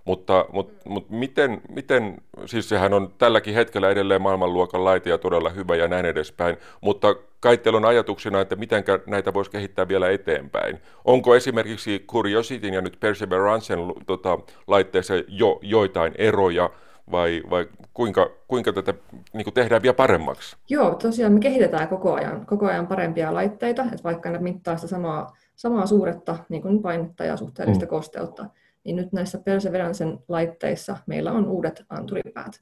Mutta, 0.05 0.45
mutta, 0.53 0.89
mutta 0.89 1.15
miten, 1.15 1.61
miten, 1.69 2.23
siis 2.47 2.69
sehän 2.69 2.95
on 2.95 3.15
tälläkin 3.19 3.55
hetkellä 3.55 3.91
edelleen 3.91 4.23
maailmanluokan 4.23 4.85
laite 4.85 5.11
ja 5.11 5.19
todella 5.19 5.51
hyvä 5.51 5.77
ja 5.77 5.89
näin 5.89 6.07
edespäin, 6.07 6.57
mutta 6.81 7.15
kai 7.41 7.59
teillä 7.59 7.77
on 7.77 7.85
ajatuksena, 7.85 8.41
että 8.41 8.57
miten 8.57 8.85
näitä 9.07 9.35
voisi 9.35 9.51
kehittää 9.51 9.89
vielä 9.89 10.11
eteenpäin. 10.11 10.79
Onko 11.05 11.37
esimerkiksi 11.37 12.05
Curiosityn 12.09 12.75
ja 12.75 12.81
nyt 12.81 12.97
Perseverancen 13.01 13.79
tota, 14.07 14.39
laitteessa 14.67 15.15
jo 15.29 15.59
joitain 15.63 16.13
eroja, 16.19 16.71
vai, 17.13 17.43
vai 17.51 17.69
kuinka, 17.95 18.31
kuinka 18.49 18.73
tätä 18.73 18.95
niin 19.33 19.45
kuin 19.45 19.55
tehdään 19.55 19.83
vielä 19.83 19.95
paremmaksi? 19.95 20.57
Joo, 20.69 20.95
tosiaan 20.95 21.33
me 21.33 21.41
kehitetään 21.41 21.89
koko 21.89 22.15
ajan, 22.15 22.47
koko 22.47 22.67
ajan 22.67 22.87
parempia 22.87 23.35
laitteita, 23.35 23.83
että 23.83 24.05
vaikka 24.05 24.31
ne 24.31 24.39
mittaa 24.39 24.77
sitä 24.77 24.89
samaa, 24.89 25.37
samaa 25.57 25.87
suuretta 25.87 26.39
niin 26.49 26.63
kuin 26.63 26.83
painetta 26.83 27.25
ja 27.25 27.37
suhteellista 27.37 27.85
mm. 27.85 27.89
kosteutta, 27.89 28.47
niin 28.85 28.97
nyt 28.97 29.13
näissä 29.13 29.39
Perseverancen 29.39 30.19
laitteissa 30.29 30.97
meillä 31.07 31.33
on 31.33 31.49
uudet 31.49 31.85
anturipäät. 31.89 32.61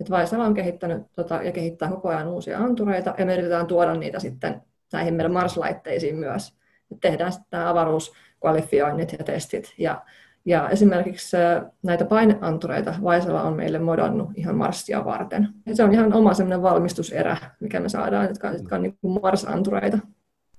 Et 0.00 0.10
Vaisala 0.10 0.44
on 0.44 0.54
kehittänyt 0.54 1.02
tota, 1.12 1.34
ja 1.42 1.52
kehittää 1.52 1.90
koko 1.90 2.08
ajan 2.08 2.28
uusia 2.28 2.58
antureita, 2.58 3.14
ja 3.18 3.26
me 3.26 3.32
yritetään 3.32 3.66
tuoda 3.66 3.94
niitä 3.94 4.18
sitten 4.20 4.62
näihin 4.92 5.14
meidän 5.14 5.32
Mars-laitteisiin 5.32 6.16
myös. 6.16 6.52
Et 6.92 7.00
tehdään 7.00 7.32
sitten 7.32 7.48
nämä 7.50 7.70
avaruuskvalifioinnit 7.70 9.12
ja 9.12 9.24
testit, 9.24 9.74
ja 9.78 10.02
ja 10.44 10.68
esimerkiksi 10.68 11.36
näitä 11.82 12.04
paineantureita 12.04 12.94
Vaisala 13.02 13.42
on 13.42 13.56
meille 13.56 13.78
modannut 13.78 14.28
ihan 14.36 14.56
Marsia 14.56 15.04
varten. 15.04 15.48
Ja 15.66 15.76
se 15.76 15.84
on 15.84 15.92
ihan 15.92 16.14
oma 16.14 16.34
semmoinen 16.34 16.62
valmistuserä, 16.62 17.36
mikä 17.60 17.80
me 17.80 17.88
saadaan, 17.88 18.28
jotka, 18.28 18.50
jotka 18.50 18.76
on 18.76 18.82
niin 18.82 18.98
Mars-antureita. 19.22 19.98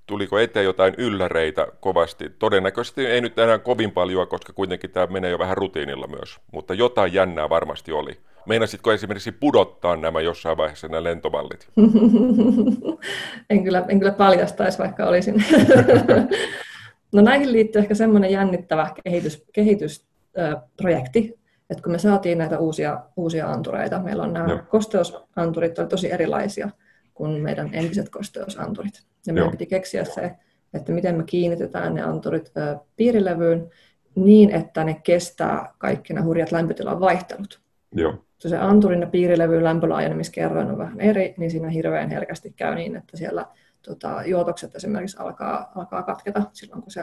Tuliko 0.06 0.38
eteen 0.38 0.64
jotain 0.64 0.94
ylläreitä 0.98 1.66
kovasti? 1.80 2.30
Todennäköisesti 2.38 3.06
ei 3.06 3.20
nyt 3.20 3.38
enää 3.38 3.58
kovin 3.58 3.90
paljon, 3.90 4.28
koska 4.28 4.52
kuitenkin 4.52 4.90
tämä 4.90 5.06
menee 5.06 5.30
jo 5.30 5.38
vähän 5.38 5.56
rutiinilla 5.56 6.06
myös, 6.06 6.40
mutta 6.52 6.74
jotain 6.74 7.12
jännää 7.12 7.48
varmasti 7.48 7.92
oli. 7.92 8.20
Meinasitko 8.46 8.92
esimerkiksi 8.92 9.32
pudottaa 9.32 9.96
nämä 9.96 10.20
jossain 10.20 10.56
vaiheessa 10.56 10.88
nämä 10.88 11.04
lentomallit? 11.04 11.68
en, 13.50 13.64
kyllä, 13.64 13.84
en 13.88 13.98
kyllä 13.98 14.12
paljastaisi, 14.12 14.78
vaikka 14.78 15.04
olisin. 15.06 15.34
No 17.14 17.22
näihin 17.22 17.52
liittyy 17.52 17.80
ehkä 17.80 17.94
semmoinen 17.94 18.30
jännittävä 18.30 18.90
kehitys, 19.04 19.44
kehitysprojekti, 19.52 21.40
että 21.70 21.82
kun 21.82 21.92
me 21.92 21.98
saatiin 21.98 22.38
näitä 22.38 22.58
uusia, 22.58 23.00
uusia 23.16 23.50
antureita, 23.50 23.98
meillä 23.98 24.22
on 24.22 24.32
nämä 24.32 24.48
Joo. 24.48 24.58
kosteusanturit 24.68 25.78
on 25.78 25.88
tosi 25.88 26.12
erilaisia 26.12 26.70
kuin 27.14 27.42
meidän 27.42 27.70
entiset 27.72 28.08
kosteusanturit. 28.08 29.02
Ja 29.26 29.32
meidän 29.32 29.46
Joo. 29.46 29.50
piti 29.50 29.66
keksiä 29.66 30.04
se, 30.04 30.30
että 30.74 30.92
miten 30.92 31.16
me 31.16 31.24
kiinnitetään 31.26 31.94
ne 31.94 32.02
anturit 32.02 32.52
piirilevyyn 32.96 33.70
niin, 34.14 34.50
että 34.50 34.84
ne 34.84 35.00
kestää 35.02 35.74
kaikki 35.78 36.12
nämä 36.12 36.26
hurjat 36.26 36.52
lämpötilan 36.52 37.00
vaihtelut. 37.00 37.60
Joo. 37.92 38.14
Se 38.38 38.56
anturin 38.56 39.00
ja 39.00 39.06
piirilevyn 39.06 39.64
lämpölaajenemiskerroin 39.64 40.70
on 40.70 40.78
vähän 40.78 41.00
eri, 41.00 41.34
niin 41.36 41.50
siinä 41.50 41.68
hirveän 41.68 42.10
herkästi 42.10 42.52
käy 42.56 42.74
niin, 42.74 42.96
että 42.96 43.16
siellä 43.16 43.46
tota, 43.84 44.22
juotokset 44.26 44.74
esimerkiksi 44.74 45.16
alkaa, 45.20 45.72
alkaa 45.74 46.02
katketa 46.02 46.42
silloin, 46.52 46.82
kun 46.82 46.90
se, 46.90 47.02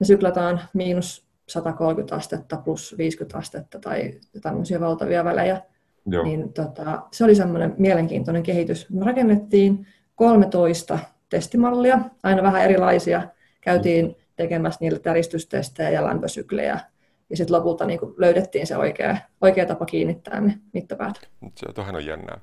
me 0.00 0.06
syklataan 0.06 0.60
miinus 0.74 1.26
130 1.48 2.14
astetta 2.14 2.56
plus 2.56 2.94
50 2.98 3.38
astetta 3.38 3.78
tai 3.78 4.20
tämmöisiä 4.42 4.80
valtavia 4.80 5.24
välejä. 5.24 5.62
Joo. 6.06 6.24
Niin, 6.24 6.52
tota, 6.52 7.02
se 7.12 7.24
oli 7.24 7.34
semmoinen 7.34 7.74
mielenkiintoinen 7.78 8.42
kehitys. 8.42 8.90
Me 8.90 9.04
rakennettiin 9.04 9.86
13 10.14 10.98
testimallia, 11.28 12.00
aina 12.22 12.42
vähän 12.42 12.62
erilaisia. 12.62 13.28
Käytiin 13.60 14.16
tekemässä 14.36 14.78
niille 14.80 14.98
täristystestejä 14.98 15.90
ja 15.90 16.04
lämpösyklejä 16.04 16.80
ja 17.30 17.36
sitten 17.36 17.56
lopulta 17.56 17.86
niin 17.86 18.00
kuin 18.00 18.14
löydettiin 18.16 18.66
se 18.66 18.76
oikea, 18.76 19.16
oikea 19.40 19.66
tapa 19.66 19.86
kiinnittää 19.86 20.40
ne 20.40 20.58
mittapäät. 20.72 21.14
Se 21.54 21.72
tuohan 21.72 21.96
on 21.96 22.06
jännää. 22.06 22.40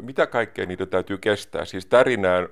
Mitä 0.00 0.26
kaikkea 0.26 0.66
niitä 0.66 0.86
täytyy 0.86 1.18
kestää? 1.18 1.64
Siis 1.64 1.86
tärinää 1.86 2.48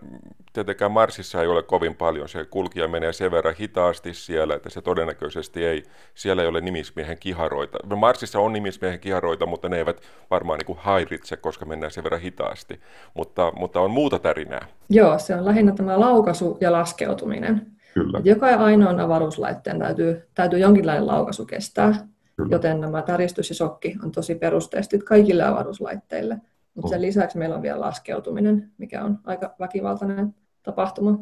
tietenkään 0.53 0.93
Marsissa 0.93 1.43
ei 1.43 1.49
ole 1.49 1.63
kovin 1.63 1.97
paljon. 1.97 2.29
Se 2.29 2.45
kulkija 2.45 2.89
menee 2.89 3.13
sen 3.13 3.31
verran 3.31 3.55
hitaasti 3.61 4.15
siellä, 4.15 4.55
että 4.55 4.71
se 4.71 4.83
todennäköisesti 4.83 5.65
ei, 5.65 5.83
siellä 6.15 6.43
ei 6.43 6.49
ole 6.49 6.61
nimismiehen 6.61 7.19
kiharoita. 7.19 7.97
Marsissa 7.97 8.41
on 8.41 8.53
nimismiehen 8.53 9.01
kiharoita, 9.01 9.47
mutta 9.47 9.69
ne 9.69 9.77
eivät 9.77 10.01
varmaan 10.31 10.59
niin 10.59 10.67
kuin 10.67 10.79
hairitse, 10.79 11.37
koska 11.37 11.67
mennään 11.67 11.93
sen 11.93 12.05
verran 12.05 12.21
hitaasti. 12.21 12.81
Mutta, 13.15 13.53
mutta 13.57 13.81
on 13.81 13.91
muuta 13.91 14.19
tärinää. 14.19 14.67
Joo, 14.91 15.19
se 15.19 15.37
on 15.37 15.45
lähinnä 15.45 15.73
tämä 15.73 16.01
laukaisu 16.01 16.59
ja 16.61 16.73
laskeutuminen. 16.73 17.74
Kyllä. 17.95 18.21
Joka 18.25 18.47
ainoan 18.47 19.01
avaruuslaitteen 19.01 19.79
täytyy, 19.79 20.23
täytyy 20.35 20.59
jonkinlainen 20.59 21.07
laukaisu 21.07 21.47
kestää. 21.47 21.95
Kyllä. 22.37 22.49
joten 22.51 22.81
nämä 22.81 23.03
täristys 23.03 23.49
ja 23.49 23.55
shokki 23.55 23.97
on 24.05 24.13
tosi 24.13 24.35
perustestit 24.35 25.03
kaikille 25.03 25.45
avaruuslaitteille. 25.45 26.37
Mutta 26.75 26.89
sen 26.89 27.03
lisäksi 27.03 27.39
meillä 27.39 27.57
on 27.57 27.63
vielä 27.63 27.81
laskeutuminen, 27.81 28.71
mikä 28.79 29.05
on 29.05 29.19
aika 29.25 29.55
väkivaltainen 29.61 30.35
tapahtuma. 30.63 31.19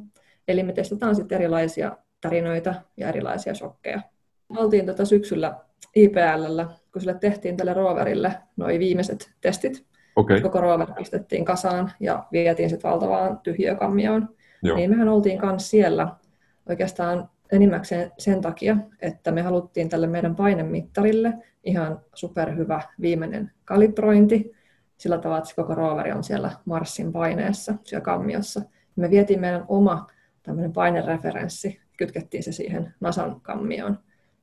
Eli 0.49 0.63
me 0.63 0.73
testataan 0.73 1.15
sitten 1.17 1.37
erilaisia 1.37 1.97
tarinoita 2.21 2.75
ja 2.97 3.09
erilaisia 3.09 3.55
shokkeja. 3.55 4.01
Me 4.53 4.61
oltiin 4.61 4.87
tätä 4.87 5.05
syksyllä 5.05 5.55
IPLllä, 5.97 6.67
kun 6.93 7.01
sille 7.01 7.15
tehtiin 7.15 7.57
tälle 7.57 7.75
roverille 7.75 8.35
noin 8.57 8.81
viimeiset 8.81 9.33
testit. 9.41 9.87
Okay. 10.17 10.41
Koko 10.41 10.61
rover 10.61 10.93
pistettiin 10.99 11.45
kasaan 11.45 11.93
ja 12.01 12.25
vietiin 12.33 12.71
sitten 12.71 12.91
valtavaan 12.91 13.39
tyhjökammioon. 13.39 14.29
Joo. 14.63 14.77
Niin 14.77 14.91
mehän 14.91 15.09
oltiin 15.09 15.39
kanssa 15.39 15.71
siellä 15.71 16.09
oikeastaan 16.69 17.29
enimmäkseen 17.53 18.13
sen 18.19 18.41
takia, 18.41 18.77
että 19.01 19.31
me 19.31 19.43
haluttiin 19.43 19.89
tälle 19.89 20.07
meidän 20.07 20.37
painemittarille 20.37 21.33
ihan 21.65 22.01
superhyvä 22.15 22.83
viimeinen 23.01 23.51
kalibrointi, 23.65 24.53
sillä 24.99 25.19
tavalla, 25.19 25.39
että 25.39 25.55
koko 25.57 25.75
roveri 25.75 26.13
on 26.13 26.25
siellä 26.25 26.51
Marsin 26.65 27.13
paineessa, 27.13 27.75
siellä 27.85 28.05
kammiossa. 28.05 28.63
Me 28.97 29.11
vietiin 29.11 29.41
meidän 29.41 29.65
oma 29.69 30.07
tämmöinen 30.43 30.73
painereferenssi, 30.73 31.81
kytkettiin 31.97 32.43
se 32.43 32.53
siihen 32.53 32.95
NASAn 33.01 33.41
kammioon. 33.41 33.99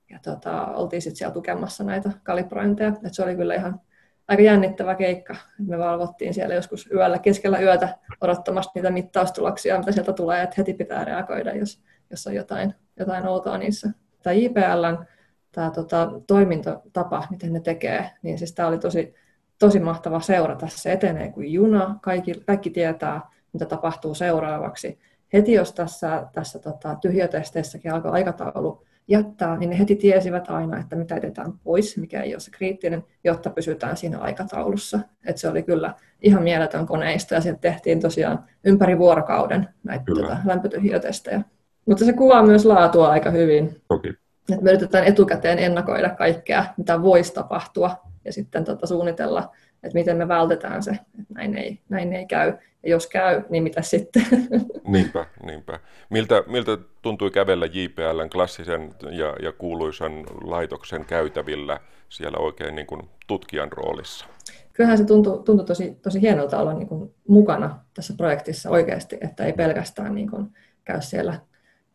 Ja 0.10 0.20
tota, 0.24 0.66
oltiin 0.66 1.02
sitten 1.02 1.18
siellä 1.18 1.34
tukemassa 1.34 1.84
näitä 1.84 2.12
kalibrointeja. 2.24 2.94
Et 3.04 3.14
se 3.14 3.24
oli 3.24 3.36
kyllä 3.36 3.56
ihan 3.56 3.82
aika 4.28 4.44
jännittävä 4.44 4.96
keikka. 4.96 5.36
Me 5.68 5.78
valvottiin 5.78 6.34
siellä 6.34 6.56
joskus 6.56 6.90
yöllä, 6.92 7.20
keskellä 7.20 7.60
yötä 7.60 7.98
odottamassa 8.22 8.72
niitä 8.76 8.92
mittaustuloksia, 8.92 9.80
mitä 9.80 9.92
sieltä 9.92 10.14
tulee, 10.14 10.44
että 10.44 10.56
heti 10.58 10.74
pitää 10.74 11.06
reagoida, 11.06 11.56
jos, 11.56 11.84
jos 12.10 12.28
on 12.28 12.36
jotain, 12.36 12.76
jotain 13.00 13.28
outoa 13.28 13.58
niissä. 13.58 13.90
Tämä 14.24 14.34
IPLn 14.34 15.06
tämä 15.52 15.72
tota, 15.72 16.12
toimintatapa, 16.28 17.28
miten 17.30 17.54
ne 17.54 17.60
tekee, 17.60 18.10
niin 18.22 18.38
siis 18.38 18.54
tämä 18.54 18.68
oli 18.68 18.78
tosi, 18.78 19.14
tosi 19.60 19.80
mahtava 19.80 20.20
seurata. 20.20 20.68
Se 20.68 20.92
etenee 20.92 21.32
kuin 21.32 21.54
juna, 21.54 22.00
kaikki, 22.02 22.34
kaikki 22.46 22.70
tietää, 22.70 23.22
mitä 23.54 23.66
tapahtuu 23.66 24.16
seuraavaksi. 24.16 25.00
Heti 25.34 25.54
jos 25.54 25.74
tässä, 25.74 26.28
tässä 26.34 26.60
tota, 26.60 26.96
tyhjötesteissäkin 27.02 27.94
alkoi 27.94 28.12
aikataulu 28.12 28.86
jättää, 29.08 29.58
niin 29.58 29.70
ne 29.70 29.80
heti 29.80 29.96
tiesivät 29.96 30.50
aina, 30.50 30.80
että 30.80 30.96
mitä 30.96 31.16
jätetään 31.16 31.54
pois, 31.64 31.98
mikä 31.98 32.22
ei 32.22 32.34
ole 32.34 32.40
se 32.40 32.52
kriittinen, 32.52 33.04
jotta 33.24 33.50
pysytään 33.50 33.98
siinä 33.98 34.18
aikataulussa. 34.18 35.00
Et 35.26 35.38
se 35.38 35.48
oli 35.48 35.64
kyllä 35.64 35.94
ihan 36.22 36.44
mieletön 36.44 36.86
koneisto 36.86 37.36
ja 37.36 37.42
sieltä 37.42 37.60
tehtiin 37.62 38.00
tosiaan 38.00 38.46
ympäri 38.64 38.98
vuorokauden 38.98 39.70
näitä 39.84 40.06
tota, 40.16 40.38
lämpötyhjötestejä. 40.46 41.42
Mutta 41.90 42.06
se 42.06 42.14
kuvaa 42.14 42.44
myös 42.44 42.66
laatua 42.66 43.10
aika 43.10 43.32
hyvin. 43.32 43.82
Toki. 43.88 44.10
Et 44.54 44.62
me 44.62 44.70
yritetään 44.70 45.06
etukäteen 45.06 45.60
ennakoida 45.60 46.10
kaikkea, 46.10 46.66
mitä 46.78 47.02
voisi 47.02 47.34
tapahtua 47.34 47.96
ja 48.26 48.34
sitten 48.34 48.66
tota, 48.66 48.88
suunnitella, 48.88 49.52
että 49.84 49.98
miten 49.98 50.18
me 50.18 50.28
vältetään 50.28 50.84
se, 50.84 50.92
että 50.92 51.34
näin 51.34 51.58
ei, 51.58 51.80
näin 51.90 52.14
ei 52.14 52.26
käy. 52.26 52.54
Ja 52.84 52.90
jos 52.90 53.08
käy, 53.08 53.42
niin 53.50 53.64
mitä 53.64 53.82
sitten? 53.82 54.26
Niinpä, 54.88 55.26
niinpä. 55.44 55.80
Miltä, 56.10 56.44
miltä 56.48 56.78
tuntui 57.02 57.32
kävellä 57.32 57.66
JPLn 57.66 58.30
klassisen 58.32 58.90
ja, 59.12 59.36
ja 59.42 59.52
kuuluisan 59.52 60.24
laitoksen 60.44 61.06
käytävillä 61.06 61.80
siellä 62.10 62.38
oikein 62.38 62.76
niin 62.76 62.88
kuin 62.88 63.10
tutkijan 63.28 63.72
roolissa? 63.72 64.26
Kyllähän 64.74 64.98
se 64.98 65.06
tuntui, 65.06 65.44
tuntui 65.46 65.66
tosi, 65.66 65.98
tosi 66.02 66.22
hienolta 66.22 66.60
olla 66.60 66.74
niin 66.74 66.88
kuin 66.88 67.14
mukana 67.28 67.80
tässä 67.94 68.14
projektissa 68.18 68.70
oikeasti, 68.70 69.18
että 69.22 69.46
ei 69.46 69.54
pelkästään 69.54 70.16
niin 70.16 70.30
kuin 70.30 70.48
käy 70.84 71.02
siellä, 71.02 71.40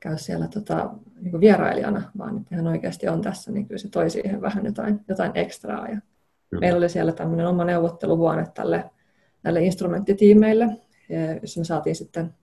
käy 0.05 0.19
siellä 0.19 0.49
tota, 0.49 0.91
niin 1.21 1.41
vierailijana, 1.41 2.03
vaan 2.19 2.37
että 2.37 2.57
hän 2.57 2.67
oikeasti 2.67 3.09
on 3.09 3.23
tässä, 3.23 3.53
niin 3.53 3.67
kyllä 3.67 3.79
se 3.79 3.89
toi 3.89 4.11
siihen 4.11 4.41
vähän 4.41 4.65
jotain, 4.65 5.01
jotain 5.09 5.33
ekstraa. 5.35 5.89
Ja 5.89 5.99
meillä 6.61 6.79
oli 6.79 6.89
siellä 6.89 7.13
tämmöinen 7.13 7.47
oma 7.47 7.65
neuvotteluhuone 7.65 8.47
tälle 8.55 8.91
näille 9.43 9.65
instrumenttitiimeille, 9.65 10.69
jossa 11.43 11.61
me 11.61 11.65
saatiin 11.65 11.97
sitten 11.97 12.35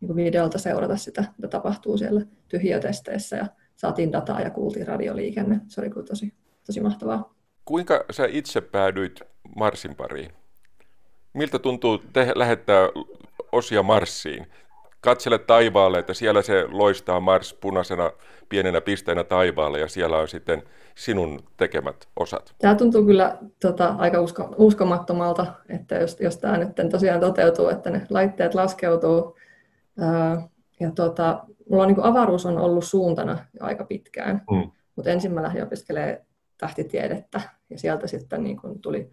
niin 0.00 0.16
videolta 0.16 0.58
seurata 0.58 0.96
sitä, 0.96 1.24
mitä 1.36 1.48
tapahtuu 1.48 1.98
siellä 1.98 2.20
tyhjötesteissä 2.48 3.36
ja 3.36 3.46
saatiin 3.76 4.12
dataa 4.12 4.40
ja 4.40 4.50
kuultiin 4.50 4.86
radioliikenne. 4.86 5.60
Se 5.68 5.80
oli 5.80 5.90
kyllä 5.90 6.06
tosi, 6.06 6.34
tosi 6.66 6.80
mahtavaa. 6.80 7.34
Kuinka 7.64 8.04
sä 8.10 8.26
itse 8.30 8.60
päädyit 8.60 9.20
Marsin 9.56 9.96
pariin? 9.96 10.30
Miltä 11.32 11.58
tuntuu 11.58 11.98
te- 11.98 12.32
lähettää 12.34 12.88
osia 13.52 13.82
Marsiin? 13.82 14.46
Katsele 15.06 15.38
taivaalle, 15.38 15.98
että 15.98 16.14
siellä 16.14 16.42
se 16.42 16.66
loistaa 16.68 17.20
Mars 17.20 17.54
punaisena 17.54 18.12
pienenä 18.48 18.80
pisteenä 18.80 19.24
taivaalle 19.24 19.80
ja 19.80 19.88
siellä 19.88 20.18
on 20.18 20.28
sitten 20.28 20.62
sinun 20.94 21.42
tekemät 21.56 22.08
osat? 22.16 22.54
Tämä 22.58 22.74
tuntuu 22.74 23.04
kyllä 23.04 23.38
tota, 23.60 23.94
aika 23.98 24.20
usko, 24.20 24.54
uskomattomalta, 24.56 25.46
että 25.68 25.94
jos, 25.94 26.20
jos 26.20 26.38
tämä 26.38 26.56
nyt 26.56 26.68
tosiaan 26.90 27.20
toteutuu, 27.20 27.68
että 27.68 27.90
ne 27.90 28.06
laitteet 28.10 28.54
laskeutuu. 28.54 29.36
Ää, 30.00 30.48
ja 30.80 30.90
tota, 30.90 31.44
mulla 31.70 31.82
on, 31.82 31.88
niin 31.88 31.96
kuin 31.96 32.06
avaruus 32.06 32.46
on 32.46 32.58
ollut 32.58 32.84
suuntana 32.84 33.38
jo 33.60 33.66
aika 33.66 33.84
pitkään, 33.84 34.42
mm. 34.50 34.70
mutta 34.96 35.10
ensin 35.10 35.32
mä 35.32 35.42
lähdin 35.42 35.62
opiskelemaan 35.62 36.16
tähtitiedettä 36.58 37.40
ja 37.70 37.78
sieltä 37.78 38.06
sitten 38.06 38.44
niin 38.44 38.56
kuin 38.56 38.78
tuli, 38.80 39.10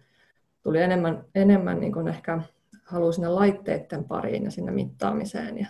tuli 0.62 0.82
enemmän, 0.82 1.24
enemmän 1.34 1.80
niin 1.80 1.92
kuin 1.92 2.08
ehkä 2.08 2.40
halu 2.84 3.12
sinne 3.12 3.28
laitteiden 3.28 4.04
pariin 4.04 4.44
ja 4.44 4.50
sinne 4.50 4.72
mittaamiseen 4.72 5.58
ja, 5.58 5.66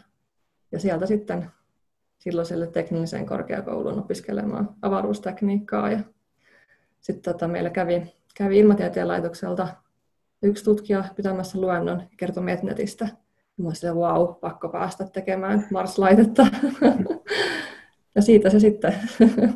ja 0.74 0.80
sieltä 0.80 1.06
sitten 1.06 1.50
silloiselle 2.18 2.66
tekniseen 2.66 3.26
korkeakouluun 3.26 3.98
opiskelemaan 3.98 4.74
avaruustekniikkaa. 4.82 5.90
Ja 5.90 6.00
sitten 7.00 7.32
tota, 7.32 7.48
meillä 7.48 7.70
kävi, 7.70 8.12
kävi 8.34 8.58
Ilmatieteen 8.58 9.08
laitokselta 9.08 9.68
yksi 10.42 10.64
tutkija 10.64 11.04
pitämässä 11.16 11.60
luennon 11.60 12.00
ja 12.00 12.06
kertoi 12.16 12.44
Metnetistä. 12.44 13.08
Mä 13.56 13.68
olin 13.68 13.96
wow, 13.96 14.34
pakko 14.34 14.68
päästä 14.68 15.04
tekemään 15.04 15.66
Mars-laitetta. 15.70 16.46
ja 18.14 18.22
siitä 18.22 18.50
se 18.50 18.60
sitten 18.60 18.94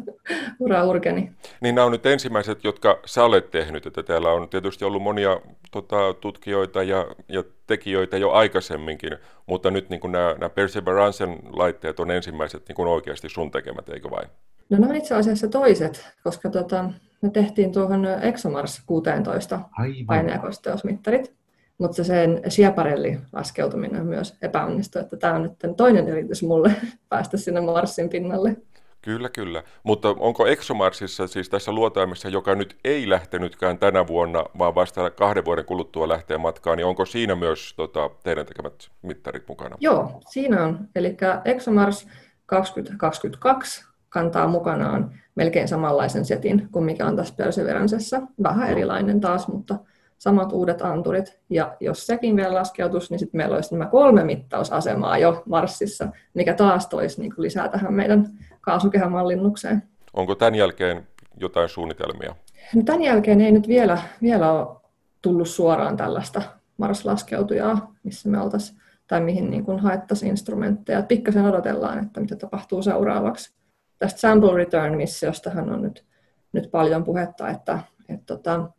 ura 0.60 0.84
urkeni. 0.84 1.32
Niin 1.60 1.74
nämä 1.74 1.84
on 1.84 1.92
nyt 1.92 2.06
ensimmäiset, 2.06 2.64
jotka 2.64 2.98
sä 3.06 3.24
olet 3.24 3.50
tehnyt, 3.50 3.86
että 3.86 4.02
täällä 4.02 4.32
on 4.32 4.48
tietysti 4.48 4.84
ollut 4.84 5.02
monia 5.02 5.40
tota, 5.70 6.14
tutkijoita 6.20 6.82
ja, 6.82 7.06
ja 7.28 7.44
tekijöitä 7.66 8.16
jo 8.16 8.30
aikaisemminkin, 8.30 9.10
mutta 9.46 9.70
nyt 9.70 9.90
niin 9.90 10.00
nämä, 10.12 10.34
nämä 10.38 10.50
Perseverancen 10.50 11.38
laitteet 11.52 12.00
on 12.00 12.10
ensimmäiset 12.10 12.68
niin 12.68 12.76
kuin 12.76 12.88
oikeasti 12.88 13.28
sun 13.28 13.50
tekemät, 13.50 13.88
eikö 13.88 14.10
vain? 14.10 14.28
No 14.70 14.78
nämä 14.78 14.90
on 14.90 14.96
itse 14.96 15.14
asiassa 15.14 15.48
toiset, 15.48 16.08
koska 16.24 16.50
tota, 16.50 16.90
me 17.22 17.30
tehtiin 17.30 17.72
tuohon 17.72 18.06
ExoMars 18.22 18.82
16 18.86 19.60
paine- 20.06 20.32
ja 20.32 20.38
kosteusmittarit, 20.38 21.37
mutta 21.78 21.96
se 21.96 22.04
sen 22.04 22.40
Schiaparelli 22.48 23.18
laskeutuminen 23.32 24.06
myös 24.06 24.36
epäonnistui, 24.42 25.02
että 25.02 25.16
tämä 25.16 25.34
on 25.34 25.42
nyt 25.42 25.76
toinen 25.76 26.08
yritys 26.08 26.42
mulle 26.42 26.72
päästä 27.08 27.36
sinne 27.36 27.60
Marsin 27.60 28.08
pinnalle. 28.08 28.56
Kyllä, 29.02 29.28
kyllä. 29.28 29.62
Mutta 29.82 30.08
onko 30.18 30.46
ExoMarsissa, 30.46 31.26
siis 31.26 31.48
tässä 31.48 31.72
luotaimessa, 31.72 32.28
joka 32.28 32.54
nyt 32.54 32.76
ei 32.84 33.08
lähtenytkään 33.08 33.78
tänä 33.78 34.06
vuonna, 34.06 34.44
vaan 34.58 34.74
vasta 34.74 35.10
kahden 35.10 35.44
vuoden 35.44 35.64
kuluttua 35.64 36.08
lähtee 36.08 36.38
matkaan, 36.38 36.76
niin 36.76 36.86
onko 36.86 37.06
siinä 37.06 37.34
myös 37.34 37.74
tota, 37.76 38.10
teidän 38.22 38.46
tekemät 38.46 38.74
mittarit 39.02 39.48
mukana? 39.48 39.76
Joo, 39.80 40.20
siinä 40.30 40.64
on. 40.64 40.78
Eli 40.94 41.16
ExoMars 41.44 42.08
2022 42.46 43.84
kantaa 44.08 44.46
mukanaan 44.46 45.14
melkein 45.34 45.68
samanlaisen 45.68 46.24
setin 46.24 46.68
kuin 46.72 46.84
mikä 46.84 47.06
on 47.06 47.16
tässä 47.16 47.34
Perseverancessa. 47.36 48.22
Vähän 48.42 48.70
erilainen 48.70 49.20
taas, 49.20 49.48
mutta 49.48 49.78
samat 50.18 50.52
uudet 50.52 50.82
anturit. 50.82 51.40
Ja 51.50 51.76
jos 51.80 52.06
sekin 52.06 52.36
vielä 52.36 52.54
laskeutuisi, 52.54 53.12
niin 53.12 53.18
sitten 53.18 53.38
meillä 53.38 53.54
olisi 53.54 53.74
nämä 53.74 53.90
kolme 53.90 54.24
mittausasemaa 54.24 55.18
jo 55.18 55.42
Marsissa, 55.46 56.08
mikä 56.34 56.54
taas 56.54 56.86
toisi 56.86 57.20
niin 57.20 57.32
lisää 57.36 57.68
tähän 57.68 57.94
meidän 57.94 58.26
kaasukehän 58.60 59.12
mallinnukseen. 59.12 59.82
Onko 60.12 60.34
tämän 60.34 60.54
jälkeen 60.54 61.06
jotain 61.36 61.68
suunnitelmia? 61.68 62.34
No 62.74 62.82
tämän 62.82 63.02
jälkeen 63.02 63.40
ei 63.40 63.52
nyt 63.52 63.68
vielä, 63.68 63.98
vielä 64.22 64.52
ole 64.52 64.76
tullut 65.22 65.48
suoraan 65.48 65.96
tällaista 65.96 66.42
Mars-laskeutujaa, 66.76 67.94
missä 68.02 68.28
me 68.28 68.40
oltaisiin 68.40 68.78
tai 69.06 69.20
mihin 69.20 69.50
niin 69.50 69.64
kuin 69.64 69.78
haettaisiin 69.78 70.30
instrumentteja. 70.30 71.02
Pikkasen 71.02 71.44
odotellaan, 71.44 71.98
että 71.98 72.20
mitä 72.20 72.36
tapahtuu 72.36 72.82
seuraavaksi. 72.82 73.54
Tästä 73.98 74.20
sample 74.20 74.54
return 74.54 74.96
missiostahan 74.96 75.70
on 75.70 75.82
nyt, 75.82 76.04
nyt 76.52 76.70
paljon 76.70 77.04
puhetta, 77.04 77.48
että, 77.48 77.78
että 78.08 78.26
tota, 78.26 78.70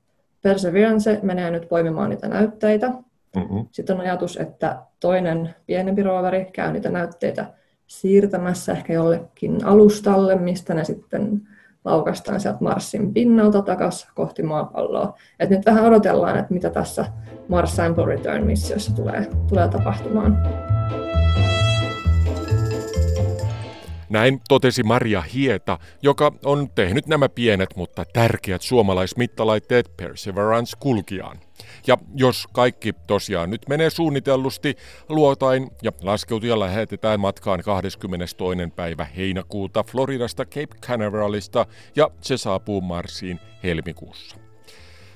Perseverance 0.42 1.20
menee 1.24 1.52
nyt 1.52 1.70
poimimaan 1.70 2.10
niitä 2.10 2.28
näytteitä. 2.28 2.88
Mm-hmm. 3.36 3.66
Sitten 3.72 3.96
on 3.96 4.02
ajatus, 4.02 4.38
että 4.38 4.78
toinen 5.00 5.56
pienempi 5.66 6.04
roveri 6.04 6.46
käy 6.54 6.74
niitä 6.74 6.90
näytteitä 6.90 7.46
siirtämässä 7.88 8.72
ehkä 8.72 8.94
jollekin 8.94 9.66
alustalle, 9.66 10.36
mistä 10.36 10.74
ne 10.74 10.84
sitten 10.84 11.42
laukastaan 11.86 12.40
sieltä 12.40 12.58
Marsin 12.62 13.14
pinnalta 13.14 13.62
takaisin 13.62 14.10
kohti 14.16 14.44
maapalloa. 14.44 15.18
Et 15.40 15.50
nyt 15.50 15.66
vähän 15.66 15.86
odotellaan, 15.86 16.40
että 16.40 16.54
mitä 16.54 16.70
tässä 16.70 17.06
Mars 17.48 17.76
Sample 17.76 18.06
Return 18.06 18.46
missiossa 18.46 18.96
tulee, 18.96 19.28
tulee 19.50 19.68
tapahtumaan. 19.68 20.38
Näin 24.10 24.42
totesi 24.48 24.84
Maria 24.84 25.22
Hieta, 25.22 25.80
joka 26.02 26.32
on 26.46 26.70
tehnyt 26.70 27.08
nämä 27.08 27.30
pienet 27.30 27.76
mutta 27.76 28.06
tärkeät 28.14 28.62
suomalaismittalaitteet 28.62 29.98
Perseverance 29.98 30.78
kulkiaan. 30.80 31.40
Ja 31.88 31.98
jos 32.16 32.48
kaikki 32.54 32.94
tosiaan 33.08 33.50
nyt 33.50 33.62
menee 33.70 33.90
suunnitellusti, 33.90 34.76
luotain 35.10 35.70
ja 35.82 35.92
laskeutuja 36.02 36.60
lähetetään 36.60 37.20
matkaan 37.20 37.62
22. 37.64 38.38
päivä 38.76 39.06
heinäkuuta 39.06 39.84
Floridasta 39.84 40.46
Cape 40.46 40.76
Canaveralista 40.86 41.66
ja 41.96 42.12
se 42.22 42.38
saapuu 42.38 42.82
Marsiin 42.82 43.40
helmikuussa. 43.64 44.38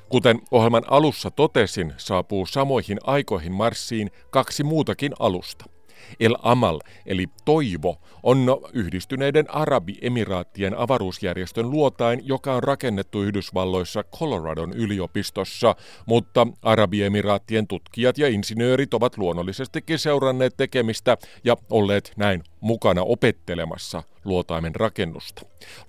Kuten 0.09 0.41
ohjelman 0.51 0.83
alussa 0.87 1.31
totesin, 1.31 1.93
saapuu 1.97 2.45
samoihin 2.45 2.97
aikoihin 3.03 3.51
Marsiin 3.51 4.11
kaksi 4.29 4.63
muutakin 4.63 5.11
alusta. 5.19 5.72
El 6.19 6.35
Amal, 6.41 6.79
eli 7.05 7.27
toivo, 7.45 7.97
on 8.23 8.45
yhdistyneiden 8.73 9.45
Arabiemiraattien 9.49 10.77
avaruusjärjestön 10.77 11.71
luotain, 11.71 12.21
joka 12.23 12.53
on 12.53 12.63
rakennettu 12.63 13.21
Yhdysvalloissa 13.21 14.03
Coloradon 14.03 14.73
yliopistossa, 14.73 15.75
mutta 16.05 16.47
Arabiemiraattien 16.61 17.67
tutkijat 17.67 18.17
ja 18.17 18.27
insinöörit 18.27 18.93
ovat 18.93 19.17
luonnollisestikin 19.17 19.99
seuranneet 19.99 20.57
tekemistä 20.57 21.17
ja 21.43 21.57
olleet 21.69 22.13
näin 22.15 22.43
mukana 22.59 23.01
opettelemassa 23.01 24.03
luotaimen 24.25 24.75
rakennusta. 24.75 25.41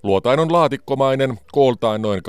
Luotain 0.03 0.39
on 0.39 0.53
laatikkomainen, 0.53 1.39
kooltaan 1.51 2.01
noin 2.01 2.21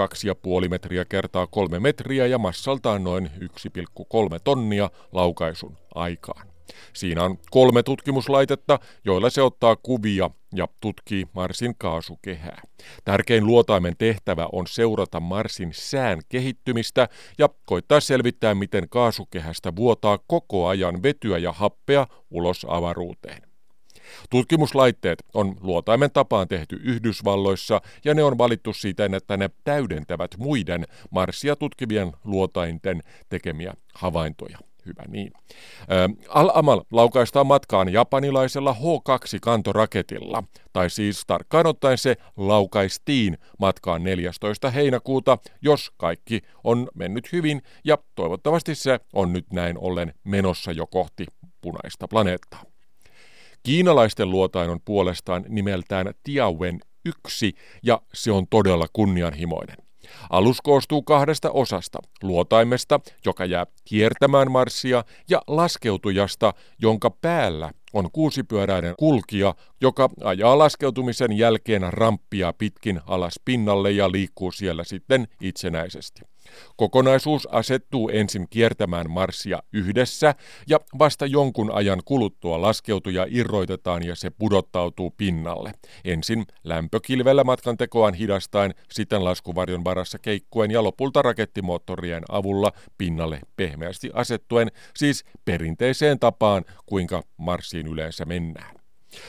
2,5 0.63 0.69
metriä 0.69 1.05
kertaa 1.05 1.47
3 1.47 1.81
metriä 1.81 2.27
ja 2.27 2.39
massaltaan 2.39 3.05
noin 3.05 3.31
1,3 3.41 4.39
tonnia 4.45 4.91
laukaisun 5.13 5.77
aikaan. 5.95 6.56
Siinä 6.93 7.25
on 7.25 7.39
kolme 7.51 7.83
tutkimuslaitetta, 7.83 8.79
joilla 9.05 9.31
se 9.31 9.43
ottaa 9.43 9.77
kuvia 9.77 10.31
ja 10.55 10.69
tutkii 10.81 11.27
Marsin 11.33 11.75
kaasukehää. 11.79 12.63
Tärkein 13.05 13.47
luotaimen 13.47 13.97
tehtävä 13.99 14.49
on 14.53 14.67
seurata 14.67 15.21
Marsin 15.21 15.71
sään 15.73 16.21
kehittymistä 16.29 17.09
ja 17.39 17.49
koittaa 17.67 18.01
selvittää, 18.01 18.55
miten 18.55 18.89
kaasukehästä 18.89 19.77
vuotaa 19.77 20.19
koko 20.27 20.67
ajan 20.67 21.03
vetyä 21.03 21.39
ja 21.39 21.53
happea 21.53 22.07
ulos 22.31 22.67
avaruuteen. 22.69 23.43
Tutkimuslaitteet 24.31 25.19
on 25.35 25.57
luotaimen 25.61 26.11
tapaan 26.11 26.49
tehty 26.49 26.81
Yhdysvalloissa 26.83 27.81
ja 28.05 28.15
ne 28.15 28.23
on 28.23 28.39
valittu 28.39 28.73
siten, 28.73 29.15
että 29.15 29.37
ne 29.37 29.51
täydentävät 29.65 30.31
muiden 30.39 30.87
Marsia 31.11 31.57
tutkivien 31.57 32.13
luotainten 32.25 33.03
tekemiä 33.29 33.75
havaintoja. 33.95 34.59
Hyvä 34.87 35.03
niin. 35.09 35.33
Al-Amal 36.29 36.81
laukaistaan 36.93 37.47
matkaan 37.47 37.93
japanilaisella 37.93 38.77
H2-kantoraketilla, 38.81 40.43
tai 40.73 40.91
siis 40.91 41.23
tarkkaan 41.27 41.67
ottaen 41.67 41.99
se 41.99 42.17
laukaistiin 42.37 43.39
matkaan 43.59 44.05
14. 44.05 44.71
heinäkuuta, 44.71 45.39
jos 45.63 45.91
kaikki 45.97 46.41
on 46.65 46.89
mennyt 46.95 47.33
hyvin, 47.33 47.63
ja 47.85 47.99
toivottavasti 48.15 48.75
se 48.75 49.01
on 49.13 49.33
nyt 49.33 49.53
näin 49.53 49.79
ollen 49.79 50.15
menossa 50.25 50.73
jo 50.73 50.87
kohti 50.87 51.27
punaista 51.61 52.09
planeettaa. 52.09 52.63
Kiinalaisten 53.63 54.31
luotain 54.31 54.71
on 54.71 54.81
puolestaan 54.85 55.45
nimeltään 55.49 56.15
Tiawen 56.23 56.81
1, 57.05 57.53
ja 57.83 58.01
se 58.15 58.33
on 58.33 58.47
todella 58.51 58.87
kunnianhimoinen. 58.93 59.86
Alus 60.31 60.61
koostuu 60.61 61.03
kahdesta 61.03 61.51
osasta, 61.51 61.99
luotaimesta, 62.23 63.01
joka 63.25 63.45
jää 63.45 63.67
kiertämään 63.85 64.51
marssia, 64.51 65.05
ja 65.29 65.43
laskeutujasta, 65.47 66.55
jonka 66.79 67.11
päällä 67.11 67.71
on 67.93 68.11
kuusipyöräinen 68.13 68.95
kulkija, 68.99 69.55
joka 69.81 70.11
ajaa 70.25 70.59
laskeutumisen 70.59 71.33
jälkeen 71.33 71.93
ramppia 71.93 72.53
pitkin 72.53 73.01
alas 73.07 73.41
pinnalle 73.45 73.91
ja 73.91 74.13
liikkuu 74.13 74.53
siellä 74.53 74.85
sitten 74.85 75.29
itsenäisesti. 75.41 76.36
Kokonaisuus 76.77 77.47
asettuu 77.47 78.09
ensin 78.09 78.47
kiertämään 78.51 79.11
Marsia 79.11 79.63
yhdessä 79.73 80.35
ja 80.69 80.81
vasta 80.99 81.27
jonkun 81.27 81.71
ajan 81.73 82.03
kuluttua 82.05 82.63
laskeutuja 82.63 83.27
irroitetaan 83.29 84.07
ja 84.07 84.15
se 84.15 84.31
pudottautuu 84.31 85.15
pinnalle. 85.17 85.73
Ensin 86.05 86.47
lämpökilvellä 86.65 87.45
matkan 87.45 87.77
tekoaan 87.77 88.15
hidastaen, 88.15 88.75
sitten 88.91 89.25
laskuvarjon 89.25 89.85
varassa 89.85 90.19
keikkuen 90.19 90.71
ja 90.71 90.83
lopulta 90.83 91.23
rakettimoottorien 91.23 92.23
avulla 92.29 92.73
pinnalle 92.99 93.41
pehmeästi 93.57 94.11
asettuen, 94.15 94.71
siis 94.97 95.25
perinteiseen 95.45 96.19
tapaan, 96.19 96.65
kuinka 96.87 97.23
Marsiin 97.37 97.87
yleensä 97.87 98.25
mennään. 98.25 98.76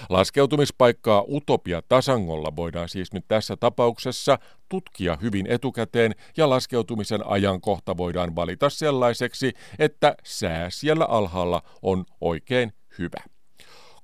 Laskeutumispaikkaa 0.10 1.24
Utopia 1.28 1.82
Tasangolla 1.90 2.56
voidaan 2.56 2.90
siis 2.90 3.14
nyt 3.14 3.26
tässä 3.28 3.58
tapauksessa 3.58 4.40
tutkia 4.70 5.18
hyvin 5.22 5.48
etukäteen 5.48 6.16
ja 6.38 6.50
laskeutumisen 6.50 7.28
ajankohta 7.28 7.98
voidaan 7.98 8.36
valita 8.36 8.70
sellaiseksi, 8.70 9.54
että 9.80 10.16
sää 10.24 10.70
siellä 10.70 11.06
alhaalla 11.06 11.62
on 11.82 12.06
oikein 12.22 12.74
hyvä. 13.00 13.24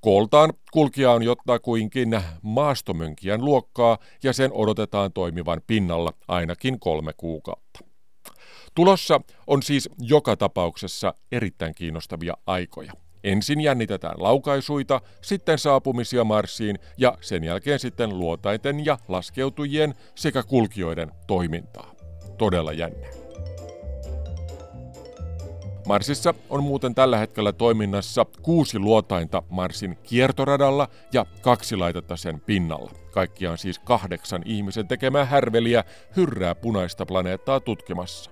Kooltaan 0.02 0.54
kulkija 0.72 1.12
on 1.12 1.24
jotakuinkin 1.24 2.22
maastomönkijän 2.42 3.46
luokkaa 3.46 3.98
ja 4.24 4.34
sen 4.34 4.54
odotetaan 4.54 5.14
toimivan 5.14 5.62
pinnalla 5.68 6.14
ainakin 6.28 6.80
kolme 6.80 7.14
kuukautta. 7.18 7.80
Tulossa 8.76 9.22
on 9.48 9.64
siis 9.64 9.90
joka 10.00 10.38
tapauksessa 10.38 11.14
erittäin 11.32 11.76
kiinnostavia 11.76 12.34
aikoja. 12.48 12.94
Ensin 13.24 13.62
jännitetään 13.62 14.16
laukaisuita, 14.18 15.02
sitten 15.22 15.60
saapumisia 15.60 16.24
Marsiin 16.24 16.80
ja 16.98 17.18
sen 17.22 17.44
jälkeen 17.44 17.80
sitten 17.80 18.20
luotaiten 18.20 18.86
ja 18.86 18.98
laskeutujien 19.08 19.96
sekä 20.16 20.44
kulkijoiden 20.44 21.12
toimintaa. 21.28 21.94
Todella 22.38 22.74
jännä. 22.74 23.08
Marsissa 25.88 26.34
on 26.50 26.64
muuten 26.64 26.96
tällä 26.96 27.18
hetkellä 27.18 27.52
toiminnassa 27.52 28.26
kuusi 28.42 28.80
luotainta 28.80 29.44
Marsin 29.50 29.98
kiertoradalla 30.04 30.88
ja 31.14 31.26
kaksi 31.42 31.76
laitetta 31.76 32.18
sen 32.18 32.42
pinnalla. 32.42 32.92
Kaikkiaan 33.12 33.58
siis 33.58 33.80
kahdeksan 33.80 34.42
ihmisen 34.46 34.88
tekemää 34.88 35.26
härveliä 35.26 35.84
hyrrää 36.16 36.56
punaista 36.56 37.06
planeettaa 37.06 37.60
tutkimassa. 37.60 38.32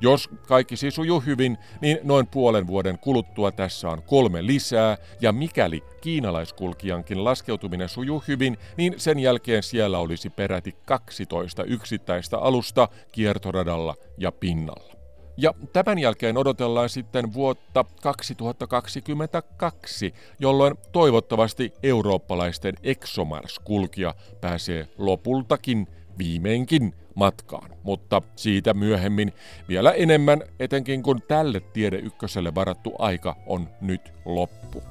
Jos 0.00 0.28
kaikki 0.48 0.76
siis 0.76 0.94
sujuu 0.94 1.20
hyvin, 1.20 1.58
niin 1.80 1.98
noin 2.02 2.26
puolen 2.26 2.66
vuoden 2.66 2.98
kuluttua 2.98 3.52
tässä 3.52 3.88
on 3.88 4.02
kolme 4.02 4.46
lisää, 4.46 4.96
ja 5.20 5.32
mikäli 5.32 5.82
kiinalaiskulkijankin 6.00 7.24
laskeutuminen 7.24 7.88
sujuu 7.88 8.24
hyvin, 8.28 8.58
niin 8.76 8.94
sen 8.96 9.18
jälkeen 9.18 9.62
siellä 9.62 9.98
olisi 9.98 10.30
peräti 10.30 10.76
12 10.84 11.64
yksittäistä 11.64 12.38
alusta 12.38 12.88
kiertoradalla 13.12 13.94
ja 14.18 14.32
pinnalla. 14.32 14.94
Ja 15.36 15.54
tämän 15.72 15.98
jälkeen 15.98 16.36
odotellaan 16.36 16.88
sitten 16.88 17.34
vuotta 17.34 17.84
2022, 18.02 20.14
jolloin 20.38 20.74
toivottavasti 20.92 21.72
eurooppalaisten 21.82 22.74
ExoMars-kulkija 22.82 24.14
pääsee 24.40 24.88
lopultakin 24.98 25.86
viimeinkin 26.18 26.94
matkaan. 27.18 27.70
Mutta 27.82 28.22
siitä 28.36 28.74
myöhemmin 28.74 29.32
vielä 29.68 29.92
enemmän, 29.92 30.42
etenkin 30.60 31.02
kun 31.02 31.22
tälle 31.28 31.60
Tiede 31.60 31.96
Ykköselle 31.96 32.54
varattu 32.54 32.94
aika 32.98 33.36
on 33.46 33.68
nyt 33.80 34.12
loppu. 34.24 34.82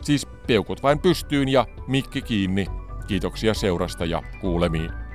Siis 0.00 0.26
peukut 0.46 0.82
vain 0.82 0.98
pystyyn 0.98 1.48
ja 1.48 1.66
mikki 1.86 2.22
kiinni. 2.22 2.66
Kiitoksia 3.06 3.54
seurasta 3.54 4.04
ja 4.04 4.22
kuulemiin. 4.40 5.05